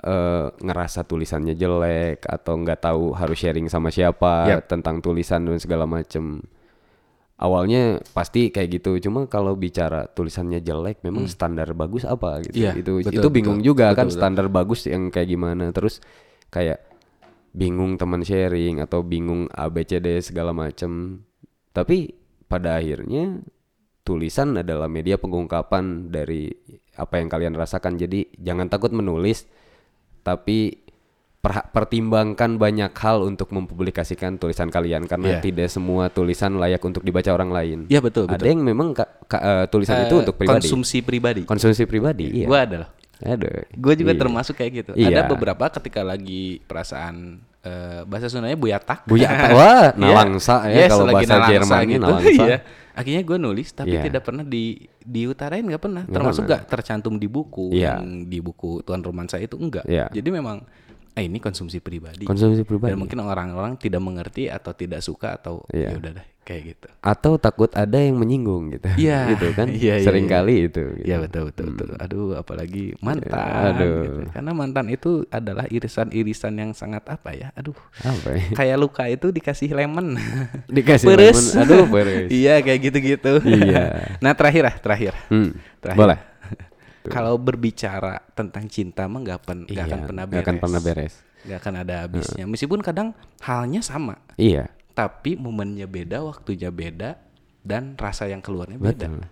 eh, 0.00 0.46
ngerasa 0.56 1.04
tulisannya 1.04 1.54
jelek 1.54 2.24
atau 2.24 2.54
nggak 2.56 2.80
tahu 2.80 3.12
harus 3.12 3.36
sharing 3.36 3.68
sama 3.68 3.88
siapa 3.88 4.48
Yap. 4.48 4.68
tentang 4.68 5.00
tulisan 5.00 5.44
dan 5.44 5.60
segala 5.60 5.84
macem 5.84 6.40
awalnya 7.40 8.04
pasti 8.12 8.52
kayak 8.52 8.80
gitu 8.80 9.00
cuma 9.00 9.24
kalau 9.24 9.56
bicara 9.56 10.04
tulisannya 10.12 10.60
jelek 10.60 11.00
memang 11.00 11.24
standar 11.24 11.72
bagus 11.72 12.04
apa 12.04 12.44
gitu 12.44 12.52
Hmm. 12.52 12.64
Iya, 12.68 12.72
itu 12.76 12.92
betul, 13.00 13.16
itu 13.16 13.28
bingung 13.32 13.58
betul. 13.64 13.68
juga 13.72 13.86
Betul, 13.92 13.96
kan 13.96 14.06
betul. 14.08 14.18
standar 14.20 14.46
bagus 14.52 14.80
yang 14.84 15.02
kayak 15.08 15.28
gimana 15.28 15.64
terus 15.72 16.04
kayak 16.52 16.84
bingung 17.50 17.96
teman 17.96 18.22
sharing 18.22 18.78
atau 18.78 19.00
bingung 19.02 19.48
ABCD 19.50 20.20
segala 20.20 20.52
macem 20.52 21.24
tapi 21.72 22.12
pada 22.46 22.76
akhirnya 22.76 23.40
tulisan 24.04 24.58
adalah 24.58 24.90
media 24.90 25.16
pengungkapan 25.16 26.10
dari 26.10 26.50
apa 26.94 27.22
yang 27.22 27.30
kalian 27.30 27.54
rasakan 27.56 27.96
jadi 27.96 28.26
jangan 28.36 28.68
takut 28.68 28.92
menulis 28.92 29.48
tapi 30.20 30.76
perha- 31.36 31.64
pertimbangkan 31.66 32.54
banyak 32.54 32.92
hal 32.92 33.22
untuk 33.22 33.48
mempublikasikan 33.50 34.36
tulisan 34.36 34.68
kalian 34.68 35.04
karena 35.04 35.36
Iya. 35.36 35.40
tidak 35.40 35.68
semua 35.68 36.06
tulisan 36.06 36.54
layak 36.54 36.80
untuk 36.80 37.00
dibaca 37.00 37.28
orang 37.28 37.48
lain 37.48 37.78
Iya, 37.86 38.00
betul, 38.00 38.28
ada 38.28 38.36
betul. 38.36 38.46
yang 38.46 38.60
memang 38.60 38.92
ka- 38.92 39.08
ka- 39.24 39.40
eh, 39.40 39.64
tulisan 39.66 40.04
itu 40.04 40.14
Eh, 40.14 40.20
untuk 40.20 40.36
pribadi 40.36 40.60
konsumsi 40.60 40.98
pribadi 41.00 41.42
konsumsi 41.42 41.82
pribadi 41.84 42.28
iya 42.34 42.46
gua 42.46 42.60
ada 42.62 42.76
loh 42.78 42.90
ada 43.20 43.48
gue 43.66 43.94
juga 43.94 44.12
Iya. 44.12 44.20
termasuk 44.20 44.54
kayak 44.54 44.72
gitu 44.74 44.92
Iya. 44.94 45.08
ada 45.10 45.20
beberapa 45.26 45.64
ketika 45.70 46.00
lagi 46.02 46.60
perasaan 46.62 47.40
eh, 47.60 48.00
bahasa 48.04 48.28
Sundanya 48.28 48.56
buyatak 48.56 49.04
Buyatak, 49.04 49.52
wah, 49.56 49.92
Iya. 49.92 49.96
nalangsa 49.96 50.64
ya, 50.64 50.76
Yes, 50.78 50.90
kalau 50.90 51.04
bahasa 51.06 51.36
Jermannya 51.46 51.92
gitu. 51.94 52.04
nalangsa. 52.06 52.42
Iya. 52.42 52.58
akhirnya 52.90 53.22
gue 53.22 53.38
nulis 53.38 53.68
tapi 53.70 53.92
Iya. 53.92 54.02
tidak 54.02 54.22
pernah 54.22 54.44
di 54.44 54.64
diutarain 55.10 55.60
nggak 55.60 55.82
pernah 55.82 56.02
Nggak 56.02 56.14
termasuk 56.14 56.42
pernah. 56.44 56.56
gak 56.56 56.70
tercantum 56.70 57.14
di 57.16 57.26
buku 57.26 57.66
Iya. 57.72 57.98
yang 57.98 58.24
di 58.24 58.38
buku 58.38 58.80
Tuan 58.80 59.00
Romansa 59.00 59.36
itu 59.36 59.54
enggak 59.54 59.82
Iya. 59.84 60.06
jadi 60.08 60.28
memang 60.30 60.62
eh 61.20 61.28
ini 61.28 61.36
konsumsi 61.36 61.78
pribadi 61.78 62.24
konsumsi 62.24 62.64
pribadi 62.64 62.90
dan 62.90 62.98
mungkin 62.98 63.20
orang-orang 63.20 63.76
tidak 63.76 64.00
mengerti 64.00 64.48
atau 64.48 64.72
tidak 64.72 65.04
suka 65.04 65.36
atau 65.36 65.60
Iya. 65.68 65.92
ya 65.92 66.00
udah 66.00 66.12
deh 66.16 66.26
kayak 66.40 66.62
gitu 66.66 66.88
atau 66.98 67.36
takut 67.36 67.68
ada 67.76 68.00
yang 68.00 68.16
menyinggung 68.16 68.72
gitu 68.72 68.88
Iya. 69.06 69.28
gitu 69.30 69.52
kan 69.52 69.68
Iya, 69.76 70.00
iya, 70.00 70.02
sering 70.02 70.24
iya. 70.24 70.32
kali 70.32 70.54
itu 70.66 70.82
gitu. 70.96 71.04
Ya 71.04 71.16
betul 71.20 71.52
betul 71.52 71.66
betul. 71.70 71.94
Aduh 72.00 72.32
apalagi 72.34 72.96
mantan. 72.98 73.76
aduh. 73.76 74.02
gitu. 74.02 74.20
Karena 74.32 74.50
mantan 74.50 74.86
itu 74.88 75.10
adalah 75.28 75.68
irisan-irisan 75.68 76.56
yang 76.56 76.70
sangat 76.72 77.04
apa 77.06 77.36
ya? 77.36 77.52
Aduh. 77.54 77.76
apa 78.00 78.28
ya? 78.32 78.42
Kayak 78.58 78.76
luka 78.80 79.04
itu 79.06 79.28
dikasih 79.28 79.70
lemon. 79.70 80.16
dikasih 80.66 81.06
Peres. 81.06 81.36
lemon, 81.54 81.62
aduh 81.62 81.84
beres 81.86 82.28
iya 82.32 82.58
kayak 82.58 82.80
gitu-gitu. 82.82 83.32
Iya. 83.44 84.16
nah 84.18 84.32
terakhir 84.32 84.62
lah 84.64 84.74
terakhir. 84.74 85.12
Hmm, 85.28 85.52
Terakhir. 85.78 86.00
boleh 86.00 86.18
Kalau 87.10 87.34
berbicara 87.36 88.22
tentang 88.32 88.64
cinta 88.66 89.04
mah 89.04 89.20
nggak 89.20 89.40
pen- 89.40 89.66
nggak 89.66 89.84
akan 89.84 89.98
Iya, 89.98 90.06
pernah 90.06 90.24
beres. 90.24 90.42
akan 90.42 90.56
pernah 90.56 90.80
beres 90.80 91.14
Nggak 91.40 91.58
akan 91.58 91.74
ada 91.78 91.94
habisnya. 92.00 92.44
Meskipun 92.44 92.80
kadang 92.80 93.08
halnya 93.40 93.80
sama, 93.80 94.16
iya 94.34 94.68
tapi 94.90 95.32
momennya 95.34 95.86
beda, 95.86 96.20
waktunya 96.20 96.68
beda, 96.68 97.16
dan 97.60 97.94
rasa 97.94 98.26
yang 98.26 98.38
keluarnya 98.38 98.76
beda. 98.76 99.08
betul 99.08 99.24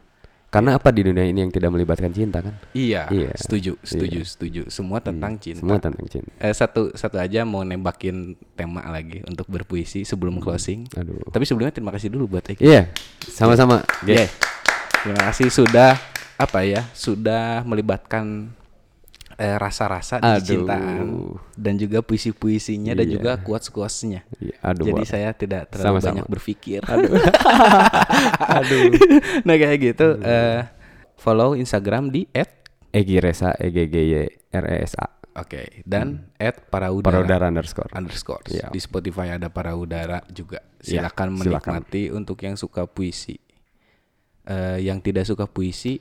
karena 0.49 0.71
apa 0.73 0.88
di 0.88 1.05
dunia 1.05 1.21
ini 1.23 1.45
yang 1.45 1.53
tidak 1.53 1.69
melibatkan 1.69 2.09
cinta 2.09 2.41
kan 2.41 2.57
Iya, 2.73 3.05
Iya. 3.07 3.37
setuju, 3.37 3.77
setuju, 3.79 4.25
setuju. 4.25 4.62
Semua 4.67 4.97
tentang 4.97 5.37
cinta. 5.37 5.61
semua 5.61 5.77
tentang 5.77 6.09
cinta 6.09 6.33
Eh, 6.38 6.49
satu 6.51 6.88
satu 6.91 7.21
aja 7.21 7.45
mau 7.45 7.61
nembakin 7.61 8.33
tema 8.57 8.81
lagi 8.83 9.21
untuk 9.23 9.45
berpuisi 9.47 10.03
sebelum 10.03 10.41
closing. 10.41 10.88
aduh 10.91 11.21
Tapi 11.29 11.45
sebelumnya 11.45 11.69
terima 11.71 11.93
kasih 11.93 12.09
dulu 12.09 12.33
buat 12.33 12.49
Eki. 12.49 12.64
iya 12.64 12.88
sama-sama 13.23 13.85
Yeah. 14.01 14.25
guys 14.25 14.33
Terima 14.99 15.23
kasih 15.27 15.49
sudah 15.53 16.01
apa 16.38 16.62
ya? 16.62 16.87
Sudah 16.92 17.62
melibatkan 17.62 18.51
eh, 19.35 19.55
rasa-rasa 19.55 20.18
Aduh. 20.18 20.40
cintaan 20.40 21.05
dan 21.55 21.74
juga 21.74 22.01
puisi-puisinya 22.01 22.90
dan 22.90 23.05
Iya. 23.05 23.12
juga 23.12 23.31
quotes-quotesnya. 23.37 24.20
Iya, 24.37 24.57
aduh 24.61 24.85
Jadi 24.85 25.03
saya 25.05 25.31
tidak 25.31 25.70
terlalu 25.70 25.85
Sama-sama. 25.94 26.07
banyak 26.11 26.27
berpikir. 26.29 26.81
aduh 26.83 27.12
nah 29.46 29.55
kayak 29.55 29.79
gitu. 29.79 30.18
eh, 30.20 30.66
follow 31.14 31.55
Instagram 31.55 32.09
di 32.09 32.27
Egi 32.88 33.16
Resa 33.18 33.53
E 33.55 33.68
G 33.68 33.87
G 33.87 33.94
Y 34.11 34.14
R 34.51 34.64
E 34.64 34.77
S 34.83 34.96
A 34.96 35.07
Oke 35.38 35.87
dan 35.87 36.27
at 36.35 36.66
para 36.66 36.90
para 36.98 37.22
udara 37.22 37.46
underscore 37.46 37.87
underscore 37.92 38.42
Iya. 38.48 38.68
di 38.68 38.79
Spotify 38.79 39.33
ada 39.33 39.46
para 39.46 39.72
udara 39.72 40.18
juga 40.27 40.59
Iya, 40.81 41.05
silakan 41.07 41.37
silakan. 41.37 41.79
menikmati 41.79 42.03
untuk 42.11 42.37
yang 42.40 42.55
suka 42.55 42.85
puisi 42.85 43.38
Eh, 44.42 44.83
yang 44.83 44.98
tidak 44.98 45.22
suka 45.22 45.44
puisi 45.44 46.01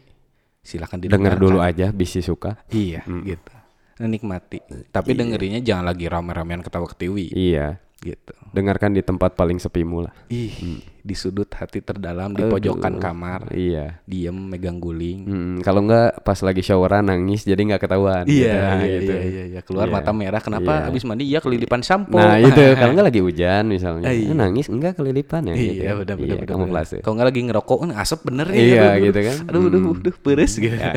silakan 0.67 0.99
denger 0.99 1.15
didengarkan 1.15 1.39
dulu 1.39 1.59
aja 1.63 1.95
bisi 1.95 2.19
suka. 2.19 2.59
Iya 2.75 3.07
gitu. 3.07 3.55
Nah, 3.97 4.05
nikmati. 4.11 4.59
Tapi 4.91 5.15
dengerinnya 5.15 5.63
jangan 5.63 5.87
lagi 5.89 6.05
rame-ramean 6.05 6.61
ketawa 6.61 6.85
ketiwi 6.91 7.31
iya 7.31 7.79
gitu 7.97 8.33
dengarkan 8.51 8.93
di 8.93 9.01
tempat 9.01 9.33
paling 9.33 9.57
sepi 9.57 9.81
mula 9.81 10.13
ih 10.27 10.53
di 11.01 11.15
sudut 11.15 11.47
hati 11.49 11.79
terdalam 11.79 12.29
di 12.29 12.43
pojokan 12.43 12.97
kamar 12.97 13.49
iya 13.51 14.03
diem 14.03 14.35
megang 14.35 14.77
guling 14.77 15.19
Hmm, 15.23 15.55
kalau 15.59 15.81
enggak 15.81 16.21
pas 16.21 16.37
lagi 16.37 16.61
showeran 16.61 17.07
nangis 17.07 17.41
jadi 17.41 17.57
nggak 17.57 17.81
ketahuan 17.81 18.27
Iya, 18.27 18.27
gitu, 18.27 18.53
iya, 18.53 18.97
gitu. 18.99 19.11
iya, 19.11 19.23
iya, 19.23 19.43
iya. 19.47 19.59
keluar 19.63 19.87
Iya. 19.87 19.93
mata 19.93 20.11
merah. 20.11 20.37
Kenapa? 20.37 20.71
Iya. 20.73 20.85
Habis 20.87 21.03
mandi 21.03 21.23
ya 21.25 21.39
kelilipan 21.39 21.81
sampo. 21.81 22.19
Nah 22.19 22.37
itu 22.37 22.59
kalau 22.79 22.91
enggak 22.91 23.07
lagi 23.07 23.21
hujan 23.23 23.63
misalnya 23.65 24.11
Iya. 24.11 24.35
Nangis 24.35 24.67
enggak 24.67 24.93
kelilipan 24.95 25.47
ya 25.47 25.55
gitu. 25.55 25.81
Iya, 25.81 25.91
benar 25.95 26.15
benar 26.15 26.27
iya, 26.27 26.35
benar. 26.43 26.49
kamuflase. 26.53 26.97
Kalau 27.01 27.13
nggak 27.15 27.27
lagi 27.31 27.41
ngerokok, 27.47 27.77
"Eh, 27.87 27.95
asap 27.97 28.19
bener 28.27 28.47
ya. 28.51 28.59
Iya, 28.59 28.83
aduh, 28.83 29.03
gitu 29.07 29.19
kan. 29.23 29.37
Aduh, 29.47 29.61
aduh, 29.63 29.79
Hmm. 29.81 29.95
aduh, 29.97 30.15
peres 30.19 30.53
gitu. 30.59 30.75
ya, 30.75 30.91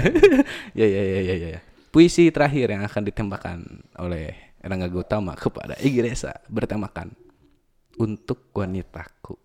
ya, 0.87 1.03
ya, 1.03 1.21
ya, 1.23 1.35
ya. 1.55 1.61
Puisi 1.91 2.29
terakhir 2.31 2.67
yang 2.71 2.83
akan 2.85 3.03
ditembakkan 3.05 3.59
oleh 3.97 4.50
Erangga 4.61 4.89
Gautama 4.93 5.33
kepada 5.37 5.75
Egi 5.81 6.05
Resa 6.05 6.37
bertemakan 6.47 7.13
untuk 7.97 8.53
wanitaku. 8.53 9.37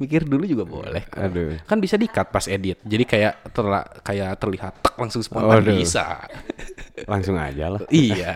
mikir 0.00 0.26
dulu 0.26 0.42
juga 0.42 0.66
boleh. 0.66 1.06
kok. 1.06 1.14
Aduh. 1.14 1.62
Kan 1.62 1.78
bisa 1.78 1.94
di-cut 1.94 2.26
pas 2.34 2.42
edit. 2.50 2.74
Jadi 2.82 3.06
kayak 3.06 3.54
terla, 3.54 3.86
kayak 4.02 4.34
terlihat 4.34 4.82
tak 4.82 4.98
langsung 4.98 5.22
spontan 5.22 5.62
Waduh. 5.62 5.78
bisa. 5.78 6.26
Langsung 7.12 7.38
aja 7.38 7.70
lah. 7.70 7.80
iya, 7.88 8.34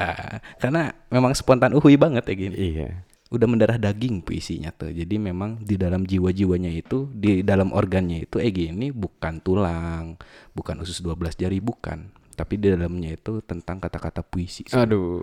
karena 0.62 0.94
memang 1.10 1.34
spontan 1.34 1.74
uhui 1.74 1.98
banget 1.98 2.22
ya 2.30 2.34
gini. 2.38 2.54
Iya. 2.54 3.02
Udah 3.34 3.50
mendarah 3.50 3.82
daging 3.82 4.22
puisinya 4.22 4.70
tuh. 4.70 4.94
Jadi 4.94 5.18
memang 5.18 5.58
di 5.58 5.74
dalam 5.74 6.06
jiwa-jiwanya 6.06 6.70
itu, 6.70 7.10
di 7.10 7.42
dalam 7.42 7.74
organnya 7.74 8.22
itu 8.22 8.38
eh 8.38 8.54
gini 8.54 8.94
bukan 8.94 9.42
tulang, 9.42 10.14
bukan 10.54 10.78
usus 10.86 11.02
12 11.02 11.34
jari 11.34 11.58
bukan, 11.58 12.14
tapi 12.38 12.62
di 12.62 12.70
dalamnya 12.70 13.18
itu 13.18 13.42
tentang 13.42 13.82
kata-kata 13.82 14.22
puisi. 14.22 14.70
Aduh. 14.70 15.18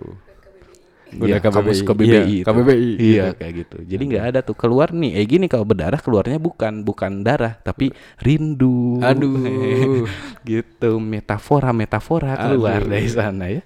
Iya, 1.14 1.38
KBBI. 1.38 1.80
KBBI 1.86 2.08
Iya, 2.10 2.20
itu. 2.26 2.46
KBBI. 2.46 2.90
Iya, 2.98 3.24
kayak 3.38 3.52
gitu. 3.62 3.76
Jadi 3.86 4.02
nggak 4.10 4.24
ada 4.34 4.40
tuh 4.42 4.56
keluar 4.58 4.90
nih. 4.90 5.14
Eh 5.14 5.24
gini 5.28 5.46
kalau 5.46 5.62
berdarah 5.62 6.00
keluarnya 6.02 6.42
bukan 6.42 6.82
bukan 6.82 7.22
darah 7.22 7.54
tapi 7.62 7.94
rindu. 8.18 8.98
Aduh. 8.98 10.06
gitu. 10.48 10.98
Metafora 10.98 11.70
metafora 11.70 12.34
keluar 12.34 12.82
Aduh. 12.82 12.90
dari 12.90 13.08
sana 13.08 13.46
ya. 13.46 13.62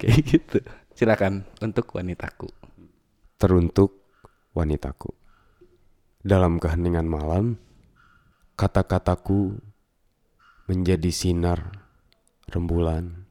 Kayak 0.00 0.18
gitu. 0.24 0.58
Silakan 0.96 1.44
untuk 1.60 1.92
wanitaku. 1.92 2.48
Teruntuk 3.36 3.92
wanitaku. 4.56 5.12
Dalam 6.24 6.56
keheningan 6.56 7.06
malam, 7.06 7.60
kata-kataku 8.56 9.60
menjadi 10.66 11.12
sinar 11.12 11.70
rembulan 12.50 13.28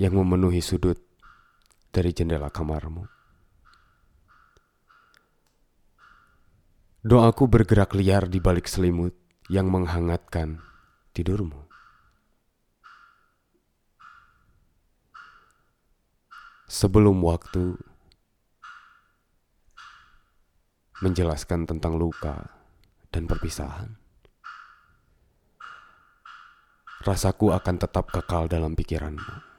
yang 0.00 0.16
memenuhi 0.16 0.64
sudut 0.64 1.09
dari 1.90 2.14
jendela 2.14 2.48
kamarmu. 2.48 3.06
Doaku 7.00 7.48
bergerak 7.48 7.96
liar 7.96 8.28
di 8.30 8.38
balik 8.38 8.68
selimut 8.70 9.16
yang 9.50 9.66
menghangatkan 9.72 10.62
tidurmu. 11.10 11.66
Sebelum 16.70 17.18
waktu 17.26 17.74
menjelaskan 21.02 21.66
tentang 21.66 21.96
luka 21.96 22.46
dan 23.10 23.26
perpisahan. 23.26 23.96
Rasaku 27.00 27.56
akan 27.56 27.76
tetap 27.80 28.12
kekal 28.12 28.44
dalam 28.44 28.76
pikiranmu. 28.76 29.49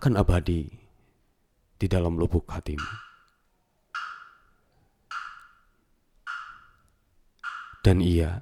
Akan 0.00 0.16
abadi 0.16 0.64
di 1.76 1.84
dalam 1.84 2.16
lubuk 2.16 2.48
hatimu. 2.48 2.88
Dan 7.84 8.00
ia 8.00 8.40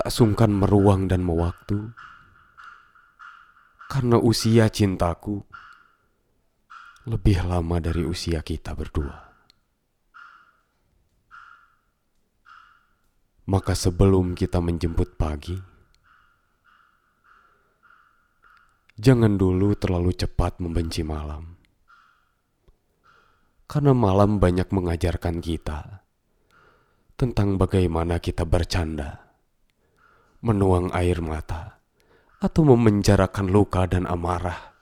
tak 0.00 0.08
sungkan 0.08 0.48
meruang 0.48 1.12
dan 1.12 1.20
mewaktu 1.20 1.92
karena 3.92 4.16
usia 4.16 4.72
cintaku 4.72 5.44
lebih 7.04 7.44
lama 7.44 7.76
dari 7.76 8.08
usia 8.08 8.40
kita 8.40 8.72
berdua. 8.72 9.28
Maka 13.44 13.76
sebelum 13.76 14.32
kita 14.32 14.56
menjemput 14.64 15.20
pagi, 15.20 15.75
jangan 18.96 19.36
dulu 19.36 19.76
terlalu 19.76 20.16
cepat 20.16 20.56
membenci 20.58 21.04
malam. 21.04 21.60
Karena 23.68 23.92
malam 23.92 24.40
banyak 24.40 24.72
mengajarkan 24.72 25.44
kita 25.44 26.00
tentang 27.20 27.60
bagaimana 27.60 28.16
kita 28.16 28.48
bercanda, 28.48 29.36
menuang 30.40 30.92
air 30.96 31.20
mata, 31.20 31.80
atau 32.40 32.62
memenjarakan 32.62 33.52
luka 33.52 33.84
dan 33.84 34.08
amarah 34.08 34.72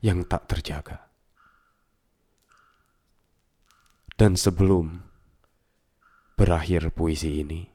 yang 0.00 0.24
tak 0.24 0.48
terjaga. 0.48 1.08
Dan 4.16 4.32
sebelum 4.32 5.02
berakhir 6.38 6.88
puisi 6.94 7.42
ini, 7.44 7.68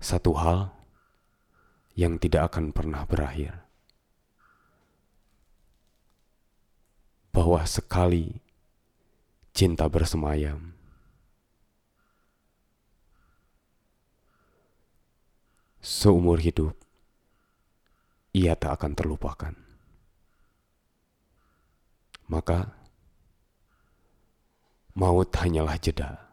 satu 0.00 0.32
hal 0.38 0.81
yang 1.92 2.16
tidak 2.16 2.52
akan 2.52 2.72
pernah 2.72 3.04
berakhir, 3.04 3.64
bahwa 7.32 7.64
sekali 7.64 8.40
cinta 9.52 9.88
bersemayam, 9.88 10.72
seumur 15.82 16.38
hidup 16.38 16.78
ia 18.32 18.56
tak 18.56 18.80
akan 18.80 18.92
terlupakan. 18.96 19.54
Maka 22.32 22.72
maut 24.96 25.28
hanyalah 25.36 25.76
jeda 25.76 26.32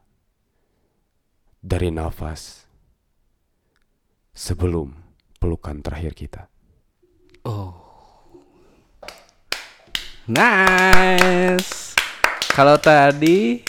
dari 1.59 1.91
nafas 1.91 2.63
sebelum 4.31 5.08
pelukan 5.39 5.79
terakhir 5.79 6.13
kita. 6.13 6.41
Nice. 10.29 11.97
Kalau 12.53 12.77
tadi 12.77 13.63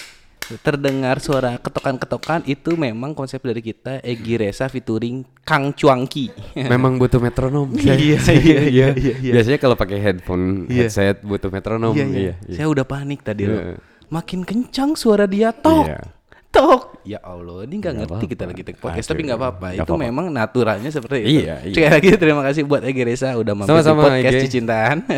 terdengar 0.67 1.23
suara 1.23 1.55
ketokan-ketokan 1.63 2.43
itu 2.43 2.75
memang 2.75 3.15
konsep 3.15 3.39
dari 3.39 3.63
kita 3.63 4.03
Egi 4.03 4.35
Resa 4.35 4.67
featuring 4.67 5.23
Kang 5.47 5.71
Cuangki. 5.71 6.35
Memang 6.59 6.99
butuh 6.99 7.23
metronom. 7.23 7.71
Iya, 7.79 7.95
iya, 7.97 8.19
iya, 8.19 8.59
iya, 8.67 9.15
iya. 9.23 9.33
Biasanya 9.39 9.59
kalau 9.63 9.79
pakai 9.79 10.03
headphone, 10.03 10.67
Iya. 10.67 10.91
headset 10.91 11.23
butuh 11.23 11.55
metronom. 11.55 11.95
Iya, 11.95 12.05
iya. 12.05 12.19
Iya, 12.19 12.35
iya. 12.51 12.57
Saya 12.59 12.67
udah 12.67 12.83
panik 12.83 13.23
tadi 13.23 13.47
loh. 13.47 13.63
Iya. 13.63 13.79
Makin 14.11 14.43
kencang 14.43 14.99
suara 14.99 15.31
dia 15.31 15.55
tok. 15.55 15.87
Iya. 15.87 16.03
Tok. 16.51 16.90
Ya 17.05 17.19
Allah, 17.25 17.65
ini 17.65 17.81
nggak 17.81 17.95
ngerti 18.05 18.25
kita 18.29 18.45
lagi 18.45 18.63
take 18.63 18.77
podcast 18.77 19.09
Aduh, 19.09 19.13
tapi 19.17 19.23
nggak 19.29 19.41
apa-apa. 19.41 19.67
Itu 19.73 19.93
memang 19.97 20.29
naturalnya 20.29 20.93
seperti 20.93 21.25
itu. 21.25 21.49
Iya, 21.49 21.65
iya. 21.65 21.73
Sekali 21.73 21.93
lagi 21.97 22.09
terima 22.21 22.43
kasih 22.45 22.63
buat 22.69 22.85
Egi 22.85 23.03
Resa 23.09 23.33
udah 23.41 23.55
mampir 23.57 23.73
Sama-sama, 23.73 24.01
di 24.01 24.07
podcast 24.09 24.37
Egi. 24.37 24.45
Cicintaan. 24.49 24.99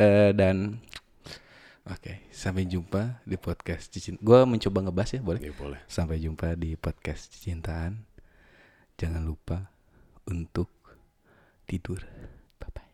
Eh, 0.00 0.32
dan 0.32 0.80
oke, 1.84 2.30
sampai 2.32 2.64
jumpa 2.64 3.20
di 3.26 3.36
podcast 3.36 3.90
Cicintaan. 3.92 4.24
Gua 4.24 4.48
mencoba 4.48 4.86
ngebahas 4.86 5.10
ya, 5.12 5.20
boleh? 5.20 5.40
Iya, 5.44 5.52
boleh. 5.52 5.80
Sampai 5.90 6.16
jumpa 6.22 6.56
di 6.56 6.72
podcast 6.78 7.28
Cicintaan. 7.36 8.00
Jangan 8.96 9.20
lupa 9.20 9.68
untuk 10.24 10.72
tidur. 11.68 12.00
Bye 12.56 12.70
bye. 12.72 12.92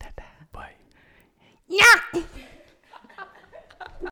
Dadah. 0.00 0.32
Bye. 0.54 0.78
Nyak. 1.68 2.00